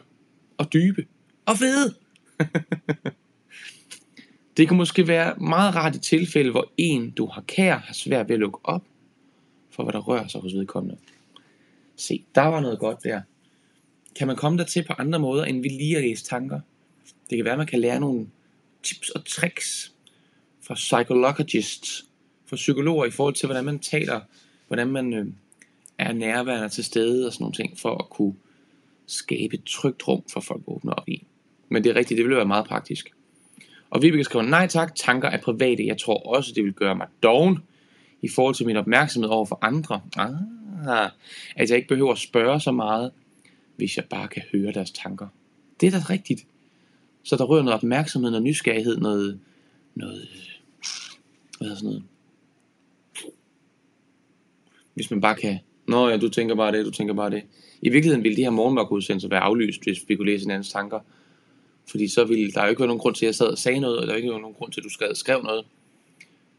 og 0.59 0.73
dybe 0.73 1.05
og 1.45 1.57
fede. 1.57 1.95
det 4.57 4.67
kan 4.67 4.77
måske 4.77 5.07
være 5.07 5.35
meget 5.35 5.75
rart 5.75 5.95
i 5.95 5.99
tilfælde, 5.99 6.51
hvor 6.51 6.71
en, 6.77 7.11
du 7.11 7.25
har 7.25 7.41
kær, 7.41 7.77
har 7.77 7.93
svært 7.93 8.29
ved 8.29 8.35
at 8.35 8.39
lukke 8.39 8.59
op 8.63 8.83
for, 9.69 9.83
hvad 9.83 9.93
der 9.93 9.99
rører 9.99 10.27
sig 10.27 10.41
hos 10.41 10.53
vedkommende. 10.53 10.97
Se, 11.95 12.23
der 12.35 12.41
var 12.41 12.59
noget 12.59 12.79
godt 12.79 13.03
der. 13.03 13.21
Kan 14.15 14.27
man 14.27 14.35
komme 14.35 14.57
dertil 14.57 14.83
på 14.83 14.93
andre 14.97 15.19
måder, 15.19 15.45
end 15.45 15.61
vi 15.61 15.69
lige 15.69 15.97
at 15.97 16.03
læse 16.03 16.25
tanker? 16.25 16.59
Det 17.29 17.37
kan 17.37 17.45
være, 17.45 17.53
at 17.53 17.57
man 17.57 17.67
kan 17.67 17.79
lære 17.79 17.99
nogle 17.99 18.27
tips 18.83 19.09
og 19.09 19.25
tricks 19.25 19.93
fra 20.61 20.73
psychologists, 20.73 22.05
fra 22.45 22.55
psykologer 22.55 23.05
i 23.05 23.11
forhold 23.11 23.35
til, 23.35 23.47
hvordan 23.47 23.65
man 23.65 23.79
taler, 23.79 24.21
hvordan 24.67 24.87
man 24.87 25.13
øh, 25.13 25.27
er 25.97 26.13
nærværende 26.13 26.69
til 26.69 26.83
stede 26.83 27.27
og 27.27 27.33
sådan 27.33 27.43
nogle 27.43 27.55
ting, 27.55 27.79
for 27.79 27.95
at 27.95 28.09
kunne 28.09 28.35
skabe 29.11 29.53
et 29.53 29.63
trygt 29.63 30.07
rum 30.07 30.23
for 30.33 30.39
folk 30.39 30.61
at 30.67 30.73
åbne 30.73 30.99
op 30.99 31.09
i. 31.09 31.23
Men 31.69 31.83
det 31.83 31.89
er 31.89 31.95
rigtigt, 31.95 32.17
det 32.17 32.25
ville 32.25 32.37
være 32.37 32.45
meget 32.45 32.65
praktisk. 32.65 33.11
Og 33.89 34.01
Vibeke 34.01 34.23
skriver, 34.23 34.45
nej 34.45 34.67
tak, 34.67 34.95
tanker 34.95 35.29
er 35.29 35.41
private. 35.41 35.85
Jeg 35.85 35.97
tror 35.97 36.35
også, 36.35 36.51
det 36.55 36.63
vil 36.63 36.73
gøre 36.73 36.95
mig 36.95 37.07
doven 37.23 37.59
i 38.21 38.27
forhold 38.27 38.55
til 38.55 38.65
min 38.65 38.77
opmærksomhed 38.77 39.29
over 39.29 39.45
for 39.45 39.59
andre. 39.61 40.01
Ah, 40.15 41.09
at 41.55 41.69
jeg 41.69 41.77
ikke 41.77 41.87
behøver 41.87 42.11
at 42.11 42.17
spørge 42.17 42.59
så 42.59 42.71
meget, 42.71 43.11
hvis 43.75 43.97
jeg 43.97 44.05
bare 44.05 44.27
kan 44.27 44.43
høre 44.51 44.71
deres 44.71 44.91
tanker. 44.91 45.27
Det 45.81 45.87
er 45.87 45.91
da 45.91 46.05
rigtigt. 46.09 46.45
Så 47.23 47.35
der 47.35 47.43
rører 47.43 47.63
noget 47.63 47.75
opmærksomhed, 47.75 48.31
noget 48.31 48.43
nysgerrighed, 48.43 48.97
noget, 48.97 49.39
noget, 49.95 50.27
hvad 51.59 51.69
er 51.69 51.75
sådan 51.75 51.87
noget. 51.89 52.03
Hvis 54.93 55.11
man 55.11 55.21
bare 55.21 55.35
kan, 55.35 55.59
nå 55.87 56.09
ja, 56.09 56.17
du 56.17 56.29
tænker 56.29 56.55
bare 56.55 56.71
det, 56.71 56.85
du 56.85 56.91
tænker 56.91 57.13
bare 57.13 57.29
det. 57.29 57.43
I 57.81 57.89
virkeligheden 57.89 58.23
ville 58.23 58.35
de 58.37 58.41
her 58.41 58.49
morgenmørkudsendelser 58.49 59.29
være 59.29 59.39
aflyst, 59.39 59.83
hvis 59.83 59.97
vi 60.07 60.15
kunne 60.15 60.31
læse 60.31 60.43
hinandens 60.43 60.71
tanker. 60.71 60.99
Fordi 61.89 62.07
så 62.07 62.23
ville 62.23 62.51
der 62.51 62.63
jo 62.63 62.69
ikke 62.69 62.79
være 62.79 62.87
nogen 62.87 62.99
grund 62.99 63.15
til, 63.15 63.25
at 63.25 63.27
jeg 63.27 63.35
sad 63.35 63.47
og 63.47 63.57
sagde 63.57 63.79
noget, 63.79 63.99
og 63.99 64.07
der 64.07 64.15
ikke 64.15 64.29
være 64.29 64.41
nogen 64.41 64.55
grund 64.55 64.71
til, 64.71 64.81
at 64.81 64.83
du 64.83 64.89
skrev, 64.89 65.15
skrev 65.15 65.43
noget. 65.43 65.65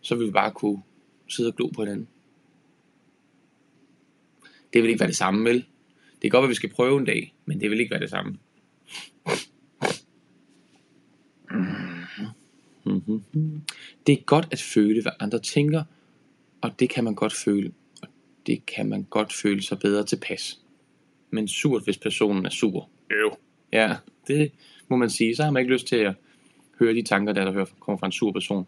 Så 0.00 0.14
ville 0.14 0.26
vi 0.26 0.32
bare 0.32 0.50
kunne 0.50 0.82
sidde 1.28 1.48
og 1.48 1.56
glo 1.56 1.66
på 1.66 1.82
hinanden. 1.82 2.08
Det 4.72 4.82
vil 4.82 4.88
ikke 4.88 5.00
være 5.00 5.08
det 5.08 5.16
samme, 5.16 5.44
vel? 5.44 5.64
Det 6.22 6.22
kan 6.22 6.30
godt 6.30 6.42
være, 6.42 6.46
at 6.46 6.50
vi 6.50 6.54
skal 6.54 6.70
prøve 6.70 6.98
en 6.98 7.06
dag, 7.06 7.34
men 7.44 7.60
det 7.60 7.70
vil 7.70 7.80
ikke 7.80 7.90
være 7.90 8.00
det 8.00 8.10
samme. 8.10 8.38
Det 14.06 14.12
er 14.12 14.22
godt 14.26 14.48
at 14.50 14.60
føle, 14.60 15.02
hvad 15.02 15.12
andre 15.20 15.38
tænker, 15.38 15.84
og 16.60 16.80
det 16.80 16.90
kan 16.90 17.04
man 17.04 17.14
godt 17.14 17.32
føle, 17.32 17.72
og 18.02 18.08
det 18.46 18.66
kan 18.66 18.88
man 18.88 19.06
godt 19.10 19.32
føle 19.32 19.62
sig 19.62 19.78
bedre 19.78 20.04
tilpas. 20.04 20.59
Men 21.30 21.48
surt, 21.48 21.84
hvis 21.84 21.98
personen 21.98 22.46
er 22.46 22.50
sur. 22.50 22.88
Øv. 23.10 23.36
Ja, 23.72 23.96
det 24.26 24.52
må 24.88 24.96
man 24.96 25.10
sige. 25.10 25.36
Så 25.36 25.42
har 25.42 25.50
man 25.50 25.60
ikke 25.60 25.72
lyst 25.72 25.86
til 25.86 25.96
at 25.96 26.14
høre 26.78 26.94
de 26.94 27.02
tanker, 27.02 27.32
der, 27.32 27.44
der 27.44 27.64
kommer 27.80 27.98
fra 27.98 28.06
en 28.06 28.12
sur 28.12 28.32
person. 28.32 28.66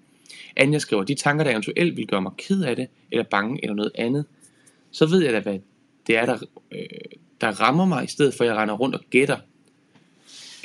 Anja 0.56 0.78
skriver, 0.78 1.04
de 1.04 1.14
tanker, 1.14 1.44
der 1.44 1.50
eventuelt 1.50 1.96
vil 1.96 2.06
gøre 2.06 2.22
mig 2.22 2.32
ked 2.38 2.62
af 2.62 2.76
det, 2.76 2.88
eller 3.10 3.24
bange, 3.24 3.58
eller 3.62 3.74
noget 3.74 3.92
andet, 3.94 4.24
så 4.90 5.06
ved 5.06 5.24
jeg 5.24 5.32
da, 5.32 5.40
hvad 5.40 5.58
det 6.06 6.16
er, 6.16 6.26
der, 6.26 6.38
øh, 6.72 6.78
der 7.40 7.60
rammer 7.60 7.84
mig, 7.84 8.04
i 8.04 8.06
stedet 8.06 8.34
for 8.34 8.44
at 8.44 8.48
jeg 8.48 8.56
render 8.56 8.74
rundt 8.74 8.94
og 8.94 9.00
gætter 9.10 9.38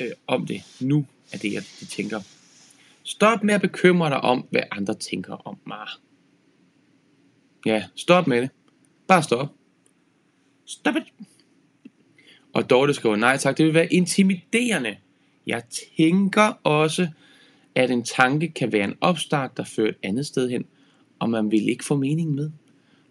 øh, 0.00 0.10
om 0.26 0.46
det. 0.46 0.62
Nu 0.80 1.06
er 1.32 1.38
det, 1.38 1.52
jeg 1.52 1.62
de 1.80 1.84
tænker. 1.84 2.20
Stop 3.02 3.44
med 3.44 3.54
at 3.54 3.60
bekymre 3.60 4.10
dig 4.10 4.20
om, 4.20 4.46
hvad 4.50 4.62
andre 4.70 4.94
tænker 4.94 5.32
om 5.34 5.58
mig. 5.66 5.88
Ja, 7.66 7.84
stop 7.94 8.26
med 8.26 8.40
det. 8.42 8.50
Bare 9.06 9.22
stop. 9.22 9.48
Stop 10.66 10.96
it. 10.96 11.12
Og 12.58 12.70
Dorte 12.70 12.94
skriver, 12.94 13.16
nej 13.16 13.36
tak, 13.36 13.58
det 13.58 13.66
vil 13.66 13.74
være 13.74 13.92
intimiderende. 13.92 14.96
Jeg 15.46 15.62
tænker 15.96 16.52
også, 16.64 17.08
at 17.74 17.90
en 17.90 18.04
tanke 18.04 18.48
kan 18.48 18.72
være 18.72 18.84
en 18.84 18.94
opstart, 19.00 19.56
der 19.56 19.64
fører 19.64 19.88
et 19.88 19.96
andet 20.02 20.26
sted 20.26 20.50
hen, 20.50 20.64
og 21.18 21.30
man 21.30 21.50
vil 21.50 21.68
ikke 21.68 21.84
få 21.84 21.96
mening 21.96 22.34
med. 22.34 22.50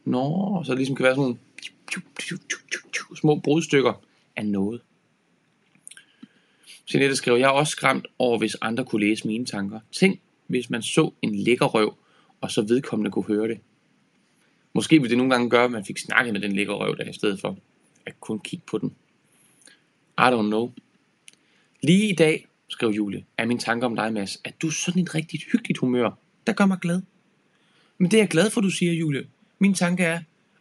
Nå, 0.05 0.63
så 0.65 0.71
det 0.71 0.77
ligesom 0.77 0.95
kan 0.95 1.03
være 1.03 1.15
sådan 1.15 1.21
nogle 1.21 1.37
små 3.17 3.35
brudstykker 3.35 4.03
af 4.35 4.45
noget. 4.45 4.81
Jeanette 6.93 7.15
skriver, 7.15 7.37
jeg 7.37 7.45
er 7.45 7.51
også 7.51 7.71
skræmt 7.71 8.07
over, 8.19 8.37
hvis 8.37 8.55
andre 8.61 8.85
kunne 8.85 9.07
læse 9.07 9.27
mine 9.27 9.45
tanker. 9.45 9.79
Tænk, 9.91 10.19
hvis 10.47 10.69
man 10.69 10.81
så 10.81 11.11
en 11.21 11.35
lækker 11.35 11.65
røv, 11.65 11.93
og 12.41 12.51
så 12.51 12.61
vedkommende 12.61 13.11
kunne 13.11 13.25
høre 13.25 13.47
det. 13.47 13.59
Måske 14.73 14.95
ville 14.95 15.09
det 15.09 15.17
nogle 15.17 15.33
gange 15.33 15.49
gøre, 15.49 15.65
at 15.65 15.71
man 15.71 15.85
fik 15.85 15.97
snakket 15.97 16.33
med 16.33 16.41
den 16.41 16.51
lækker 16.51 16.73
røv 16.73 16.97
der, 16.97 17.09
i 17.09 17.13
stedet 17.13 17.39
for 17.39 17.57
at 18.05 18.19
kun 18.19 18.39
kigge 18.39 18.65
på 18.67 18.77
den. 18.77 18.95
I 20.19 20.29
don't 20.31 20.47
know. 20.47 20.71
Lige 21.81 22.09
i 22.09 22.15
dag, 22.15 22.47
skrev 22.67 22.89
Julie, 22.89 23.25
er 23.37 23.45
min 23.45 23.59
tanke 23.59 23.85
om 23.85 23.95
dig, 23.95 24.13
Mads, 24.13 24.41
at 24.43 24.61
du 24.61 24.67
er 24.67 24.71
sådan 24.71 25.01
et 25.01 25.15
rigtig 25.15 25.39
hyggeligt 25.51 25.79
humør, 25.79 26.11
der 26.47 26.53
gør 26.53 26.65
mig 26.65 26.77
glad. 26.81 27.01
Men 27.97 28.11
det 28.11 28.17
er 28.17 28.21
jeg 28.21 28.29
glad 28.29 28.49
for, 28.49 28.61
du 28.61 28.69
siger, 28.69 28.93
Julie. 28.93 29.27
Min 29.59 29.73
tanke 29.73 30.03
er, 30.03 30.19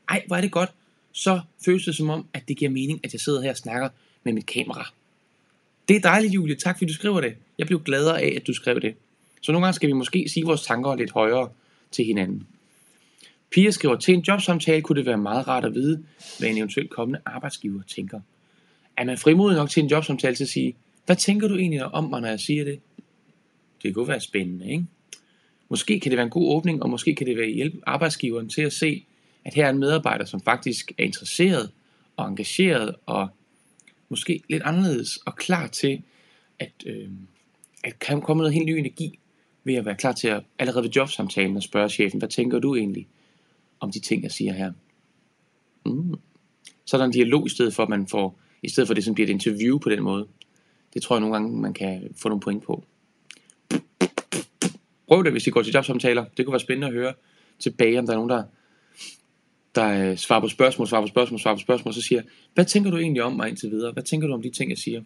ej, 0.08 0.24
hvor 0.26 0.36
er 0.36 0.40
det 0.40 0.52
godt. 0.52 0.72
Så 1.12 1.40
føles 1.64 1.84
det 1.84 1.94
som 1.94 2.10
om, 2.10 2.26
at 2.32 2.48
det 2.48 2.56
giver 2.56 2.70
mening, 2.70 3.00
at 3.04 3.12
jeg 3.12 3.20
sidder 3.20 3.42
her 3.42 3.50
og 3.50 3.56
snakker 3.56 3.88
med 4.24 4.32
mit 4.32 4.46
kamera. 4.46 4.92
Det 5.88 5.96
er 5.96 6.00
dejligt, 6.00 6.34
Julie. 6.34 6.56
Tak, 6.56 6.78
fordi 6.78 6.92
du 6.92 6.94
skriver 6.94 7.20
det. 7.20 7.34
Jeg 7.58 7.66
blev 7.66 7.82
gladere 7.82 8.22
af, 8.22 8.32
at 8.36 8.46
du 8.46 8.54
skrev 8.54 8.80
det. 8.80 8.94
Så 9.40 9.52
nogle 9.52 9.66
gange 9.66 9.74
skal 9.74 9.88
vi 9.88 9.92
måske 9.92 10.28
sige 10.28 10.46
vores 10.46 10.62
tanker 10.62 10.94
lidt 10.94 11.10
højere 11.10 11.48
til 11.90 12.04
hinanden. 12.04 12.46
Pia 13.50 13.70
skriver, 13.70 13.96
til 13.96 14.14
en 14.14 14.20
jobsamtale 14.20 14.82
kunne 14.82 14.98
det 14.98 15.06
være 15.06 15.18
meget 15.18 15.48
rart 15.48 15.64
at 15.64 15.74
vide, 15.74 16.04
hvad 16.38 16.48
en 16.48 16.56
eventuelt 16.56 16.90
kommende 16.90 17.20
arbejdsgiver 17.24 17.82
tænker. 17.82 18.20
Er 18.96 19.04
man 19.04 19.18
frimodig 19.18 19.56
nok 19.56 19.70
til 19.70 19.82
en 19.82 19.88
jobsamtale 19.88 20.34
til 20.34 20.44
at 20.44 20.48
sige, 20.48 20.76
hvad 21.06 21.16
tænker 21.16 21.48
du 21.48 21.56
egentlig 21.56 21.84
om 21.84 22.04
mig, 22.04 22.20
når 22.20 22.28
jeg 22.28 22.40
siger 22.40 22.64
det? 22.64 22.80
Det 23.82 23.94
kunne 23.94 24.08
være 24.08 24.20
spændende, 24.20 24.70
ikke? 24.70 24.84
Måske 25.68 26.00
kan 26.00 26.10
det 26.10 26.16
være 26.16 26.24
en 26.24 26.30
god 26.30 26.56
åbning, 26.56 26.82
og 26.82 26.90
måske 26.90 27.14
kan 27.14 27.26
det 27.26 27.36
være 27.36 27.50
hjælp 27.50 27.74
arbejdsgiveren 27.86 28.48
til 28.48 28.62
at 28.62 28.72
se, 28.72 29.04
at 29.44 29.54
her 29.54 29.66
er 29.66 29.70
en 29.70 29.78
medarbejder, 29.78 30.24
som 30.24 30.40
faktisk 30.40 30.92
er 30.98 31.04
interesseret 31.04 31.70
og 32.16 32.28
engageret 32.28 32.94
og 33.06 33.28
måske 34.08 34.42
lidt 34.48 34.62
anderledes 34.62 35.16
og 35.16 35.36
klar 35.36 35.66
til 35.66 36.02
at, 36.58 36.72
øh, 36.86 37.08
at 37.84 37.98
kan 37.98 38.20
komme 38.20 38.40
noget 38.40 38.54
helt 38.54 38.66
ny 38.66 38.70
energi 38.70 39.18
ved 39.64 39.74
at 39.74 39.84
være 39.84 39.94
klar 39.94 40.12
til 40.12 40.28
at 40.28 40.42
allerede 40.58 40.84
ved 40.84 40.90
jobsamtalen 40.90 41.56
og 41.56 41.62
spørge 41.62 41.88
chefen, 41.88 42.18
hvad 42.18 42.28
tænker 42.28 42.58
du 42.58 42.74
egentlig 42.74 43.06
om 43.80 43.90
de 43.92 44.00
ting, 44.00 44.22
jeg 44.22 44.32
siger 44.32 44.52
her? 44.52 44.72
Mm. 45.86 46.14
Så 46.84 46.96
er 46.96 46.98
der 46.98 47.04
en 47.04 47.12
dialog 47.12 47.46
i 47.46 47.50
stedet 47.50 47.74
for, 47.74 47.82
at 47.82 47.88
man 47.88 48.06
får, 48.06 48.38
i 48.62 48.68
stedet 48.68 48.86
for 48.86 48.94
det, 48.94 49.04
som 49.04 49.14
bliver 49.14 49.26
et 49.26 49.32
interview 49.32 49.78
på 49.78 49.90
den 49.90 50.02
måde. 50.02 50.26
Det 50.94 51.02
tror 51.02 51.16
jeg 51.16 51.20
nogle 51.20 51.34
gange, 51.34 51.60
man 51.60 51.74
kan 51.74 52.14
få 52.16 52.28
nogle 52.28 52.40
point 52.40 52.62
på. 52.62 52.84
Prøv 55.08 55.24
det, 55.24 55.32
hvis 55.32 55.46
I 55.46 55.50
går 55.50 55.62
til 55.62 55.72
jobsamtaler. 55.72 56.24
Det 56.36 56.44
kunne 56.44 56.52
være 56.52 56.60
spændende 56.60 56.86
at 56.86 56.92
høre 56.92 57.12
tilbage, 57.58 57.98
om 57.98 58.06
der 58.06 58.12
er 58.12 58.16
nogen, 58.16 58.30
der, 58.30 58.44
der 59.74 60.10
øh, 60.10 60.16
svarer 60.16 60.40
på 60.40 60.48
spørgsmål, 60.48 60.88
svarer 60.88 61.02
på 61.02 61.06
spørgsmål, 61.06 61.40
svarer 61.40 61.54
på 61.54 61.60
spørgsmål, 61.60 61.94
så 61.94 62.02
siger, 62.02 62.22
hvad 62.54 62.64
tænker 62.64 62.90
du 62.90 62.96
egentlig 62.96 63.22
om 63.22 63.32
mig 63.32 63.48
indtil 63.48 63.70
videre? 63.70 63.92
Hvad 63.92 64.02
tænker 64.02 64.28
du 64.28 64.34
om 64.34 64.42
de 64.42 64.50
ting, 64.50 64.70
jeg 64.70 64.78
siger? 64.78 65.02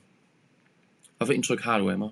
Og 1.19 1.27
hvad 1.27 1.37
indtryk 1.37 1.61
har 1.61 1.79
du 1.79 1.91
af 1.91 1.99
mig? 1.99 2.09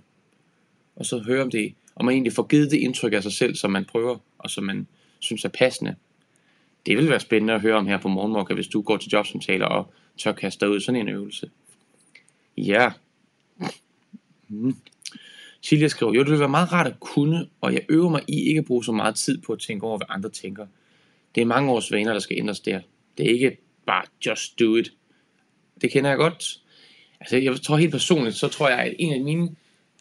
Og 0.96 1.06
så 1.06 1.18
høre 1.18 1.42
om 1.42 1.50
det, 1.50 1.74
om 1.96 2.04
man 2.04 2.12
egentlig 2.12 2.32
får 2.32 2.46
givet 2.46 2.70
det 2.70 2.76
indtryk 2.76 3.12
af 3.12 3.22
sig 3.22 3.32
selv, 3.32 3.54
som 3.54 3.70
man 3.70 3.84
prøver, 3.84 4.16
og 4.38 4.50
som 4.50 4.64
man 4.64 4.86
synes 5.18 5.44
er 5.44 5.48
passende. 5.48 5.94
Det 6.86 6.96
vil 6.96 7.08
være 7.08 7.20
spændende 7.20 7.54
at 7.54 7.60
høre 7.60 7.76
om 7.76 7.86
her 7.86 7.98
på 7.98 8.08
Morgenmorgen, 8.08 8.54
hvis 8.54 8.68
du 8.68 8.82
går 8.82 8.96
til 8.96 9.10
jobsamtaler 9.10 9.66
og 9.66 9.92
tør 10.18 10.32
kaste 10.32 10.60
dig 10.60 10.70
ud 10.70 10.80
sådan 10.80 11.00
en 11.00 11.08
øvelse. 11.08 11.50
Ja, 12.56 12.90
Mm. 14.48 14.76
Silja 15.60 15.88
skriver, 15.88 16.14
jo 16.14 16.22
det 16.22 16.30
vil 16.30 16.38
være 16.40 16.48
meget 16.48 16.72
rart 16.72 16.86
at 16.86 17.00
kunne, 17.00 17.46
og 17.60 17.74
jeg 17.74 17.82
øver 17.88 18.08
mig 18.08 18.22
i 18.28 18.48
ikke 18.48 18.58
at 18.58 18.64
bruge 18.64 18.84
så 18.84 18.92
meget 18.92 19.16
tid 19.16 19.38
på 19.38 19.52
at 19.52 19.58
tænke 19.58 19.86
over, 19.86 19.96
hvad 19.96 20.06
andre 20.10 20.30
tænker. 20.30 20.66
Det 21.34 21.40
er 21.40 21.44
mange 21.44 21.72
års 21.72 21.92
vaner, 21.92 22.12
der 22.12 22.20
skal 22.20 22.38
ændres 22.38 22.60
der. 22.60 22.80
Det 23.18 23.26
er 23.26 23.30
ikke 23.30 23.56
bare 23.86 24.04
just 24.26 24.58
do 24.58 24.76
it. 24.76 24.92
Det 25.80 25.90
kender 25.90 26.10
jeg 26.10 26.18
godt. 26.18 26.60
Altså, 27.20 27.36
jeg 27.36 27.60
tror 27.60 27.76
helt 27.76 27.90
personligt, 27.90 28.36
så 28.36 28.48
tror 28.48 28.68
jeg, 28.68 28.78
at 28.78 28.94
en 28.98 29.14
af 29.14 29.20
mine 29.20 29.56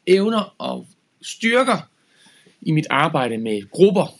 evner 0.07 0.55
og 0.57 0.87
styrker 1.21 1.89
i 2.61 2.71
mit 2.71 2.87
arbejde 2.89 3.37
med 3.37 3.69
grupper, 3.69 4.19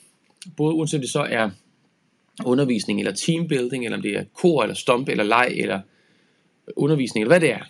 både 0.57 0.75
uanset 0.75 1.01
det 1.01 1.09
så 1.09 1.21
er 1.21 1.49
undervisning 2.45 2.99
eller 2.99 3.13
teambuilding, 3.13 3.85
eller 3.85 3.97
om 3.97 4.01
det 4.01 4.15
er 4.15 4.23
kor 4.33 4.63
eller 4.63 4.75
stomp 4.75 5.09
eller 5.09 5.23
leg 5.23 5.53
eller 5.55 5.79
undervisning, 6.75 7.23
eller 7.23 7.39
hvad 7.39 7.39
det 7.39 7.51
er, 7.51 7.63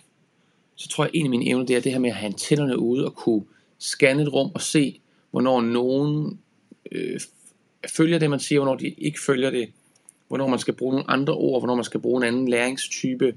så 0.76 0.88
tror 0.88 1.04
jeg, 1.04 1.10
at 1.14 1.18
en 1.18 1.26
af 1.26 1.30
mine 1.30 1.48
evner, 1.48 1.66
det 1.66 1.76
er 1.76 1.80
det 1.80 1.92
her 1.92 1.98
med 1.98 2.10
at 2.10 2.16
have 2.16 2.26
antennerne 2.26 2.78
ude 2.78 3.04
og 3.04 3.14
kunne 3.14 3.42
scanne 3.78 4.22
et 4.22 4.32
rum 4.32 4.50
og 4.54 4.60
se, 4.60 5.00
hvornår 5.30 5.60
nogen 5.60 6.38
øh, 6.92 7.20
følger 7.96 8.18
det, 8.18 8.30
man 8.30 8.40
siger, 8.40 8.58
hvornår 8.58 8.76
de 8.76 8.88
ikke 8.98 9.20
følger 9.20 9.50
det, 9.50 9.68
hvornår 10.28 10.48
man 10.48 10.58
skal 10.58 10.74
bruge 10.74 10.92
nogle 10.92 11.10
andre 11.10 11.34
ord, 11.34 11.60
hvornår 11.60 11.74
man 11.74 11.84
skal 11.84 12.00
bruge 12.00 12.22
en 12.22 12.28
anden 12.28 12.48
læringstype, 12.48 13.34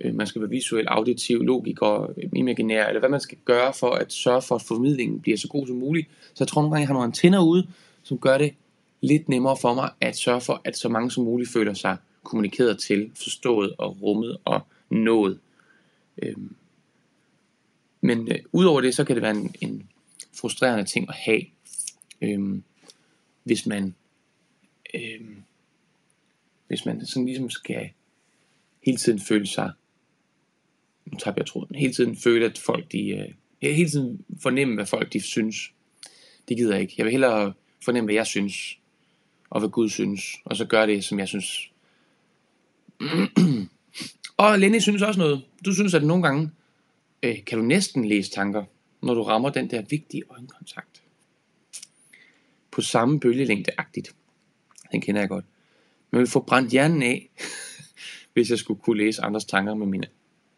øh, 0.00 0.14
man 0.14 0.26
skal 0.26 0.40
være 0.40 0.50
visuel, 0.50 0.86
auditiv, 0.86 1.42
logik 1.42 1.82
og 1.82 2.14
øh, 2.16 2.30
imaginær, 2.36 2.86
eller 2.86 3.00
hvad 3.00 3.10
man 3.10 3.20
skal 3.20 3.38
gøre 3.44 3.72
for 3.72 3.90
at 3.90 4.12
sørge 4.12 4.42
for, 4.42 4.54
at 4.54 4.62
formidlingen 4.62 5.20
bliver 5.20 5.38
så 5.38 5.48
god 5.48 5.66
som 5.66 5.76
muligt. 5.76 6.08
Så 6.34 6.44
jeg 6.44 6.48
tror 6.48 6.62
nogle 6.62 6.74
gange, 6.74 6.80
jeg 6.80 6.88
har 6.88 6.94
nogle 6.94 7.06
antenner 7.06 7.44
ude, 7.44 7.66
som 8.02 8.18
gør 8.18 8.38
det 8.38 8.54
lidt 9.02 9.28
nemmere 9.28 9.56
for 9.60 9.74
mig 9.74 9.90
at 10.00 10.16
sørge 10.16 10.40
for, 10.40 10.60
at 10.64 10.76
så 10.76 10.88
mange 10.88 11.10
som 11.10 11.24
muligt 11.24 11.50
føler 11.52 11.74
sig 11.74 11.96
kommunikeret 12.22 12.78
til, 12.78 13.10
forstået 13.14 13.74
og 13.78 14.02
rummet 14.02 14.38
og 14.44 14.60
nået. 14.90 15.38
Øhm, 16.22 16.56
Men 18.00 18.32
øh, 18.32 18.38
udover 18.52 18.80
det, 18.80 18.94
så 18.94 19.04
kan 19.04 19.16
det 19.16 19.22
være 19.22 19.36
en, 19.36 19.54
en 19.60 19.90
frustrerende 20.32 20.84
ting 20.84 21.08
at 21.08 21.14
have, 21.14 21.42
øhm, 22.22 22.62
hvis 23.44 23.66
man 23.66 23.94
øhm, 24.94 25.42
hvis 26.66 26.86
man 26.86 27.06
sådan 27.06 27.26
ligesom 27.26 27.50
skal 27.50 27.90
hele 28.82 28.96
tiden 28.96 29.20
føle 29.20 29.46
sig 29.46 29.72
nu 31.12 31.18
tager 31.18 31.34
jeg 31.36 31.46
tråden, 31.46 31.74
hele 31.74 31.92
tiden 31.92 32.16
føle, 32.16 32.44
at 32.46 32.58
folk 32.58 32.92
de, 32.92 33.08
øh, 33.08 33.28
hele 33.62 33.90
tiden 33.90 34.24
fornemme, 34.42 34.74
hvad 34.74 34.86
folk 34.86 35.12
de 35.12 35.20
synes. 35.20 35.72
Det 36.48 36.56
gider 36.56 36.72
jeg 36.72 36.82
ikke. 36.82 36.94
Jeg 36.98 37.04
vil 37.04 37.10
hellere 37.10 37.52
fornemme, 37.84 38.06
hvad 38.06 38.14
jeg 38.14 38.26
synes, 38.26 38.78
og 39.52 39.60
hvad 39.60 39.70
Gud 39.70 39.88
synes, 39.88 40.22
og 40.44 40.56
så 40.56 40.64
gør 40.64 40.86
det, 40.86 41.04
som 41.04 41.18
jeg 41.18 41.28
synes. 41.28 41.70
og 44.36 44.58
Lenny 44.58 44.78
synes 44.78 45.02
også 45.02 45.20
noget. 45.20 45.44
Du 45.64 45.74
synes, 45.74 45.94
at 45.94 46.04
nogle 46.04 46.22
gange 46.22 46.50
øh, 47.22 47.44
kan 47.44 47.58
du 47.58 47.64
næsten 47.64 48.04
læse 48.04 48.30
tanker, 48.30 48.64
når 49.02 49.14
du 49.14 49.22
rammer 49.22 49.50
den 49.50 49.70
der 49.70 49.82
vigtige 49.82 50.22
øjenkontakt. 50.30 51.02
På 52.70 52.82
samme 52.82 53.20
bølgelængde-agtigt. 53.20 54.14
Den 54.92 55.00
kender 55.00 55.20
jeg 55.20 55.28
godt. 55.28 55.44
Men 56.10 56.16
jeg 56.16 56.20
vil 56.20 56.30
få 56.30 56.40
brændt 56.40 56.70
hjernen 56.70 57.02
af, 57.02 57.30
hvis 58.32 58.50
jeg 58.50 58.58
skulle 58.58 58.80
kunne 58.80 58.98
læse 58.98 59.22
andres 59.22 59.44
tanker 59.44 59.74
med 59.74 59.86
mine, 59.86 60.06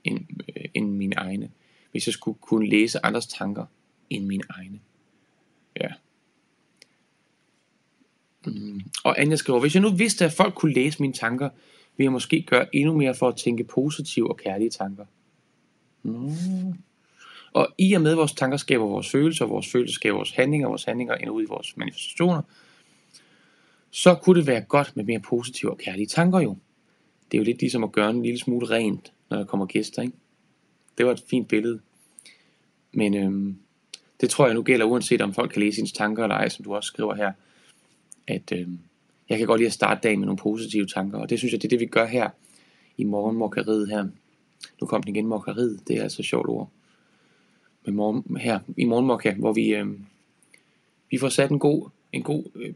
end, 0.05 0.27
øh, 0.57 0.65
end 0.75 0.91
mine 0.91 1.17
egne. 1.17 1.51
Hvis 1.91 2.07
jeg 2.07 2.13
skulle 2.13 2.39
kunne 2.41 2.69
læse 2.69 3.07
andres 3.07 3.27
tanker 3.27 3.67
end 4.11 4.27
mine 4.27 4.45
egne. 4.51 4.81
Ja. 5.81 5.89
Mm. 8.45 8.81
Og 9.05 9.21
Anja 9.21 9.37
skriver, 9.37 9.61
hvis 9.61 9.75
jeg 9.75 9.83
nu 9.83 9.91
vidste, 9.91 10.25
at 10.25 10.33
folk 10.33 10.55
kunne 10.55 10.73
læse 10.73 11.03
mine 11.03 11.13
tanker, 11.13 11.49
ville 11.97 12.05
jeg 12.05 12.13
måske 12.13 12.43
gøre 12.43 12.77
endnu 12.77 12.97
mere 12.97 13.15
for 13.15 13.29
at 13.29 13.37
tænke 13.37 13.65
positive 13.65 14.31
og 14.31 14.37
kærlige 14.37 14.71
tanker. 14.71 15.05
Mm. 16.03 16.75
Og 17.53 17.69
i 17.79 17.93
og 17.93 18.01
med 18.01 18.11
at 18.11 18.17
vores 18.17 18.33
tanker 18.33 18.57
skaber 18.57 18.87
vores 18.87 19.11
følelser, 19.11 19.45
og 19.45 19.51
vores 19.51 19.73
følelser 19.73 19.95
skaber 19.95 20.17
vores 20.17 20.33
handlinger, 20.33 20.67
og 20.67 20.71
vores 20.71 20.85
handlinger 20.85 21.15
ender 21.15 21.33
ud 21.33 21.43
i 21.43 21.47
vores 21.49 21.77
manifestationer, 21.77 22.43
så 23.91 24.15
kunne 24.15 24.39
det 24.39 24.47
være 24.47 24.61
godt 24.61 24.97
med 24.97 25.05
mere 25.05 25.21
positive 25.21 25.71
og 25.71 25.79
kærlige 25.79 26.07
tanker 26.07 26.41
jo. 26.41 26.57
Det 27.31 27.37
er 27.37 27.39
jo 27.39 27.45
lidt 27.45 27.61
ligesom 27.61 27.85
at 27.85 27.93
gøre 27.93 28.11
en 28.11 28.23
lille 28.23 28.39
smule 28.39 28.71
rent, 28.71 29.13
når 29.31 29.37
der 29.37 29.45
kommer 29.45 29.67
gæster, 29.67 30.03
ikke? 30.03 30.15
Det 30.99 31.07
var 31.07 31.13
et 31.13 31.25
fint 31.31 31.49
billede. 31.49 31.81
Men 32.93 33.15
øhm, 33.15 33.59
det 34.21 34.31
tror 34.31 34.47
jeg 34.47 34.55
nu 34.55 34.63
gælder, 34.63 34.87
uanset 34.87 35.21
om 35.21 35.35
folk 35.35 35.53
kan 35.53 35.63
læse 35.63 35.81
ens 35.81 35.93
tanker 35.93 36.23
eller 36.23 36.37
ej, 36.37 36.49
som 36.49 36.65
du 36.65 36.75
også 36.75 36.87
skriver 36.87 37.15
her. 37.15 37.33
At 38.27 38.53
øh, 38.53 38.69
jeg 39.29 39.39
kan 39.39 39.47
godt 39.47 39.61
lide 39.61 39.67
at 39.67 39.73
starte 39.73 40.01
dagen 40.03 40.19
med 40.19 40.27
nogle 40.27 40.39
positive 40.39 40.87
tanker, 40.87 41.19
og 41.19 41.31
det 41.31 41.39
synes 41.39 41.53
jeg, 41.53 41.63
det 41.63 41.69
er 41.69 41.71
det, 41.71 41.81
vi 41.81 41.87
gør 41.87 42.07
her 42.07 42.31
i 42.97 43.05
morgenmokkeriet 43.05 43.89
her. 43.89 44.07
Nu 44.81 44.87
kom 44.87 45.03
den 45.03 45.17
igen, 45.17 45.27
mokkeriet, 45.27 45.81
det 45.89 45.99
er 45.99 46.03
altså 46.03 46.23
et 46.23 46.27
sjovt 46.27 46.49
ord. 46.49 46.71
Men 47.85 47.95
morgen, 47.95 48.37
her 48.37 48.59
i 48.77 48.85
morgenmokka, 48.85 49.35
hvor 49.35 49.53
vi, 49.53 49.75
øh, 49.75 49.87
vi 51.11 51.19
får 51.19 51.29
sat 51.29 51.51
en 51.51 51.59
god, 51.59 51.89
en 52.13 52.23
god 52.23 52.45
øh, 52.55 52.75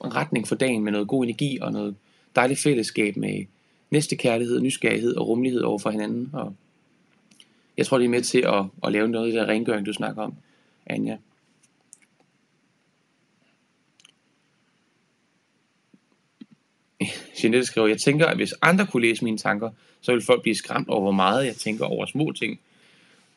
retning 0.00 0.48
for 0.48 0.54
dagen 0.54 0.84
med 0.84 0.92
noget 0.92 1.08
god 1.08 1.24
energi 1.24 1.58
og 1.60 1.72
noget 1.72 1.94
dejligt 2.36 2.60
fællesskab 2.60 3.16
med 3.16 3.44
næste 3.90 4.16
kærlighed, 4.16 4.60
nysgerrighed 4.60 5.14
og 5.14 5.28
rummelighed 5.28 5.60
over 5.60 5.78
for 5.78 5.90
hinanden. 5.90 6.30
Og 6.32 6.54
jeg 7.76 7.86
tror, 7.86 7.98
det 7.98 8.04
er 8.04 8.08
med 8.08 8.22
til 8.22 8.38
at, 8.38 8.64
at 8.84 8.92
lave 8.92 9.08
noget 9.08 9.26
af 9.26 9.32
det 9.32 9.40
der 9.40 9.48
rengøring, 9.48 9.86
du 9.86 9.92
snakker 9.92 10.22
om, 10.22 10.34
Anja. 10.86 11.16
Jeanette 17.44 17.66
skriver, 17.66 17.86
jeg 17.86 17.98
tænker, 17.98 18.26
at 18.26 18.36
hvis 18.36 18.54
andre 18.62 18.86
kunne 18.86 19.06
læse 19.06 19.24
mine 19.24 19.38
tanker, 19.38 19.70
så 20.00 20.12
ville 20.12 20.24
folk 20.24 20.42
blive 20.42 20.54
skræmt 20.54 20.88
over, 20.88 21.00
hvor 21.00 21.12
meget 21.12 21.46
jeg 21.46 21.56
tænker 21.56 21.84
over 21.84 22.06
små 22.06 22.32
ting. 22.32 22.60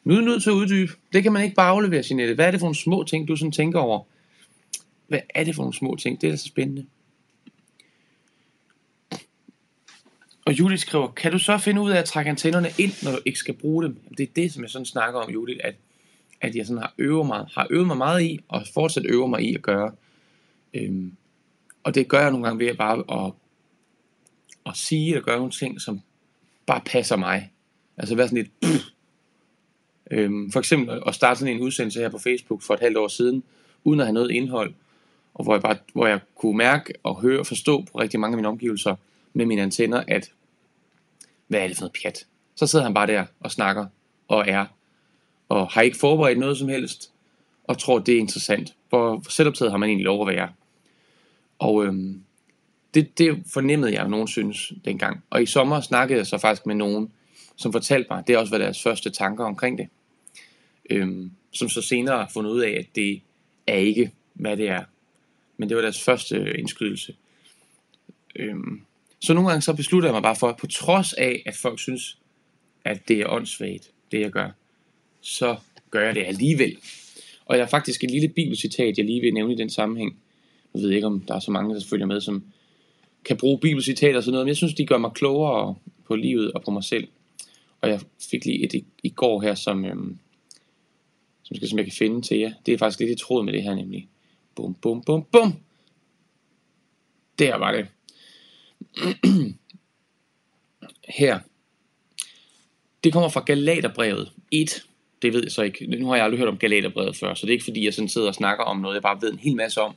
Nu 0.04 0.14
er 0.14 0.20
du 0.20 0.26
nødt 0.26 0.44
til 0.44 0.50
at 0.50 0.54
uddybe. 0.54 0.92
Det 1.14 1.24
kan 1.24 1.34
man 1.34 1.44
ikke 1.44 1.56
bare 1.56 1.70
aflevere, 1.70 2.04
Jeanette. 2.10 2.36
Hvad 2.36 2.48
er 2.48 2.52
det 2.52 2.60
for 2.60 2.68
nogle 2.68 2.76
små 2.76 3.04
ting, 3.04 3.28
du 3.28 3.36
sådan 3.36 3.52
tænker 3.52 3.80
over? 3.80 4.04
Hvad 5.08 5.20
er 5.30 5.44
det 5.44 5.56
for 5.56 5.64
nogle 5.64 5.74
små 5.74 5.96
ting? 5.96 6.22
Det 6.22 6.28
er 6.28 6.32
da 6.32 6.38
så 6.38 6.48
spændende. 6.48 6.86
Og 10.46 10.60
Judith 10.60 10.82
skriver, 10.82 11.08
kan 11.08 11.32
du 11.32 11.40
så 11.40 11.58
finde 11.58 11.82
ud 11.82 11.92
af 11.92 11.98
at 11.98 12.06
trække 12.06 12.30
antennerne 12.30 12.70
ind, 12.78 13.04
når 13.04 13.12
du 13.12 13.18
ikke 13.26 13.40
skal 13.40 13.54
bruge 13.54 13.84
dem? 13.84 13.98
Det 14.18 14.24
er 14.24 14.34
det, 14.36 14.54
som 14.54 14.64
jeg 14.64 14.70
sådan 14.70 14.86
snakker 14.86 15.20
om, 15.20 15.32
Judith, 15.32 15.60
at, 15.64 15.76
at 16.42 16.56
jeg 16.56 16.66
sådan 16.66 16.82
har 16.82 16.94
øvet 16.98 17.28
mig, 17.28 17.46
har 17.54 17.68
øvet 17.70 17.88
mig 17.88 17.98
meget 17.98 18.24
i, 18.24 18.40
og 18.48 18.64
fortsat 18.74 19.06
øver 19.06 19.28
mig 19.28 19.42
i 19.42 19.56
at 19.56 19.62
gøre. 19.62 19.92
Øhm, 20.74 21.12
og 21.84 21.96
det 21.96 22.08
gør 22.08 22.22
jeg 22.22 22.32
nogle 22.32 22.46
gange 22.46 22.60
ved 22.60 22.68
at 22.68 22.78
bare 22.78 23.26
at, 23.26 23.34
at 24.66 24.78
sige 24.78 25.18
og 25.18 25.24
gøre 25.24 25.38
nogle 25.38 25.52
ting, 25.52 25.82
som 25.82 26.02
bare 26.66 26.82
passer 26.86 27.16
mig. 27.16 27.52
Altså 27.98 28.16
være 28.16 28.28
sådan 28.28 28.38
lidt... 28.38 28.60
Pff. 28.62 28.86
Øhm, 30.12 30.52
for 30.52 30.60
eksempel 30.60 31.02
at 31.08 31.16
starte 31.16 31.40
sådan 31.40 31.56
en 31.56 31.62
udsendelse 31.62 32.00
her 32.00 32.10
på 32.10 32.18
Facebook 32.18 32.62
for 32.62 32.74
et 32.74 32.80
halvt 32.80 32.98
år 32.98 33.08
siden, 33.08 33.44
uden 33.84 34.00
at 34.00 34.06
have 34.06 34.14
noget 34.14 34.32
indhold, 34.32 34.74
og 35.34 35.44
hvor 35.44 35.54
jeg, 35.54 35.62
bare, 35.62 35.78
hvor 35.94 36.08
jeg 36.08 36.20
kunne 36.36 36.58
mærke 36.58 36.94
og 37.04 37.22
høre 37.22 37.40
og 37.40 37.48
forstå 37.48 37.82
på 37.82 38.00
rigtig 38.00 38.20
mange 38.20 38.34
af 38.34 38.38
mine 38.38 38.48
omgivelser, 38.48 38.96
med 39.34 39.46
mine 39.46 39.62
antenner, 39.62 40.04
at 40.08 40.32
hvad 41.48 41.60
er 41.60 41.68
det 41.68 41.78
for 41.78 41.82
noget 41.82 41.98
pjat? 42.02 42.26
Så 42.56 42.68
sidder 42.68 42.86
han 42.86 42.94
bare 42.94 43.08
der 43.08 43.26
og 43.40 43.52
snakker 43.52 43.86
og 44.28 44.48
er, 44.48 44.66
og 45.50 45.68
har 45.68 45.82
ikke 45.82 45.98
forberedt 45.98 46.40
noget 46.40 46.58
som 46.58 46.68
helst, 46.68 47.12
og 47.64 47.78
tror, 47.78 48.00
det 48.00 48.16
er 48.16 48.20
interessant. 48.20 48.76
Hvor 48.90 49.24
selvoptaget 49.30 49.72
har 49.72 49.78
man 49.78 49.90
egentlig 49.90 50.06
lov 50.06 50.30
at 50.30 50.36
være. 50.36 50.50
Og 51.60 51.86
øhm, 51.86 52.24
det, 52.94 53.18
det 53.18 53.44
fornemmede 53.54 53.94
jeg, 53.94 54.04
at 54.04 54.10
nogen 54.10 54.28
synes 54.28 54.74
dengang. 54.86 55.24
Og 55.30 55.44
i 55.44 55.46
sommer 55.46 55.82
snakkede 55.82 56.18
jeg 56.18 56.28
så 56.28 56.38
faktisk 56.38 56.66
med 56.66 56.76
nogen, 56.76 57.12
som 57.56 57.72
fortalte 57.72 58.08
mig, 58.12 58.24
det 58.28 58.34
er 58.34 58.38
også 58.38 58.52
var 58.52 58.58
deres 58.58 58.84
første 58.84 59.10
tanker 59.10 59.46
omkring 59.46 59.78
det. 59.78 59.88
Øhm, 60.90 61.32
som 61.52 61.70
så 61.70 61.82
senere 61.82 62.18
har 62.18 62.30
fundet 62.34 62.52
ud 62.52 62.62
af, 62.62 62.70
at 62.70 62.86
det 62.96 63.22
er 63.68 63.78
ikke, 63.78 64.12
hvad 64.34 64.58
det 64.58 64.70
er. 64.70 64.84
Men 65.58 65.70
det 65.70 65.78
var 65.78 65.82
deres 65.82 66.04
første 66.04 66.58
indskydelse. 66.58 67.16
Øhm, 68.36 68.82
så 69.20 69.34
nogle 69.34 69.50
gange 69.50 69.62
så 69.62 69.74
beslutter 69.74 70.10
jeg 70.10 70.14
mig 70.14 70.24
bare 70.24 70.36
for, 70.36 70.50
at 70.50 70.58
på 70.58 70.68
trods 70.68 71.14
af, 71.14 71.44
at 71.46 71.56
folk 71.56 71.80
synes, 71.80 72.18
at 72.86 73.08
det 73.08 73.20
er 73.20 73.28
åndssvagt, 73.30 73.92
det 74.12 74.22
jeg 74.22 74.32
gør, 74.32 74.50
så 75.22 75.56
gør 75.92 76.06
jeg 76.06 76.16
det 76.16 76.24
alligevel. 76.26 76.78
Og 77.46 77.58
jeg 77.58 77.66
har 77.66 77.70
faktisk 77.70 78.04
et 78.04 78.12
lille 78.12 78.28
bibelcitat, 78.28 78.98
jeg 78.98 79.06
lige 79.06 79.22
vil 79.22 79.34
nævne 79.34 79.54
i 79.54 79.58
den 79.58 79.70
sammenhæng. 79.70 80.20
Jeg 80.74 80.82
ved 80.82 80.90
ikke, 80.90 81.08
om 81.08 81.22
der 81.22 81.36
er 81.36 81.40
så 81.40 81.52
mange, 81.52 81.76
der 81.76 81.82
følger 81.90 82.06
med, 82.06 82.22
som 82.22 82.44
kan 83.26 83.38
bruge 83.38 83.60
bibelcitater 83.60 84.18
og 84.18 84.24
sådan 84.24 84.32
noget, 84.32 84.46
men 84.46 84.50
jeg 84.50 84.58
synes, 84.58 84.74
de 84.74 84.86
gør 84.86 84.98
mig 84.98 85.12
klogere 85.12 85.76
på 86.08 86.16
livet 86.16 86.52
og 86.52 86.64
på 86.64 86.72
mig 86.72 86.84
selv. 86.84 87.08
Og 87.82 87.90
jeg 87.90 88.00
fik 88.32 88.46
lige 88.46 88.64
et 88.64 88.74
i, 88.74 88.86
i 89.04 89.10
går 89.10 89.42
her, 89.42 89.56
som, 89.56 89.86
øhm, 89.86 90.18
som, 91.44 91.56
skal, 91.56 91.70
som 91.70 91.78
jeg 91.78 91.86
kan 91.86 91.94
finde 91.94 92.22
til 92.22 92.38
jer. 92.38 92.54
Det 92.66 92.74
er 92.74 92.78
faktisk 92.78 93.00
lidt 93.00 93.12
i 93.12 93.24
tråd 93.24 93.44
med 93.44 93.54
det 93.54 93.64
her 93.64 93.76
nemlig. 93.76 94.08
Bum, 94.56 94.74
bum, 94.74 95.04
bum, 95.04 95.24
bum. 95.32 95.54
Der 97.40 97.56
var 97.56 97.72
det. 97.72 97.88
her. 101.20 101.40
Det 103.04 103.14
kommer 103.14 103.30
fra 103.30 103.44
Galaterbrevet 103.46 104.32
1. 104.52 104.86
Det 105.22 105.34
ved 105.34 105.44
jeg 105.44 105.52
så 105.52 105.62
ikke. 105.62 105.86
Nu 105.86 106.08
har 106.08 106.16
jeg 106.16 106.26
aldrig 106.26 106.40
hørt 106.40 106.48
om 106.48 106.58
Galaterbrevet 106.58 107.16
før, 107.16 107.34
så 107.34 107.46
det 107.46 107.52
er 107.52 107.54
ikke 107.54 107.64
fordi, 107.64 107.86
jeg 107.86 107.94
sådan 107.94 108.10
sidder 108.10 108.28
og 108.28 108.36
snakker 108.36 108.64
om 108.64 108.80
noget, 108.80 108.96
jeg 108.96 109.02
bare 109.02 109.22
ved 109.22 109.32
en 109.32 109.40
hel 109.40 109.56
masse 109.56 109.82
om. 109.82 109.94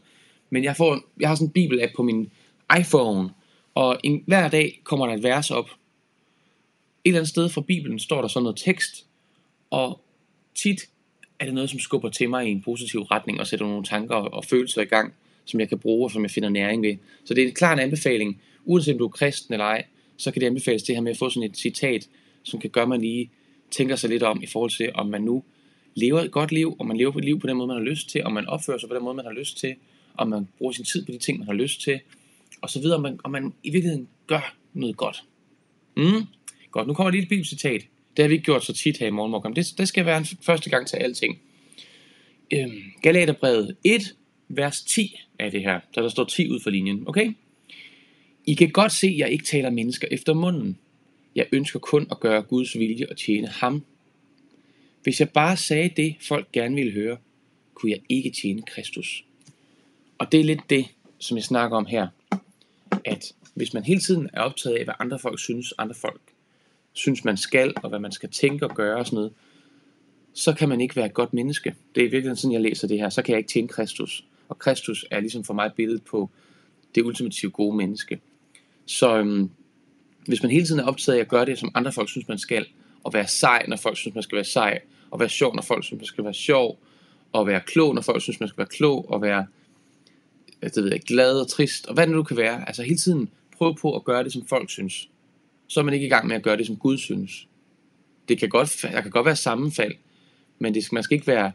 Men 0.51 0.65
jeg, 0.65 0.77
får, 0.77 1.01
jeg 1.21 1.29
har 1.29 1.35
sådan 1.35 1.49
en 1.49 1.53
bibel-app 1.53 1.97
på 1.97 2.03
min 2.03 2.31
iPhone, 2.79 3.31
og 3.75 4.01
en, 4.05 4.23
hver 4.27 4.49
dag 4.49 4.81
kommer 4.85 5.07
der 5.07 5.15
et 5.15 5.23
vers 5.23 5.51
op. 5.51 5.65
Et 5.65 5.71
eller 7.05 7.19
andet 7.19 7.29
sted 7.29 7.49
fra 7.49 7.61
Bibelen 7.61 7.99
står 7.99 8.21
der 8.21 8.29
sådan 8.29 8.43
noget 8.43 8.57
tekst, 8.57 9.07
og 9.71 10.01
tit 10.55 10.81
er 11.39 11.45
det 11.45 11.55
noget, 11.55 11.71
som 11.71 11.79
skubber 11.79 12.09
til 12.09 12.31
mig 12.31 12.49
i 12.49 12.51
en 12.51 12.63
positiv 12.63 13.03
retning, 13.03 13.41
og 13.41 13.47
sætter 13.47 13.67
nogle 13.67 13.85
tanker 13.85 14.15
og 14.15 14.45
følelser 14.45 14.83
i 14.83 14.85
gang, 14.85 15.15
som 15.45 15.61
jeg 15.61 15.69
kan 15.69 15.79
bruge, 15.79 16.07
og 16.07 16.11
som 16.11 16.23
jeg 16.23 16.31
finder 16.31 16.49
næring 16.49 16.83
ved. 16.83 16.97
Så 17.25 17.35
det 17.35 17.43
er 17.45 17.49
en 17.49 17.55
klar 17.55 17.77
anbefaling 17.77 18.41
uanset 18.65 18.93
om 18.93 18.99
du 18.99 19.05
er 19.05 19.09
kristen 19.09 19.55
eller 19.55 19.65
ej, 19.65 19.85
så 20.17 20.31
kan 20.31 20.41
det 20.41 20.47
anbefales 20.47 20.83
det 20.83 20.95
her 20.95 21.03
med 21.03 21.11
at 21.11 21.19
få 21.19 21.31
sådan 21.31 21.51
et 21.51 21.57
citat, 21.57 22.09
som 22.43 22.61
kan 22.61 22.71
gøre, 22.71 22.83
at 22.83 22.89
man 22.89 23.01
lige 23.01 23.31
tænker 23.71 23.97
sig 23.97 24.11
lidt 24.11 24.23
om 24.23 24.43
i 24.43 24.47
forhold 24.47 24.71
til, 24.71 24.91
om 24.95 25.07
man 25.07 25.23
nu 25.23 25.45
lever 25.95 26.21
et 26.21 26.31
godt 26.31 26.53
liv, 26.53 26.77
om 26.79 26.87
man 26.87 26.97
lever 26.97 27.19
et 27.19 27.25
liv 27.25 27.41
på 27.41 27.47
den 27.47 27.57
måde, 27.57 27.67
man 27.67 27.77
har 27.77 27.85
lyst 27.85 28.09
til, 28.09 28.25
om 28.25 28.33
man 28.33 28.47
opfører 28.47 28.79
sig 28.79 28.89
på 28.89 28.95
den 28.95 29.05
måde, 29.05 29.15
man 29.15 29.25
har 29.25 29.33
lyst 29.33 29.59
til, 29.59 29.75
om 30.17 30.29
man 30.29 30.49
bruger 30.59 30.73
sin 30.73 30.85
tid 30.85 31.07
på 31.07 31.13
de 31.13 31.19
ting, 31.19 31.39
man 31.39 31.47
har 31.47 31.55
lyst 31.55 31.81
til, 31.81 32.01
og 32.65 32.71
så 32.71 32.81
videre, 32.81 32.97
om 32.97 33.03
man, 33.03 33.21
om 33.25 33.31
man 33.31 33.55
i 33.63 33.71
virkeligheden 33.71 34.09
gør 34.27 34.57
noget 34.73 34.97
godt. 34.97 35.25
Mm. 35.97 36.27
Godt, 36.71 36.87
nu 36.87 36.95
kommer 36.95 37.09
et 37.09 37.15
lille 37.15 37.29
bibelcitat. 37.29 37.87
Det 38.17 38.23
har 38.23 38.29
vi 38.29 38.35
ikke 38.35 38.45
gjort 38.45 38.65
så 38.65 38.73
tit 38.73 38.99
her 38.99 39.07
i 39.07 39.11
morgen, 39.11 39.57
Det, 39.57 39.75
det 39.79 39.89
skal 39.89 40.07
være 40.07 40.19
en 40.19 40.27
første 40.43 40.71
gang 40.71 40.87
til 40.87 40.97
alting. 40.97 41.39
Øhm, 42.53 42.83
Galaterbrevet 43.03 43.77
1, 43.85 44.15
vers 44.49 44.83
10 44.83 45.17
er 45.39 45.51
det 45.51 45.61
her. 45.61 45.81
Så 45.93 46.03
der 46.03 46.09
står 46.09 46.25
10 46.25 46.51
ud 46.51 46.61
for 46.61 46.71
linjen, 46.71 47.09
okay? 47.09 47.33
I 48.45 48.55
kan 48.55 48.71
godt 48.71 48.93
se, 48.93 49.07
at 49.07 49.19
jeg 49.19 49.31
ikke 49.31 49.45
taler 49.45 49.71
mennesker 49.71 50.09
efter 50.11 50.35
munden. 50.35 50.79
Jeg 51.35 51.47
ønsker 51.53 51.79
kun 51.79 52.07
at 52.11 52.21
gøre 52.21 52.43
Guds 52.43 52.79
vilje 52.79 53.07
og 53.11 53.17
tjene 53.17 53.49
ham. 53.49 53.85
Hvis 55.03 55.21
jeg 55.21 55.31
bare 55.31 55.57
sagde 55.57 55.91
det, 55.97 56.17
folk 56.21 56.53
gerne 56.53 56.75
ville 56.75 56.93
høre, 56.93 57.17
kunne 57.75 57.93
jeg 57.93 58.01
ikke 58.09 58.31
tjene 58.31 58.63
Kristus. 58.63 59.25
Og 60.19 60.33
det 60.33 60.41
er 60.41 60.45
lidt 60.45 60.71
det, 60.71 60.87
som 61.19 61.37
jeg 61.37 61.45
snakker 61.45 61.77
om 61.77 61.87
her. 61.87 62.09
At 63.05 63.33
hvis 63.55 63.75
man 63.75 63.85
hele 63.85 64.01
tiden 64.01 64.31
er 64.33 64.41
optaget 64.41 64.77
af, 64.77 64.85
hvad 64.85 64.95
andre 64.99 65.19
folk 65.19 65.39
synes, 65.39 65.75
andre 65.79 65.95
folk 65.95 66.21
synes, 66.93 67.25
man 67.25 67.37
skal, 67.37 67.73
og 67.77 67.89
hvad 67.89 67.99
man 67.99 68.13
skal 68.13 68.31
tænke 68.31 68.67
og 68.67 68.75
gøre 68.77 68.97
og 68.97 69.07
sådan 69.07 69.17
noget, 69.17 69.33
så 70.35 70.53
kan 70.53 70.69
man 70.69 70.81
ikke 70.81 70.97
være 70.97 71.07
et 71.07 71.15
godt 71.15 71.35
menneske. 71.35 71.75
Det 71.95 72.05
er 72.05 72.11
virkelig 72.11 72.39
sådan, 72.39 72.53
jeg 72.53 72.61
læser 72.61 72.89
det 72.89 72.99
her. 72.99 73.09
Så 73.09 73.23
kan 73.23 73.33
jeg 73.33 73.39
ikke 73.39 73.53
tjene 73.53 73.69
Kristus. 73.69 74.25
Og 74.49 74.59
Kristus 74.59 75.07
er 75.11 75.21
ligesom 75.21 75.45
for 75.45 75.55
mig 75.55 75.71
billedet 75.77 76.03
på 76.03 76.31
det 76.95 77.03
ultimative 77.03 77.51
gode 77.51 77.77
menneske. 77.77 78.21
Så 78.87 79.19
øhm, 79.19 79.51
hvis 80.27 80.43
man 80.43 80.51
hele 80.51 80.67
tiden 80.67 80.81
er 80.81 80.85
optaget 80.85 81.17
af 81.17 81.21
at 81.21 81.29
gøre 81.29 81.47
det, 81.47 81.59
som 81.59 81.71
andre 81.75 81.93
folk 81.93 82.09
synes, 82.09 82.29
man 82.29 82.39
skal, 82.39 82.67
og 83.05 83.13
være 83.13 83.27
sej, 83.27 83.65
når 83.69 83.77
folk 83.77 83.97
synes, 83.97 84.15
man 84.15 84.23
skal 84.23 84.37
være 84.37 84.45
sej, 84.45 84.81
og 85.11 85.21
være 85.21 85.29
sjov, 85.29 85.55
når 85.55 85.63
folk 85.63 85.85
synes, 85.85 86.01
man 86.01 86.07
skal 86.07 86.25
være 86.25 86.35
sjov, 86.35 86.79
og 87.33 87.47
være 87.47 87.61
klog, 87.61 87.95
når 87.95 88.03
folk 88.03 88.23
synes, 88.23 88.41
man 88.41 88.49
skal 88.49 88.59
være 88.59 88.67
klog, 88.67 89.11
og 89.11 89.23
være 89.23 89.47
Altså, 90.65 90.81
det 90.81 90.85
ved 90.85 90.93
jeg, 90.93 91.01
glad 91.01 91.41
og 91.41 91.49
trist, 91.49 91.87
og 91.87 91.95
hvad 91.95 92.07
det 92.07 92.15
nu 92.15 92.23
kan 92.23 92.37
være. 92.37 92.67
Altså 92.67 92.83
hele 92.83 92.97
tiden 92.97 93.29
prøv 93.57 93.77
på 93.79 93.97
at 93.97 94.05
gøre 94.05 94.25
det, 94.25 94.33
som 94.33 94.47
folk 94.47 94.71
synes. 94.71 95.09
Så 95.69 95.81
er 95.81 95.85
man 95.85 95.95
ikke 95.95 96.07
i 96.07 96.09
gang 96.09 96.27
med 96.27 96.37
at 96.37 96.43
gøre 96.43 96.57
det, 96.57 96.67
som 96.67 96.77
Gud 96.77 96.99
synes. 96.99 97.49
Det 98.29 98.39
kan 98.39 98.49
godt, 98.49 98.79
der 98.83 99.01
kan 99.01 99.11
godt 99.11 99.27
være 99.27 99.37
sammenfald, 99.37 99.95
men 100.59 100.75
det 100.75 100.85
skal, 100.85 100.95
man 100.95 101.03
skal 101.03 101.15
ikke 101.15 101.27
være, 101.27 101.53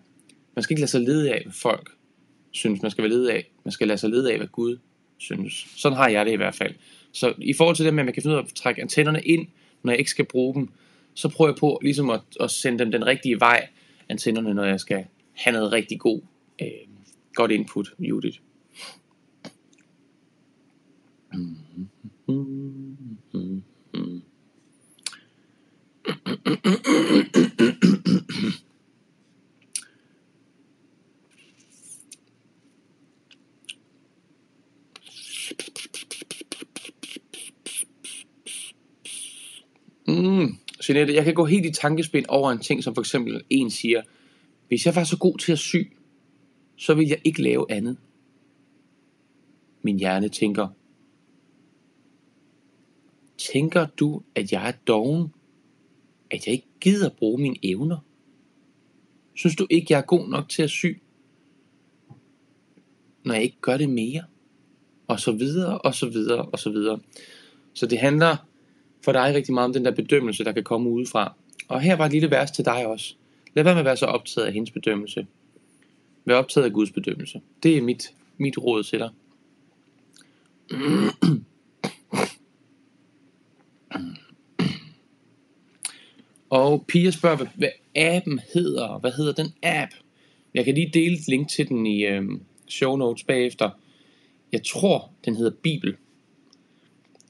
man 0.55 0.63
skal 0.63 0.73
ikke 0.73 0.81
lade 0.81 0.91
sig 0.91 1.01
lede 1.01 1.33
af, 1.33 1.41
hvad 1.43 1.53
folk 1.53 1.89
synes, 2.51 2.81
man 2.81 2.91
skal 2.91 3.01
være 3.01 3.11
lede 3.11 3.33
af. 3.33 3.51
Man 3.65 3.71
skal 3.71 3.87
lade 3.87 3.97
sig 3.97 4.09
lede 4.09 4.31
af, 4.31 4.37
hvad 4.37 4.47
Gud 4.47 4.77
synes. 5.17 5.67
Sådan 5.75 5.97
har 5.97 6.09
jeg 6.09 6.25
det 6.25 6.31
i 6.31 6.35
hvert 6.35 6.55
fald. 6.55 6.73
Så 7.11 7.33
i 7.37 7.53
forhold 7.53 7.75
til 7.75 7.85
det 7.85 7.93
med, 7.93 8.01
at 8.01 8.05
man 8.05 8.13
kan 8.13 8.23
finde 8.23 8.35
ud 8.35 8.41
af 8.41 8.43
at 8.43 8.53
trække 8.55 8.81
antennerne 8.81 9.21
ind, 9.21 9.47
når 9.83 9.91
jeg 9.91 9.99
ikke 9.99 10.11
skal 10.11 10.25
bruge 10.25 10.55
dem, 10.55 10.69
så 11.13 11.29
prøver 11.29 11.51
jeg 11.51 11.57
på 11.59 11.79
ligesom 11.81 12.09
at, 12.09 12.21
at 12.39 12.51
sende 12.51 12.79
dem 12.79 12.91
den 12.91 13.05
rigtige 13.05 13.39
vej, 13.39 13.67
antennerne, 14.09 14.53
når 14.53 14.63
jeg 14.63 14.79
skal 14.79 15.05
have 15.33 15.53
noget 15.53 15.71
rigtig 15.71 15.99
god, 15.99 16.21
øh, 16.61 16.67
godt 17.33 17.51
input, 17.51 17.93
Judith. 17.99 18.37
Mm, 40.07 40.55
Jeanette, 40.87 41.13
jeg 41.13 41.23
kan 41.23 41.33
gå 41.33 41.45
helt 41.45 41.65
i 41.65 41.71
tankespind 41.71 42.25
over 42.29 42.51
en 42.51 42.59
ting, 42.59 42.83
som 42.83 42.95
for 42.95 43.01
eksempel 43.01 43.41
en 43.49 43.69
siger, 43.69 44.01
hvis 44.67 44.85
jeg 44.85 44.95
var 44.95 45.03
så 45.03 45.17
god 45.17 45.37
til 45.37 45.51
at 45.51 45.59
sy, 45.59 45.75
så 46.77 46.93
vil 46.93 47.07
jeg 47.07 47.19
ikke 47.23 47.41
lave 47.41 47.71
andet. 47.71 47.97
Min 49.81 49.99
hjerne 49.99 50.29
tænker, 50.29 50.67
tænker 53.53 53.87
du, 53.99 54.21
at 54.35 54.51
jeg 54.51 54.67
er 54.67 54.73
doven? 54.87 55.33
At 56.31 56.45
jeg 56.45 56.53
ikke 56.53 56.67
gider 56.81 57.09
bruge 57.09 57.41
mine 57.41 57.55
evner? 57.63 57.97
Synes 59.33 59.55
du 59.55 59.67
ikke, 59.69 59.87
jeg 59.89 59.97
er 59.97 60.01
god 60.01 60.29
nok 60.29 60.49
til 60.49 60.63
at 60.63 60.69
sy? 60.69 60.85
Når 63.23 63.33
jeg 63.33 63.43
ikke 63.43 63.57
gør 63.61 63.77
det 63.77 63.89
mere? 63.89 64.23
Og 65.07 65.19
så 65.19 65.31
videre, 65.31 65.77
og 65.77 65.95
så 65.95 66.09
videre, 66.09 66.45
og 66.45 66.59
så 66.59 66.69
videre. 66.69 66.99
Så 67.73 67.85
det 67.85 67.99
handler 67.99 68.37
for 69.01 69.11
dig 69.11 69.33
rigtig 69.35 69.53
meget 69.53 69.65
om 69.65 69.73
den 69.73 69.85
der 69.85 69.91
bedømmelse, 69.91 70.43
der 70.43 70.51
kan 70.51 70.63
komme 70.63 70.89
udefra. 70.89 71.33
Og 71.67 71.81
her 71.81 71.95
var 71.95 72.05
et 72.05 72.11
lille 72.11 72.31
vers 72.31 72.51
til 72.51 72.65
dig 72.65 72.87
også. 72.87 73.15
Lad 73.53 73.63
være 73.63 73.73
med 73.73 73.79
at 73.79 73.85
være 73.85 73.97
så 73.97 74.05
optaget 74.05 74.47
af 74.47 74.53
hendes 74.53 74.71
bedømmelse. 74.71 75.27
Vær 76.25 76.35
optaget 76.35 76.65
af 76.65 76.73
Guds 76.73 76.91
bedømmelse. 76.91 77.41
Det 77.63 77.77
er 77.77 77.81
mit, 77.81 78.13
mit 78.37 78.57
råd 78.57 78.83
til 78.83 78.99
dig. 78.99 79.09
Og 86.49 86.85
Pia 86.87 87.11
spørger, 87.11 87.35
hvad, 87.35 87.47
hvad 87.55 87.69
appen 87.95 88.39
hedder. 88.53 88.99
Hvad 88.99 89.11
hedder 89.11 89.33
den 89.33 89.53
app? 89.63 89.91
Jeg 90.53 90.65
kan 90.65 90.73
lige 90.73 90.91
dele 90.93 91.13
et 91.13 91.27
link 91.27 91.49
til 91.49 91.67
den 91.67 91.85
i 91.85 92.05
øh, 92.05 92.23
show 92.67 92.95
notes 92.95 93.23
bagefter. 93.23 93.69
Jeg 94.51 94.63
tror, 94.63 95.11
den 95.25 95.35
hedder 95.35 95.51
Bibel. 95.63 95.95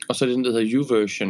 Og 0.09 0.15
så 0.15 0.25
er 0.25 0.27
det 0.27 0.35
den, 0.35 0.45
der 0.45 0.51
hedder 0.51 0.71
YouVersion. 0.73 1.29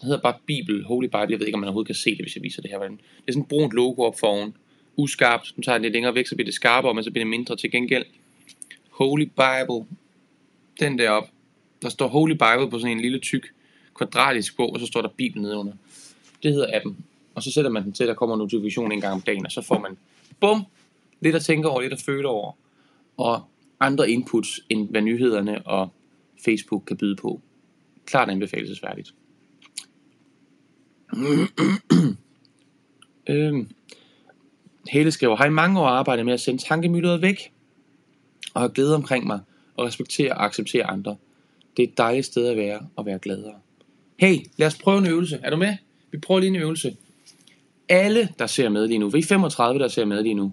Den 0.00 0.02
hedder 0.02 0.20
bare 0.20 0.34
Bibel, 0.46 0.84
Holy 0.84 1.06
Bible. 1.06 1.26
Jeg 1.30 1.38
ved 1.38 1.46
ikke, 1.46 1.54
om 1.54 1.60
man 1.60 1.68
overhovedet 1.68 1.86
kan 1.86 1.94
se 1.94 2.10
det, 2.10 2.20
hvis 2.20 2.36
jeg 2.36 2.42
viser 2.42 2.62
det 2.62 2.70
her. 2.70 2.78
Det 2.78 2.98
er 3.28 3.32
sådan 3.32 3.42
et 3.42 3.48
brunt 3.48 3.72
logo 3.72 4.02
op 4.02 4.18
foran. 4.18 4.54
Uskarpt. 4.96 5.52
Nu 5.56 5.62
tager 5.62 5.78
den 5.78 5.82
lidt 5.82 5.92
længere 5.92 6.14
væk, 6.14 6.26
så 6.26 6.34
bliver 6.34 6.46
det 6.46 6.54
skarpere, 6.54 6.94
men 6.94 7.04
så 7.04 7.10
bliver 7.10 7.24
det 7.24 7.30
mindre 7.30 7.56
til 7.56 7.70
gengæld. 7.70 8.04
Holy 8.90 9.22
Bible. 9.22 9.86
Den 10.80 10.98
der 10.98 11.10
op. 11.10 11.30
Der 11.82 11.88
står 11.88 12.08
Holy 12.08 12.32
Bible 12.32 12.70
på 12.70 12.78
sådan 12.78 12.96
en 12.96 13.00
lille 13.00 13.18
tyk 13.18 13.52
kvadratisk 13.96 14.56
bog, 14.56 14.72
og 14.72 14.80
så 14.80 14.86
står 14.86 15.02
der 15.02 15.08
Bibel 15.08 15.42
nedenunder. 15.42 15.72
Det 16.42 16.52
hedder 16.52 16.76
appen. 16.76 16.96
Og 17.34 17.42
så 17.42 17.52
sætter 17.52 17.70
man 17.70 17.84
den 17.84 17.92
til, 17.92 18.04
at 18.04 18.08
der 18.08 18.14
kommer 18.14 18.34
en 18.34 18.38
notifikation 18.38 18.92
en 18.92 19.00
gang 19.00 19.14
om 19.14 19.20
dagen, 19.20 19.46
og 19.46 19.52
så 19.52 19.62
får 19.62 19.78
man, 19.78 19.96
bum, 20.40 20.62
lidt 21.20 21.36
at 21.36 21.42
tænke 21.42 21.68
over, 21.68 21.80
lidt 21.80 21.92
at 21.92 22.00
føle 22.00 22.28
over, 22.28 22.52
og 23.16 23.42
andre 23.80 24.10
inputs, 24.10 24.60
end 24.68 24.88
hvad 24.88 25.02
nyhederne 25.02 25.66
og 25.66 25.88
Facebook 26.44 26.82
kan 26.86 26.96
byde 26.96 27.16
på. 27.16 27.40
Klart 28.06 28.30
anbefalesværdigt. 28.30 29.14
øhm. 33.28 33.70
Hele 34.88 35.10
skriver, 35.10 35.36
har 35.36 35.46
i 35.46 35.50
mange 35.50 35.80
år 35.80 35.86
arbejdet 35.86 36.24
med 36.24 36.32
at 36.32 36.40
sende 36.40 36.62
tankemylderet 36.62 37.22
væk, 37.22 37.52
og 38.54 38.60
har 38.60 38.68
glæde 38.68 38.94
omkring 38.94 39.26
mig, 39.26 39.40
og 39.76 39.86
respektere 39.86 40.32
og 40.32 40.44
acceptere 40.44 40.84
andre. 40.84 41.16
Det 41.76 41.82
er 41.82 41.88
et 41.88 41.98
dejligt 41.98 42.26
sted 42.26 42.46
at 42.46 42.56
være, 42.56 42.86
og 42.96 43.06
være 43.06 43.18
gladere. 43.18 43.54
Hey, 44.16 44.36
lad 44.56 44.66
os 44.66 44.78
prøve 44.78 44.98
en 44.98 45.06
øvelse. 45.06 45.40
Er 45.42 45.50
du 45.50 45.56
med? 45.56 45.76
Vi 46.10 46.18
prøver 46.18 46.40
lige 46.40 46.50
en 46.50 46.56
øvelse. 46.56 46.96
Alle, 47.88 48.28
der 48.38 48.46
ser 48.46 48.68
med 48.68 48.88
lige 48.88 48.98
nu, 48.98 49.08
vi 49.08 49.18
er 49.18 49.22
35, 49.22 49.80
der 49.80 49.88
ser 49.88 50.04
med 50.04 50.22
lige 50.22 50.34
nu. 50.34 50.52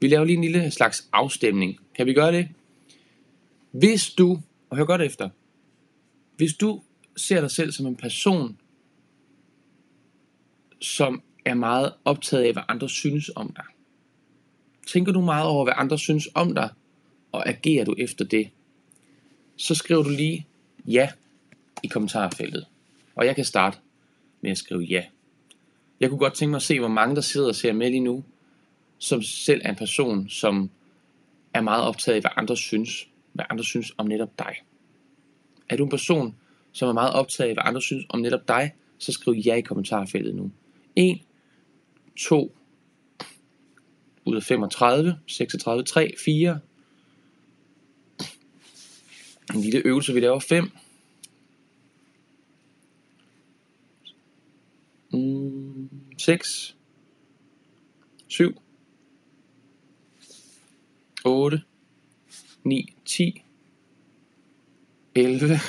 Vi 0.00 0.08
laver 0.08 0.24
lige 0.24 0.36
en 0.36 0.42
lille 0.44 0.70
slags 0.70 1.08
afstemning. 1.12 1.78
Kan 1.94 2.06
vi 2.06 2.14
gøre 2.14 2.32
det? 2.32 2.48
Hvis 3.70 4.10
du, 4.10 4.40
og 4.70 4.76
hør 4.76 4.84
godt 4.84 5.02
efter, 5.02 5.28
hvis 6.36 6.54
du 6.54 6.82
ser 7.16 7.40
dig 7.40 7.50
selv 7.50 7.72
som 7.72 7.86
en 7.86 7.96
person, 7.96 8.58
som 10.80 11.22
er 11.44 11.54
meget 11.54 11.92
optaget 12.04 12.44
af, 12.44 12.52
hvad 12.52 12.62
andre 12.68 12.88
synes 12.88 13.30
om 13.36 13.52
dig. 13.56 13.64
Tænker 14.86 15.12
du 15.12 15.20
meget 15.20 15.46
over, 15.46 15.64
hvad 15.64 15.74
andre 15.76 15.98
synes 15.98 16.28
om 16.34 16.54
dig, 16.54 16.68
og 17.32 17.48
agerer 17.48 17.84
du 17.84 17.94
efter 17.98 18.24
det, 18.24 18.50
så 19.56 19.74
skriver 19.74 20.02
du 20.02 20.10
lige 20.10 20.46
ja 20.86 21.08
i 21.82 21.86
kommentarfeltet. 21.86 22.66
Og 23.14 23.26
jeg 23.26 23.36
kan 23.36 23.44
starte 23.44 23.78
med 24.40 24.50
at 24.50 24.58
skrive 24.58 24.80
ja. 24.80 25.04
Jeg 26.00 26.08
kunne 26.08 26.18
godt 26.18 26.34
tænke 26.34 26.50
mig 26.50 26.56
at 26.56 26.62
se, 26.62 26.78
hvor 26.78 26.88
mange 26.88 27.14
der 27.14 27.20
sidder 27.20 27.48
og 27.48 27.54
ser 27.54 27.72
med 27.72 27.90
lige 27.90 28.00
nu, 28.00 28.24
som 28.98 29.22
selv 29.22 29.60
er 29.64 29.70
en 29.70 29.76
person, 29.76 30.28
som 30.28 30.70
er 31.54 31.60
meget 31.60 31.84
optaget 31.84 32.16
af, 32.16 32.22
hvad 32.22 32.30
andre 32.36 32.56
synes. 32.56 33.08
Hvad 33.32 33.44
andre 33.50 33.64
synes 33.64 33.92
om 33.98 34.06
netop 34.06 34.38
dig. 34.38 34.56
Er 35.68 35.76
du 35.76 35.84
en 35.84 35.90
person, 35.90 36.36
som 36.72 36.88
er 36.88 36.92
meget 36.92 37.12
optaget 37.12 37.48
af, 37.48 37.54
hvad 37.54 37.64
andre 37.66 37.82
synes 37.82 38.04
om 38.08 38.20
netop 38.20 38.48
dig, 38.48 38.74
så 38.98 39.12
skriv 39.12 39.34
ja 39.34 39.54
i 39.54 39.60
kommentarfeltet 39.60 40.34
nu. 40.34 40.50
1, 40.96 41.20
2, 42.16 42.56
ud 44.24 44.36
af 44.36 44.42
35, 44.42 45.18
36, 45.26 45.84
3, 45.84 46.14
4. 46.24 46.60
En 49.54 49.60
lille 49.60 49.82
øvelse, 49.84 50.14
vi 50.14 50.20
laver 50.20 50.38
5. 50.38 50.70
Mm, 55.12 55.90
6, 56.20 56.74
7, 58.28 58.54
8, 61.24 61.64
9, 62.62 62.94
10, 63.06 63.42
11, 65.14 65.60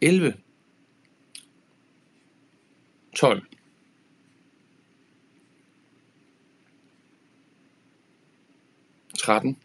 11, 0.00 0.42
12, 3.14 3.42
13, 9.18 9.56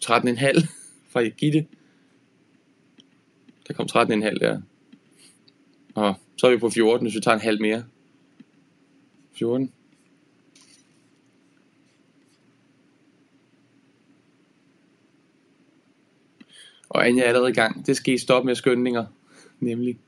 13,5 0.00 0.77
fra 1.08 1.22
Gitte. 1.22 1.66
Der 3.68 3.74
kom 3.74 3.86
13,5 3.92 4.38
der. 4.38 4.60
Og 5.94 6.14
så 6.36 6.46
er 6.46 6.50
vi 6.50 6.56
på 6.56 6.70
14, 6.70 7.06
hvis 7.06 7.14
vi 7.14 7.20
tager 7.20 7.34
en 7.34 7.40
halv 7.40 7.60
mere. 7.60 7.84
14. 9.32 9.72
Og 16.88 17.06
Anja 17.06 17.22
er 17.22 17.28
allerede 17.28 17.50
i 17.50 17.54
gang. 17.54 17.86
Det 17.86 17.96
skal 17.96 18.14
I 18.14 18.18
stoppe 18.18 18.46
med 18.46 18.54
skyndninger. 18.54 19.06
Nemlig. 19.60 19.98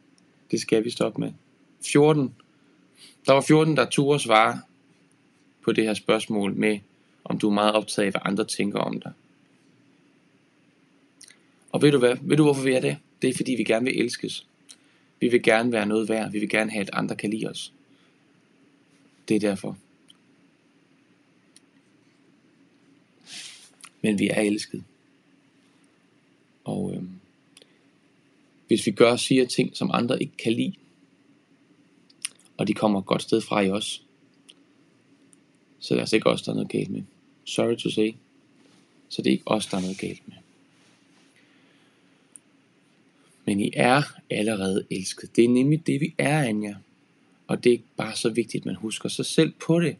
Det 0.51 0.61
skal 0.61 0.85
vi 0.85 0.91
stoppe 0.91 1.21
med. 1.21 1.33
14. 1.93 2.35
Der 3.27 3.33
var 3.33 3.41
14, 3.41 3.77
der 3.77 3.85
turde 3.85 4.19
svare 4.19 4.61
på 5.63 5.73
det 5.73 5.85
her 5.85 5.95
spørgsmål 5.95 6.55
med, 6.55 6.79
om 7.25 7.39
du 7.39 7.49
er 7.49 7.55
meget 7.55 7.73
optaget 7.73 8.07
af, 8.07 8.13
hvad 8.13 8.21
andre 8.25 8.45
tænker 8.45 8.79
om 8.79 9.01
dig. 9.01 9.13
Og 11.73 11.83
ved 11.83 11.93
du 11.93 11.99
hvad? 11.99 12.17
Ved 12.23 12.37
du 12.37 12.43
hvorfor 12.43 12.63
vi 12.63 12.73
er 12.73 12.81
det? 12.81 12.97
Det 13.23 13.31
er 13.31 13.35
fordi 13.35 13.53
vi 13.53 13.65
gerne 13.65 13.85
vil 13.85 14.01
elskes. 14.01 14.47
Vi 15.21 15.29
vil 15.29 15.43
gerne 15.43 15.73
være 15.73 15.87
noget 15.87 16.09
værd. 16.09 16.33
Vi 16.33 16.39
vil 16.39 16.49
gerne 16.49 16.71
have, 16.71 16.83
at 16.83 16.91
andre 16.93 17.17
kan 17.17 17.31
lide 17.31 17.49
os. 17.49 17.73
Det 19.29 19.37
er 19.37 19.41
derfor. 19.41 19.79
Men 24.03 24.19
vi 24.19 24.29
er 24.29 24.41
elsket. 24.41 24.85
Og 26.65 26.95
øh, 26.95 27.03
hvis 28.67 28.87
vi 28.87 28.91
gør 28.91 29.11
og 29.11 29.21
siger 29.21 29.47
ting, 29.47 29.77
som 29.77 29.91
andre 29.93 30.23
ikke 30.23 30.37
kan 30.37 30.53
lide, 30.53 30.75
og 32.57 32.69
de 32.69 32.75
kommer 32.75 33.01
et 33.01 33.07
godt 33.07 33.23
sted 33.23 33.41
fra 33.41 33.61
i 33.61 33.71
os, 33.71 34.03
så 35.79 35.95
er 35.95 35.97
det 35.97 36.01
altså 36.01 36.17
ikke 36.17 36.31
os, 36.31 36.43
der 36.43 36.51
er 36.51 36.55
noget 36.55 36.71
galt 36.71 36.91
med. 36.91 37.03
Sorry 37.45 37.77
to 37.77 37.91
say. 37.91 38.15
Så 39.09 39.23
det 39.23 39.27
er 39.27 39.33
ikke 39.33 39.49
os, 39.49 39.67
der 39.67 39.77
er 39.77 39.81
noget 39.81 39.99
galt 39.99 40.29
med. 40.29 40.37
Men 43.45 43.61
I 43.61 43.71
er 43.77 44.03
allerede 44.31 44.85
elsket. 44.91 45.37
Det 45.37 45.45
er 45.45 45.49
nemlig 45.49 45.87
det, 45.87 46.01
vi 46.01 46.15
er, 46.19 46.43
Anja. 46.43 46.75
Og 47.47 47.65
det 47.65 47.73
er 47.73 47.79
bare 47.97 48.17
så 48.17 48.29
vigtigt, 48.29 48.63
at 48.63 48.67
man 48.67 48.75
husker 48.75 49.09
sig 49.09 49.27
selv 49.27 49.53
på 49.67 49.81
det, 49.81 49.97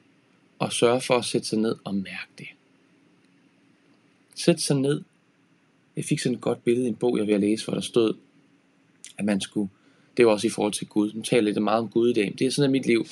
og 0.59 0.73
sørger 0.73 1.01
for 1.01 1.15
at 1.15 1.25
sætte 1.25 1.49
sig 1.49 1.59
ned 1.59 1.77
og 1.85 1.95
mærke 1.95 2.31
det. 2.39 2.47
Sæt 4.35 4.61
sig 4.61 4.77
ned. 4.77 5.03
Jeg 5.97 6.05
fik 6.05 6.19
sådan 6.19 6.37
et 6.37 6.41
godt 6.41 6.65
billede 6.65 6.87
i 6.87 6.89
en 6.89 6.95
bog, 6.95 7.19
jeg 7.19 7.27
vil 7.27 7.41
læse, 7.41 7.65
hvor 7.65 7.75
der 7.75 7.81
stod, 7.81 8.15
at 9.19 9.25
man 9.25 9.41
skulle, 9.41 9.71
det 10.17 10.27
var 10.27 10.33
også 10.33 10.47
i 10.47 10.51
forhold 10.51 10.73
til 10.73 10.87
Gud. 10.87 11.13
Nu 11.13 11.23
taler 11.23 11.43
lidt 11.43 11.63
meget 11.63 11.79
om 11.79 11.89
Gud 11.89 12.11
i 12.11 12.13
dag. 12.13 12.35
Det 12.39 12.47
er 12.47 12.51
sådan 12.51 12.65
af 12.65 12.71
mit 12.71 12.87
liv. 12.87 13.07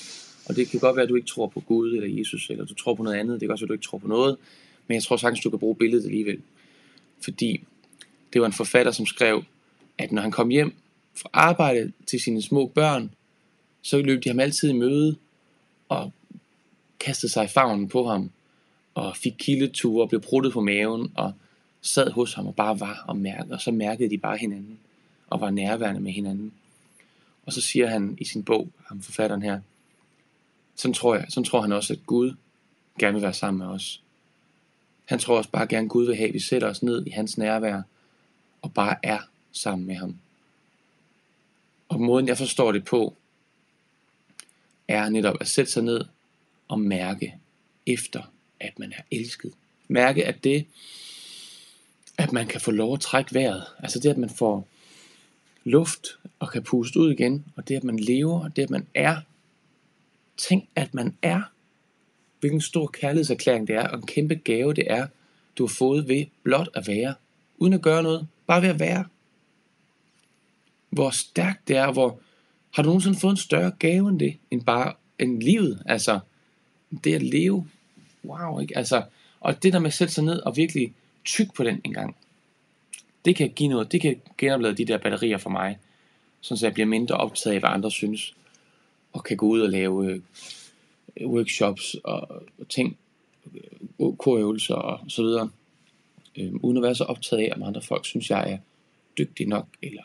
Og 0.49 0.57
det 0.57 0.69
kan 0.69 0.81
godt 0.81 0.97
være, 0.97 1.03
at 1.03 1.09
du 1.09 1.15
ikke 1.15 1.29
tror 1.29 1.47
på 1.47 1.61
Gud 1.61 1.93
eller 1.93 2.19
Jesus, 2.19 2.51
eller 2.51 2.65
du 2.65 2.75
tror 2.75 2.95
på 2.95 3.03
noget 3.03 3.17
andet. 3.17 3.41
Det 3.41 3.47
kan 3.47 3.51
også 3.51 3.65
være, 3.65 3.67
at 3.67 3.69
du 3.69 3.75
ikke 3.75 3.85
tror 3.85 3.99
på 3.99 4.09
noget. 4.09 4.37
Men 4.87 4.95
jeg 4.95 5.03
tror 5.03 5.17
sagtens, 5.17 5.41
du 5.41 5.51
kan 5.51 5.59
bruge 5.59 5.77
billedet 5.77 6.05
alligevel. 6.05 6.43
Fordi 7.21 7.61
det 8.33 8.41
var 8.41 8.47
en 8.47 8.53
forfatter, 8.53 8.93
som 8.93 9.07
skrev, 9.07 9.43
at 9.99 10.13
når 10.13 10.23
han 10.23 10.31
kom 10.31 10.49
hjem 10.49 10.75
fra 11.15 11.31
arbejde 11.33 11.93
til 12.07 12.21
sine 12.21 12.43
små 12.43 12.67
børn, 12.67 13.11
så 13.83 14.03
løb 14.03 14.25
de 14.25 14.29
ham 14.29 14.41
altid 14.41 14.71
i 14.71 14.73
møde 14.73 15.17
og 15.89 16.13
kastede 17.01 17.33
sig 17.33 17.45
i 17.45 17.49
favnen 17.49 17.89
på 17.89 18.09
ham 18.09 18.31
og 18.95 19.17
fik 19.17 19.35
kildeture 19.39 20.03
og 20.03 20.09
blev 20.09 20.21
bruttet 20.21 20.53
på 20.53 20.61
maven 20.61 21.13
og 21.15 21.33
sad 21.81 22.11
hos 22.11 22.35
ham 22.35 22.47
og 22.47 22.55
bare 22.55 22.81
var 22.81 23.05
og 23.09 23.17
mærkede, 23.17 23.55
og 23.55 23.61
så 23.61 23.71
mærkede 23.71 24.11
de 24.11 24.19
bare 24.19 24.37
hinanden 24.37 24.79
og 25.31 25.41
var 25.41 25.51
nærværende 25.51 26.01
med 26.01 26.13
hinanden. 26.13 26.53
Og 27.47 27.53
så 27.53 27.61
siger 27.61 27.87
han 27.87 28.19
i 28.21 28.25
sin 28.25 28.45
bog, 28.45 28.69
ham 28.87 29.03
forfatteren 29.03 29.43
her, 29.43 29.61
sådan 30.77 30.95
tror 30.95 31.15
jeg, 31.15 31.27
sådan 31.29 31.45
tror 31.45 31.61
han 31.61 31.73
også, 31.73 31.93
at 31.93 32.07
Gud 32.07 32.35
gerne 32.99 33.15
vil 33.15 33.23
være 33.23 33.35
sammen 33.35 33.59
med 33.59 33.67
os. 33.67 34.03
Han 35.05 35.19
tror 35.19 35.37
også 35.37 35.51
bare 35.51 35.67
gerne, 35.67 35.85
at 35.85 35.91
Gud 35.91 36.07
vil 36.07 36.17
have, 36.17 36.29
at 36.29 36.35
vi 36.35 36.39
sætter 36.39 36.69
os 36.69 36.83
ned 36.83 37.07
i 37.07 37.11
hans 37.11 37.39
nærvær 37.39 37.83
og 38.63 38.75
bare 38.75 38.97
er 39.03 39.19
sammen 39.53 39.87
med 39.87 39.95
ham. 39.95 40.17
Og 41.89 42.01
måden 42.01 42.29
jeg 42.29 42.39
forstår 42.39 42.73
det 42.73 42.85
på, 42.85 43.17
er 44.89 45.09
netop 45.09 45.37
at 45.41 45.49
sætte 45.49 45.73
sig 45.73 45.83
ned 45.83 46.05
og 46.69 46.81
mærke 46.81 47.35
efter, 47.87 48.23
at 48.61 48.79
man 48.79 48.93
er 48.93 49.03
elsket. 49.11 49.53
Mærke, 49.89 50.27
at 50.27 50.45
det, 50.45 50.67
at 52.19 52.33
man 52.33 52.47
kan 52.47 52.61
få 52.61 52.71
lov 52.71 52.95
at 52.95 53.01
trække 53.01 53.35
vejret, 53.35 53.65
altså 53.79 53.99
det, 53.99 54.11
at 54.11 54.19
man 54.19 54.31
får 54.31 54.69
luft 55.65 56.19
og 56.39 56.53
kan 56.53 56.63
puste 56.63 57.01
ud 57.01 57.13
igen, 57.13 57.45
og 57.57 57.69
det, 57.69 57.77
at 57.77 57.85
man 57.85 57.99
lever, 57.99 58.45
og 58.45 58.57
det, 58.57 58.63
at 58.63 58.71
man 58.71 58.87
er. 58.95 59.17
Tænk, 60.37 60.69
at 60.75 60.95
man 60.95 61.17
er. 61.23 61.43
Hvilken 62.41 62.61
stor 62.61 62.87
kærlighedserklæring 62.87 63.69
det 63.69 63.77
er, 63.77 63.89
og 63.89 63.97
en 63.97 64.07
kæmpe 64.07 64.35
gave 64.35 64.75
det 64.75 64.85
er, 64.91 65.07
du 65.59 65.67
har 65.67 65.75
fået 65.75 66.09
ved 66.09 66.27
blot 66.43 66.69
at 66.75 66.87
være, 66.87 67.15
uden 67.59 67.73
at 67.73 67.83
gøre 67.83 68.03
noget, 68.03 68.29
bare 68.47 68.63
ved 68.63 68.69
at 68.69 68.81
være. 68.81 69.05
Hvor 70.91 71.11
stærkt 71.11 71.69
det 71.69 71.77
er, 71.77 71.93
hvor 71.93 72.21
har 72.71 72.83
du 72.83 72.89
nogensinde 72.89 73.19
fået 73.19 73.31
en 73.31 73.37
større 73.37 73.73
gave 73.79 74.09
end 74.09 74.21
det, 74.21 74.37
end 74.51 74.65
bare 74.65 74.93
end 75.19 75.43
livet, 75.43 75.83
altså 75.87 76.21
det 77.05 77.15
at 77.15 77.23
leve, 77.23 77.69
wow, 78.25 78.61
ikke? 78.61 78.79
Altså, 78.79 79.03
og 79.41 79.63
det 79.63 79.73
der 79.73 79.79
med 79.79 79.87
at 79.87 79.95
sætte 79.95 80.15
sig 80.15 80.25
ned 80.25 80.41
og 80.41 80.57
virkelig 80.57 80.93
tyk 81.25 81.55
på 81.55 81.65
den 81.65 81.81
en 81.85 81.93
gang, 81.93 82.17
det 83.25 83.37
kan 83.37 83.51
give 83.51 83.69
noget, 83.69 83.93
det 83.93 84.01
kan 84.01 84.21
genoplade 84.39 84.77
de 84.77 84.85
der 84.85 84.99
batterier 84.99 85.39
for 85.39 85.51
mig, 85.51 85.79
så 86.41 86.59
jeg 86.63 86.75
bliver 86.75 86.87
mindre 86.87 87.17
optaget 87.17 87.55
af, 87.55 87.61
hvad 87.61 87.71
andre 87.71 87.91
synes, 87.91 88.35
og 89.13 89.25
kan 89.25 89.37
gå 89.37 89.47
ud 89.47 89.61
og 89.61 89.69
lave 89.69 90.13
øh, 90.13 90.21
workshops 91.29 91.97
og, 92.05 92.21
og 92.59 92.69
ting, 92.69 92.97
øh, 93.55 94.17
korøvelser 94.19 94.75
og 94.75 95.01
så 95.09 95.23
videre, 95.23 95.51
øh, 96.37 96.55
uden 96.55 96.77
at 96.77 96.83
være 96.83 96.95
så 96.95 97.05
optaget 97.05 97.43
af, 97.43 97.53
om 97.57 97.63
andre 97.63 97.83
folk 97.83 98.07
synes, 98.07 98.31
jeg 98.31 98.53
er 98.53 98.59
dygtig 99.19 99.47
nok, 99.49 99.67
eller 99.83 100.03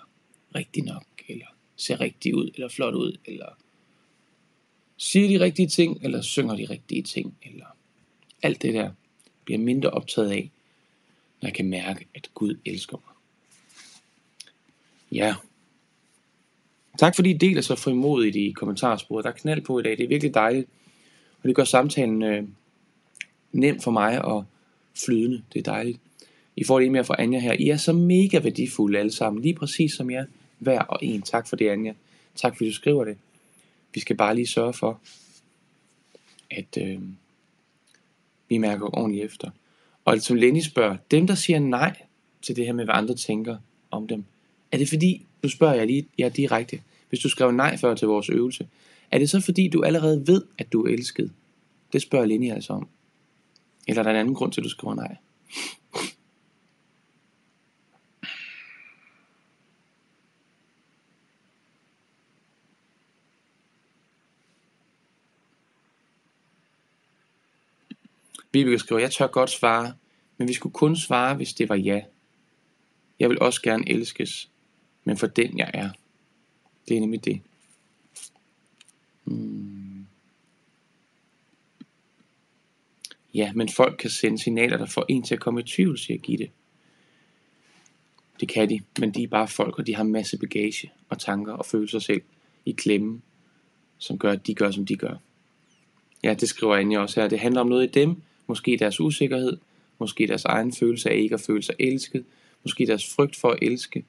rigtig 0.55 0.83
nok, 0.83 1.05
eller 1.27 1.45
ser 1.75 2.01
rigtig 2.01 2.35
ud, 2.35 2.51
eller 2.55 2.69
flot 2.69 2.93
ud, 2.93 3.17
eller 3.25 3.47
siger 4.97 5.27
de 5.27 5.45
rigtige 5.45 5.67
ting, 5.67 5.99
eller 6.03 6.21
synger 6.21 6.55
de 6.55 6.65
rigtige 6.69 7.03
ting, 7.03 7.37
eller 7.43 7.65
alt 8.41 8.61
det 8.61 8.73
der 8.73 8.91
bliver 9.45 9.59
mindre 9.59 9.89
optaget 9.89 10.31
af, 10.31 10.51
når 11.41 11.47
jeg 11.47 11.55
kan 11.55 11.69
mærke, 11.69 12.07
at 12.15 12.29
Gud 12.33 12.55
elsker 12.65 12.97
mig. 12.97 13.13
Ja. 15.11 15.35
Tak 16.99 17.15
fordi 17.15 17.29
I 17.29 17.37
deler 17.37 17.61
så 17.61 17.75
frimodigt 17.75 18.35
i 18.35 18.51
kommentarsporet. 18.51 19.23
Der 19.23 19.29
er 19.29 19.35
knald 19.35 19.61
på 19.61 19.79
i 19.79 19.83
dag. 19.83 19.97
Det 19.97 20.03
er 20.03 20.07
virkelig 20.07 20.33
dejligt. 20.33 20.67
Og 21.41 21.47
det 21.47 21.55
gør 21.55 21.63
samtalen 21.63 22.21
øh, 22.21 22.43
nem 23.51 23.81
for 23.81 23.91
mig 23.91 24.25
og 24.25 24.45
flydende. 25.05 25.43
Det 25.53 25.59
er 25.59 25.63
dejligt. 25.63 25.99
I 26.55 26.63
får 26.63 26.79
det 26.79 26.91
mere 26.91 27.05
fra 27.05 27.15
Anja 27.19 27.39
her. 27.39 27.53
I 27.59 27.69
er 27.69 27.77
så 27.77 27.93
mega 27.93 28.39
værdifulde 28.39 28.99
alle 28.99 29.11
sammen. 29.11 29.41
Lige 29.41 29.55
præcis 29.55 29.93
som 29.93 30.11
jeg. 30.11 30.25
Hver 30.63 30.81
og 30.81 30.99
en. 31.01 31.21
Tak 31.21 31.47
for 31.47 31.55
det, 31.55 31.69
Anja. 31.69 31.93
Tak 32.35 32.57
fordi 32.57 32.69
du 32.69 32.75
skriver 32.75 33.05
det. 33.05 33.17
Vi 33.93 33.99
skal 33.99 34.15
bare 34.15 34.35
lige 34.35 34.47
sørge 34.47 34.73
for, 34.73 34.99
at 36.51 36.77
øh, 36.77 37.01
vi 38.49 38.57
mærker 38.57 38.97
ordentligt 38.97 39.25
efter. 39.25 39.49
Og 40.05 40.13
altså, 40.13 40.27
som 40.27 40.37
Lenny 40.37 40.61
spørger, 40.61 40.97
dem 41.11 41.27
der 41.27 41.35
siger 41.35 41.59
nej 41.59 42.01
til 42.41 42.55
det 42.55 42.65
her 42.65 42.73
med, 42.73 42.85
hvad 42.85 42.95
andre 42.95 43.15
tænker 43.15 43.57
om 43.91 44.07
dem, 44.07 44.25
er 44.71 44.77
det 44.77 44.89
fordi, 44.89 45.25
nu 45.43 45.49
spørger 45.49 45.73
jeg 45.73 45.87
lige 45.87 46.07
ja, 46.17 46.29
direkte, 46.29 46.81
hvis 47.09 47.19
du 47.19 47.29
skrev 47.29 47.51
nej 47.51 47.77
før 47.77 47.95
til 47.95 48.07
vores 48.07 48.29
øvelse, 48.29 48.67
er 49.11 49.17
det 49.17 49.29
så 49.29 49.41
fordi, 49.41 49.67
du 49.67 49.83
allerede 49.83 50.27
ved, 50.27 50.43
at 50.57 50.73
du 50.73 50.83
er 50.83 50.89
elsket? 50.89 51.31
Det 51.93 52.01
spørger 52.01 52.25
Lenny 52.25 52.51
altså 52.51 52.73
om. 52.73 52.87
Eller 53.87 53.99
er 53.99 54.03
der 54.03 54.11
en 54.11 54.17
anden 54.17 54.35
grund 54.35 54.51
til, 54.51 54.61
at 54.61 54.65
du 54.65 54.69
skriver 54.69 54.95
nej? 54.95 55.15
Vibeke 68.53 68.79
skriver, 68.79 69.01
jeg 69.01 69.11
tør 69.11 69.27
godt 69.27 69.49
svare, 69.49 69.93
men 70.37 70.47
vi 70.47 70.53
skulle 70.53 70.73
kun 70.73 70.95
svare, 70.95 71.35
hvis 71.35 71.53
det 71.53 71.69
var 71.69 71.75
ja. 71.75 72.01
Jeg 73.19 73.29
vil 73.29 73.39
også 73.39 73.61
gerne 73.61 73.89
elskes, 73.89 74.49
men 75.03 75.17
for 75.17 75.27
den 75.27 75.57
jeg 75.57 75.71
er. 75.73 75.89
Det 76.87 76.97
er 76.97 77.01
nemlig 77.01 77.25
det. 77.25 77.41
Hmm. 79.23 80.05
Ja, 83.33 83.53
men 83.53 83.69
folk 83.69 83.97
kan 83.99 84.09
sende 84.09 84.43
signaler, 84.43 84.77
der 84.77 84.85
får 84.85 85.05
en 85.09 85.23
til 85.23 85.35
at 85.35 85.41
komme 85.41 85.59
i 85.59 85.63
tvivl, 85.63 85.97
siger 85.97 86.17
Gitte. 86.17 86.49
Det 88.39 88.49
kan 88.49 88.69
de, 88.69 88.81
men 88.99 89.11
de 89.11 89.23
er 89.23 89.27
bare 89.27 89.47
folk, 89.47 89.79
og 89.79 89.87
de 89.87 89.95
har 89.95 90.03
masse 90.03 90.37
bagage 90.37 90.91
og 91.09 91.19
tanker 91.19 91.53
og 91.53 91.65
følelser 91.65 91.99
selv 91.99 92.21
i 92.65 92.71
klemme, 92.71 93.21
som 93.97 94.19
gør, 94.19 94.31
at 94.31 94.47
de 94.47 94.55
gør, 94.55 94.71
som 94.71 94.85
de 94.85 94.95
gør. 94.95 95.15
Ja, 96.23 96.33
det 96.33 96.49
skriver 96.49 96.75
Anja 96.75 96.99
også 96.99 97.21
her. 97.21 97.27
Det 97.27 97.39
handler 97.39 97.61
om 97.61 97.67
noget 97.67 97.83
i 97.83 97.91
dem, 97.91 98.21
måske 98.47 98.77
deres 98.79 98.99
usikkerhed, 98.99 99.57
måske 99.99 100.27
deres 100.27 100.45
egen 100.45 100.73
følelse 100.73 101.09
af 101.09 101.17
ikke 101.17 101.35
at 101.35 101.41
føle 101.41 101.63
sig 101.63 101.75
elsket, 101.79 102.25
måske 102.63 102.87
deres 102.87 103.13
frygt 103.13 103.35
for 103.35 103.49
at 103.49 103.59
elske, 103.61 104.05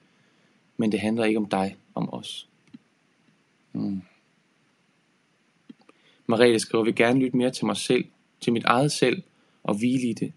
men 0.77 0.91
det 0.91 0.99
handler 0.99 1.25
ikke 1.25 1.39
om 1.39 1.45
dig, 1.45 1.75
om 1.95 2.13
os. 2.13 2.47
Mm. 3.73 4.01
Marie 6.27 6.59
skriver, 6.59 6.83
vil 6.83 6.95
gerne 6.95 7.19
lytte 7.19 7.37
mere 7.37 7.51
til 7.51 7.65
mig 7.65 7.77
selv, 7.77 8.05
til 8.41 8.53
mit 8.53 8.63
eget 8.63 8.91
selv, 8.91 9.23
og 9.63 9.75
hvile 9.77 10.09
i 10.09 10.13
det. 10.13 10.33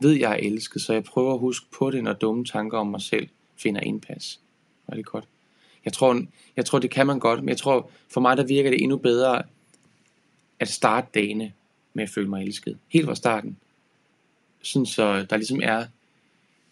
Ved 0.00 0.12
jeg 0.12 0.32
er 0.32 0.36
elsket, 0.36 0.82
så 0.82 0.92
jeg 0.92 1.04
prøver 1.04 1.32
at 1.32 1.38
huske 1.38 1.66
på 1.78 1.90
det, 1.90 2.04
når 2.04 2.12
dumme 2.12 2.44
tanker 2.44 2.78
om 2.78 2.86
mig 2.86 3.02
selv 3.02 3.28
finder 3.56 3.80
indpas. 3.80 4.40
Var 4.86 4.96
det 4.96 5.06
godt? 5.06 5.24
Jeg 5.84 5.92
tror, 5.92 6.22
jeg 6.56 6.64
tror, 6.64 6.78
det 6.78 6.90
kan 6.90 7.06
man 7.06 7.18
godt, 7.18 7.40
men 7.40 7.48
jeg 7.48 7.56
tror, 7.56 7.90
for 8.08 8.20
mig 8.20 8.36
der 8.36 8.46
virker 8.46 8.70
det 8.70 8.82
endnu 8.82 8.96
bedre 8.96 9.42
at 10.60 10.68
starte 10.68 11.06
dagene 11.14 11.52
med 11.94 12.04
at 12.04 12.10
føle 12.10 12.28
mig 12.28 12.44
elsket. 12.44 12.78
Helt 12.88 13.06
fra 13.06 13.14
starten. 13.14 13.56
Sådan 14.62 14.86
så 14.86 15.26
der 15.30 15.36
ligesom 15.36 15.60
er 15.62 15.86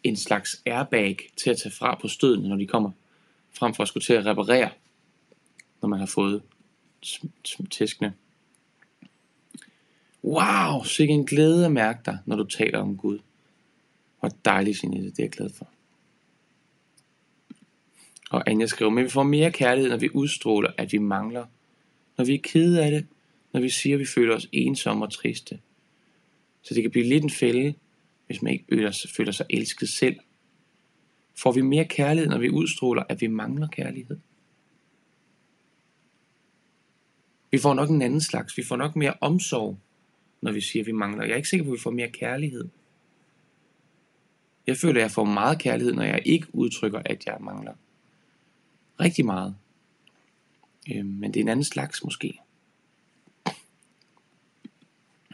en 0.05 0.17
slags 0.17 0.63
airbag 0.67 1.31
til 1.37 1.51
at 1.51 1.59
tage 1.59 1.73
fra 1.73 1.99
på 2.01 2.09
støden, 2.09 2.49
når 2.49 2.57
de 2.57 2.67
kommer. 2.67 2.91
Frem 3.53 3.75
for 3.75 3.83
at 3.83 3.89
skulle 3.89 4.05
til 4.05 4.13
at 4.13 4.27
reparere, 4.27 4.71
når 5.81 5.89
man 5.89 5.99
har 5.99 6.07
fået 6.07 6.43
tæskene. 7.71 8.15
Wow, 10.25 10.85
sikke 10.85 11.15
en 11.15 11.27
glæde 11.27 11.65
at 11.65 11.73
mærke 11.73 12.01
dig, 12.07 12.19
når 12.27 12.37
du 12.37 12.45
taler 12.45 12.79
om 12.79 12.97
Gud. 12.97 13.19
Hvor 14.21 14.31
dejligt, 14.45 14.83
Jeanette, 14.83 15.11
det 15.11 15.19
er 15.19 15.23
jeg 15.23 15.31
glad 15.31 15.51
for. 15.51 15.69
Og 18.31 18.51
Anja 18.51 18.67
skriver, 18.67 18.91
men 18.91 19.05
vi 19.05 19.11
får 19.11 19.23
mere 19.23 19.53
kærlighed, 19.53 19.91
når 19.91 19.97
vi 19.97 20.11
udstråler, 20.15 20.71
at 20.79 20.93
vi 20.93 20.99
mangler. 20.99 21.47
Når 22.17 22.25
vi 22.25 22.35
er 22.35 22.39
kede 22.43 22.85
af 22.85 22.91
det, 22.91 23.07
når 23.53 23.61
vi 23.61 23.71
siger, 23.71 23.97
at 23.97 24.01
vi 24.01 24.07
føler 24.07 24.37
os 24.37 24.49
ensomme 24.53 25.05
og 25.05 25.13
triste. 25.13 25.61
Så 26.63 26.75
det 26.75 26.83
kan 26.83 26.91
blive 26.91 27.07
lidt 27.07 27.25
en 27.25 27.31
fælde, 27.31 27.75
hvis 28.27 28.43
man 28.43 28.53
ikke 28.53 28.93
føler 29.17 29.33
sig 29.33 29.47
elsket 29.51 29.89
selv. 29.89 30.17
Får 31.35 31.53
vi 31.53 31.61
mere 31.61 31.85
kærlighed, 31.85 32.31
når 32.31 32.39
vi 32.39 32.51
udstråler, 32.51 33.03
at 33.09 33.21
vi 33.21 33.27
mangler 33.27 33.69
kærlighed? 33.69 34.19
Vi 37.51 37.59
får 37.59 37.75
nok 37.75 37.91
en 37.91 38.03
anden 38.03 38.21
slags. 38.21 38.57
Vi 38.57 38.65
får 38.65 38.77
nok 38.77 38.97
mere 38.97 39.15
omsorg, 39.21 39.79
når 40.41 40.53
vi 40.53 40.61
siger, 40.61 40.83
at 40.83 40.87
vi 40.87 40.93
mangler. 40.93 41.25
Jeg 41.25 41.33
er 41.33 41.37
ikke 41.37 41.49
sikker 41.49 41.65
på, 41.65 41.71
at 41.71 41.75
vi 41.79 41.81
får 41.81 41.91
mere 41.91 42.11
kærlighed. 42.11 42.69
Jeg 44.67 44.77
føler, 44.77 45.01
at 45.01 45.03
jeg 45.03 45.11
får 45.11 45.25
meget 45.25 45.59
kærlighed, 45.59 45.93
når 45.93 46.03
jeg 46.03 46.23
ikke 46.25 46.47
udtrykker, 46.53 47.03
at 47.05 47.27
jeg 47.27 47.37
mangler. 47.41 47.75
Rigtig 49.01 49.25
meget. 49.25 49.57
Øh, 50.95 51.07
men 51.07 51.35
det 51.35 51.41
er 51.41 51.45
en 51.45 51.49
anden 51.49 51.65
slags 51.65 52.05
måske. 52.05 52.42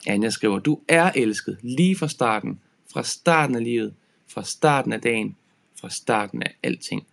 Anja 0.07 0.31
skriver, 0.31 0.59
du 0.59 0.81
er 0.89 1.11
elsket 1.15 1.59
lige 1.63 1.97
fra 1.97 2.09
starten. 2.09 2.61
Fra 2.93 3.03
starten 3.03 3.57
af 3.57 3.65
livet. 3.65 3.95
Fra 4.27 4.45
starten 4.45 4.93
af 4.93 5.01
dagen. 5.01 5.37
Fra 5.81 5.91
starten 5.91 6.43
af 6.43 6.55
alting. 6.63 7.07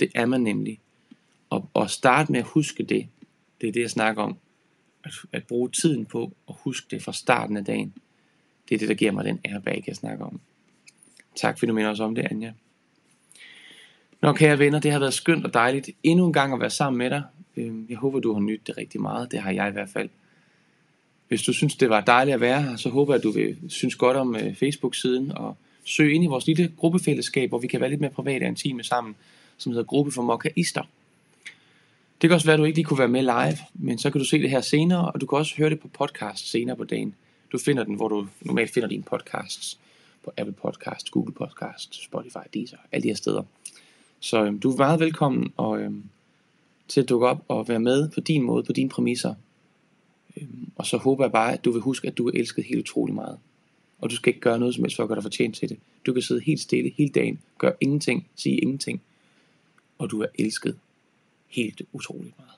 Det 0.00 0.10
er 0.14 0.26
man 0.26 0.40
nemlig. 0.40 0.80
Og, 1.50 1.68
og 1.74 1.90
start 1.90 2.30
med 2.30 2.40
at 2.40 2.46
huske 2.46 2.82
det. 2.82 3.08
Det 3.60 3.68
er 3.68 3.72
det, 3.72 3.80
jeg 3.80 3.90
snakker 3.90 4.22
om. 4.22 4.36
At, 5.04 5.12
at 5.32 5.46
bruge 5.46 5.70
tiden 5.70 6.04
på 6.04 6.32
at 6.48 6.54
huske 6.58 6.86
det 6.90 7.02
fra 7.02 7.12
starten 7.12 7.56
af 7.56 7.64
dagen. 7.64 7.94
Det 8.68 8.74
er 8.74 8.78
det, 8.78 8.88
der 8.88 8.94
giver 8.94 9.12
mig 9.12 9.24
den 9.24 9.40
airbag, 9.44 9.84
jeg 9.86 9.96
snakker 9.96 10.24
om. 10.24 10.40
Tak 11.36 11.58
fordi 11.58 11.68
du 11.68 11.74
minder 11.74 11.90
os 11.90 12.00
om 12.00 12.14
det, 12.14 12.26
Anja. 12.30 12.52
Nå, 14.22 14.32
kære 14.32 14.58
venner, 14.58 14.80
det 14.80 14.92
har 14.92 14.98
været 14.98 15.14
skønt 15.14 15.44
og 15.44 15.54
dejligt 15.54 15.90
endnu 16.02 16.26
en 16.26 16.32
gang 16.32 16.52
at 16.52 16.60
være 16.60 16.70
sammen 16.70 16.98
med 16.98 17.10
dig. 17.10 17.22
Øhm, 17.56 17.86
jeg 17.88 17.98
håber, 17.98 18.20
du 18.20 18.32
har 18.32 18.40
nydt 18.40 18.66
det 18.66 18.76
rigtig 18.76 19.00
meget. 19.00 19.32
Det 19.32 19.40
har 19.40 19.50
jeg 19.50 19.68
i 19.68 19.72
hvert 19.72 19.88
fald. 19.88 20.08
Hvis 21.30 21.42
du 21.42 21.52
synes, 21.52 21.76
det 21.76 21.90
var 21.90 22.00
dejligt 22.00 22.34
at 22.34 22.40
være 22.40 22.62
her, 22.62 22.76
så 22.76 22.88
håber 22.88 23.12
jeg, 23.14 23.18
at 23.18 23.22
du 23.22 23.30
vil 23.30 23.56
synes 23.68 23.94
godt 23.94 24.16
om 24.16 24.36
øh, 24.36 24.54
Facebook-siden 24.54 25.32
og 25.32 25.56
søg 25.84 26.14
ind 26.14 26.24
i 26.24 26.26
vores 26.26 26.46
lille 26.46 26.72
gruppefællesskab, 26.76 27.48
hvor 27.48 27.58
vi 27.58 27.66
kan 27.66 27.80
være 27.80 27.90
lidt 27.90 28.00
mere 28.00 28.10
private 28.10 28.42
og 28.42 28.48
intime 28.48 28.84
sammen, 28.84 29.16
som 29.56 29.72
hedder 29.72 29.84
Gruppe 29.84 30.12
for 30.12 30.22
Mokkaister. 30.22 30.82
Det 32.22 32.30
kan 32.30 32.32
også 32.32 32.46
være, 32.46 32.54
at 32.54 32.58
du 32.58 32.64
ikke 32.64 32.78
lige 32.78 32.84
kunne 32.84 32.98
være 32.98 33.08
med 33.08 33.22
live, 33.22 33.58
men 33.74 33.98
så 33.98 34.10
kan 34.10 34.18
du 34.18 34.24
se 34.24 34.38
det 34.38 34.50
her 34.50 34.60
senere, 34.60 35.10
og 35.10 35.20
du 35.20 35.26
kan 35.26 35.38
også 35.38 35.56
høre 35.56 35.70
det 35.70 35.80
på 35.80 35.88
podcast 35.88 36.50
senere 36.50 36.76
på 36.76 36.84
dagen. 36.84 37.14
Du 37.52 37.58
finder 37.58 37.84
den, 37.84 37.94
hvor 37.94 38.08
du 38.08 38.26
normalt 38.40 38.70
finder 38.70 38.88
dine 38.88 39.02
podcasts 39.02 39.78
på 40.24 40.32
Apple 40.36 40.54
Podcast, 40.62 41.10
Google 41.10 41.34
Podcast, 41.34 42.04
Spotify, 42.04 42.46
Deezer, 42.54 42.76
alle 42.92 43.02
de 43.02 43.08
her 43.08 43.16
steder. 43.16 43.42
Så 44.20 44.44
øhm, 44.44 44.60
du 44.60 44.72
er 44.72 44.76
meget 44.76 45.00
velkommen 45.00 45.52
og, 45.56 45.80
øhm, 45.80 46.04
til 46.88 47.00
at 47.00 47.08
dukke 47.08 47.26
op 47.26 47.44
og 47.48 47.68
være 47.68 47.80
med 47.80 48.08
på 48.08 48.20
din 48.20 48.42
måde, 48.42 48.62
på 48.64 48.72
dine 48.72 48.88
præmisser. 48.88 49.34
Øhm, 50.36 50.70
og 50.76 50.86
så 50.86 50.96
håber 50.96 51.24
jeg 51.24 51.32
bare, 51.32 51.52
at 51.52 51.64
du 51.64 51.70
vil 51.70 51.80
huske, 51.80 52.08
at 52.08 52.18
du 52.18 52.28
er 52.28 52.32
elsket 52.34 52.64
helt 52.64 52.80
utrolig 52.80 53.14
meget. 53.14 53.38
Og 53.98 54.10
du 54.10 54.16
skal 54.16 54.30
ikke 54.30 54.40
gøre 54.40 54.58
noget 54.58 54.74
som 54.74 54.84
helst 54.84 54.96
for 54.96 55.02
at 55.02 55.08
gøre 55.08 55.16
dig 55.16 55.22
fortjent 55.22 55.56
til 55.56 55.68
det. 55.68 55.78
Du 56.06 56.12
kan 56.12 56.22
sidde 56.22 56.40
helt 56.40 56.60
stille 56.60 56.92
hele 56.96 57.10
dagen, 57.10 57.40
gøre 57.58 57.72
ingenting, 57.80 58.26
sige 58.36 58.56
ingenting. 58.56 59.02
Og 59.98 60.10
du 60.10 60.20
er 60.20 60.26
elsket 60.38 60.78
helt 61.48 61.82
utrolig 61.92 62.32
meget. 62.38 62.50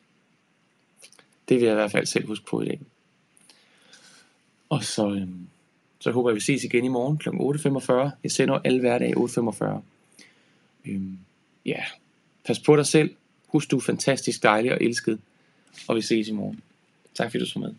Det 1.49 1.57
vil 1.57 1.65
jeg 1.65 1.73
i 1.73 1.75
hvert 1.75 1.91
fald 1.91 2.07
selv 2.07 2.27
huske 2.27 2.45
på 2.47 2.61
i 2.61 2.65
dag. 2.65 2.81
Og 4.69 4.85
så, 4.85 5.11
øhm, 5.11 5.47
så 5.99 6.11
håber 6.11 6.31
jeg, 6.31 6.35
vi 6.35 6.41
ses 6.41 6.65
igen 6.65 6.85
i 6.85 6.89
morgen 6.89 7.19
kl. 7.19 7.29
8.45. 7.29 8.17
Jeg 8.23 8.31
sender 8.31 8.59
alle 8.65 8.81
hverdage 8.81 9.17
8.45. 9.17 9.83
Øhm, 10.87 11.19
ja, 11.67 11.85
pas 12.45 12.61
på 12.61 12.77
dig 12.77 12.87
selv. 12.87 13.15
Husk, 13.47 13.71
du 13.71 13.77
er 13.77 13.81
fantastisk 13.81 14.43
dejlig 14.43 14.73
og 14.73 14.79
elsket. 14.83 15.21
Og 15.89 15.97
vi 15.97 16.03
ses 16.03 16.29
i 16.29 16.33
morgen. 16.33 16.61
Tak 17.15 17.31
fordi 17.31 17.39
du 17.39 17.51
så 17.51 17.59
med. 17.59 17.75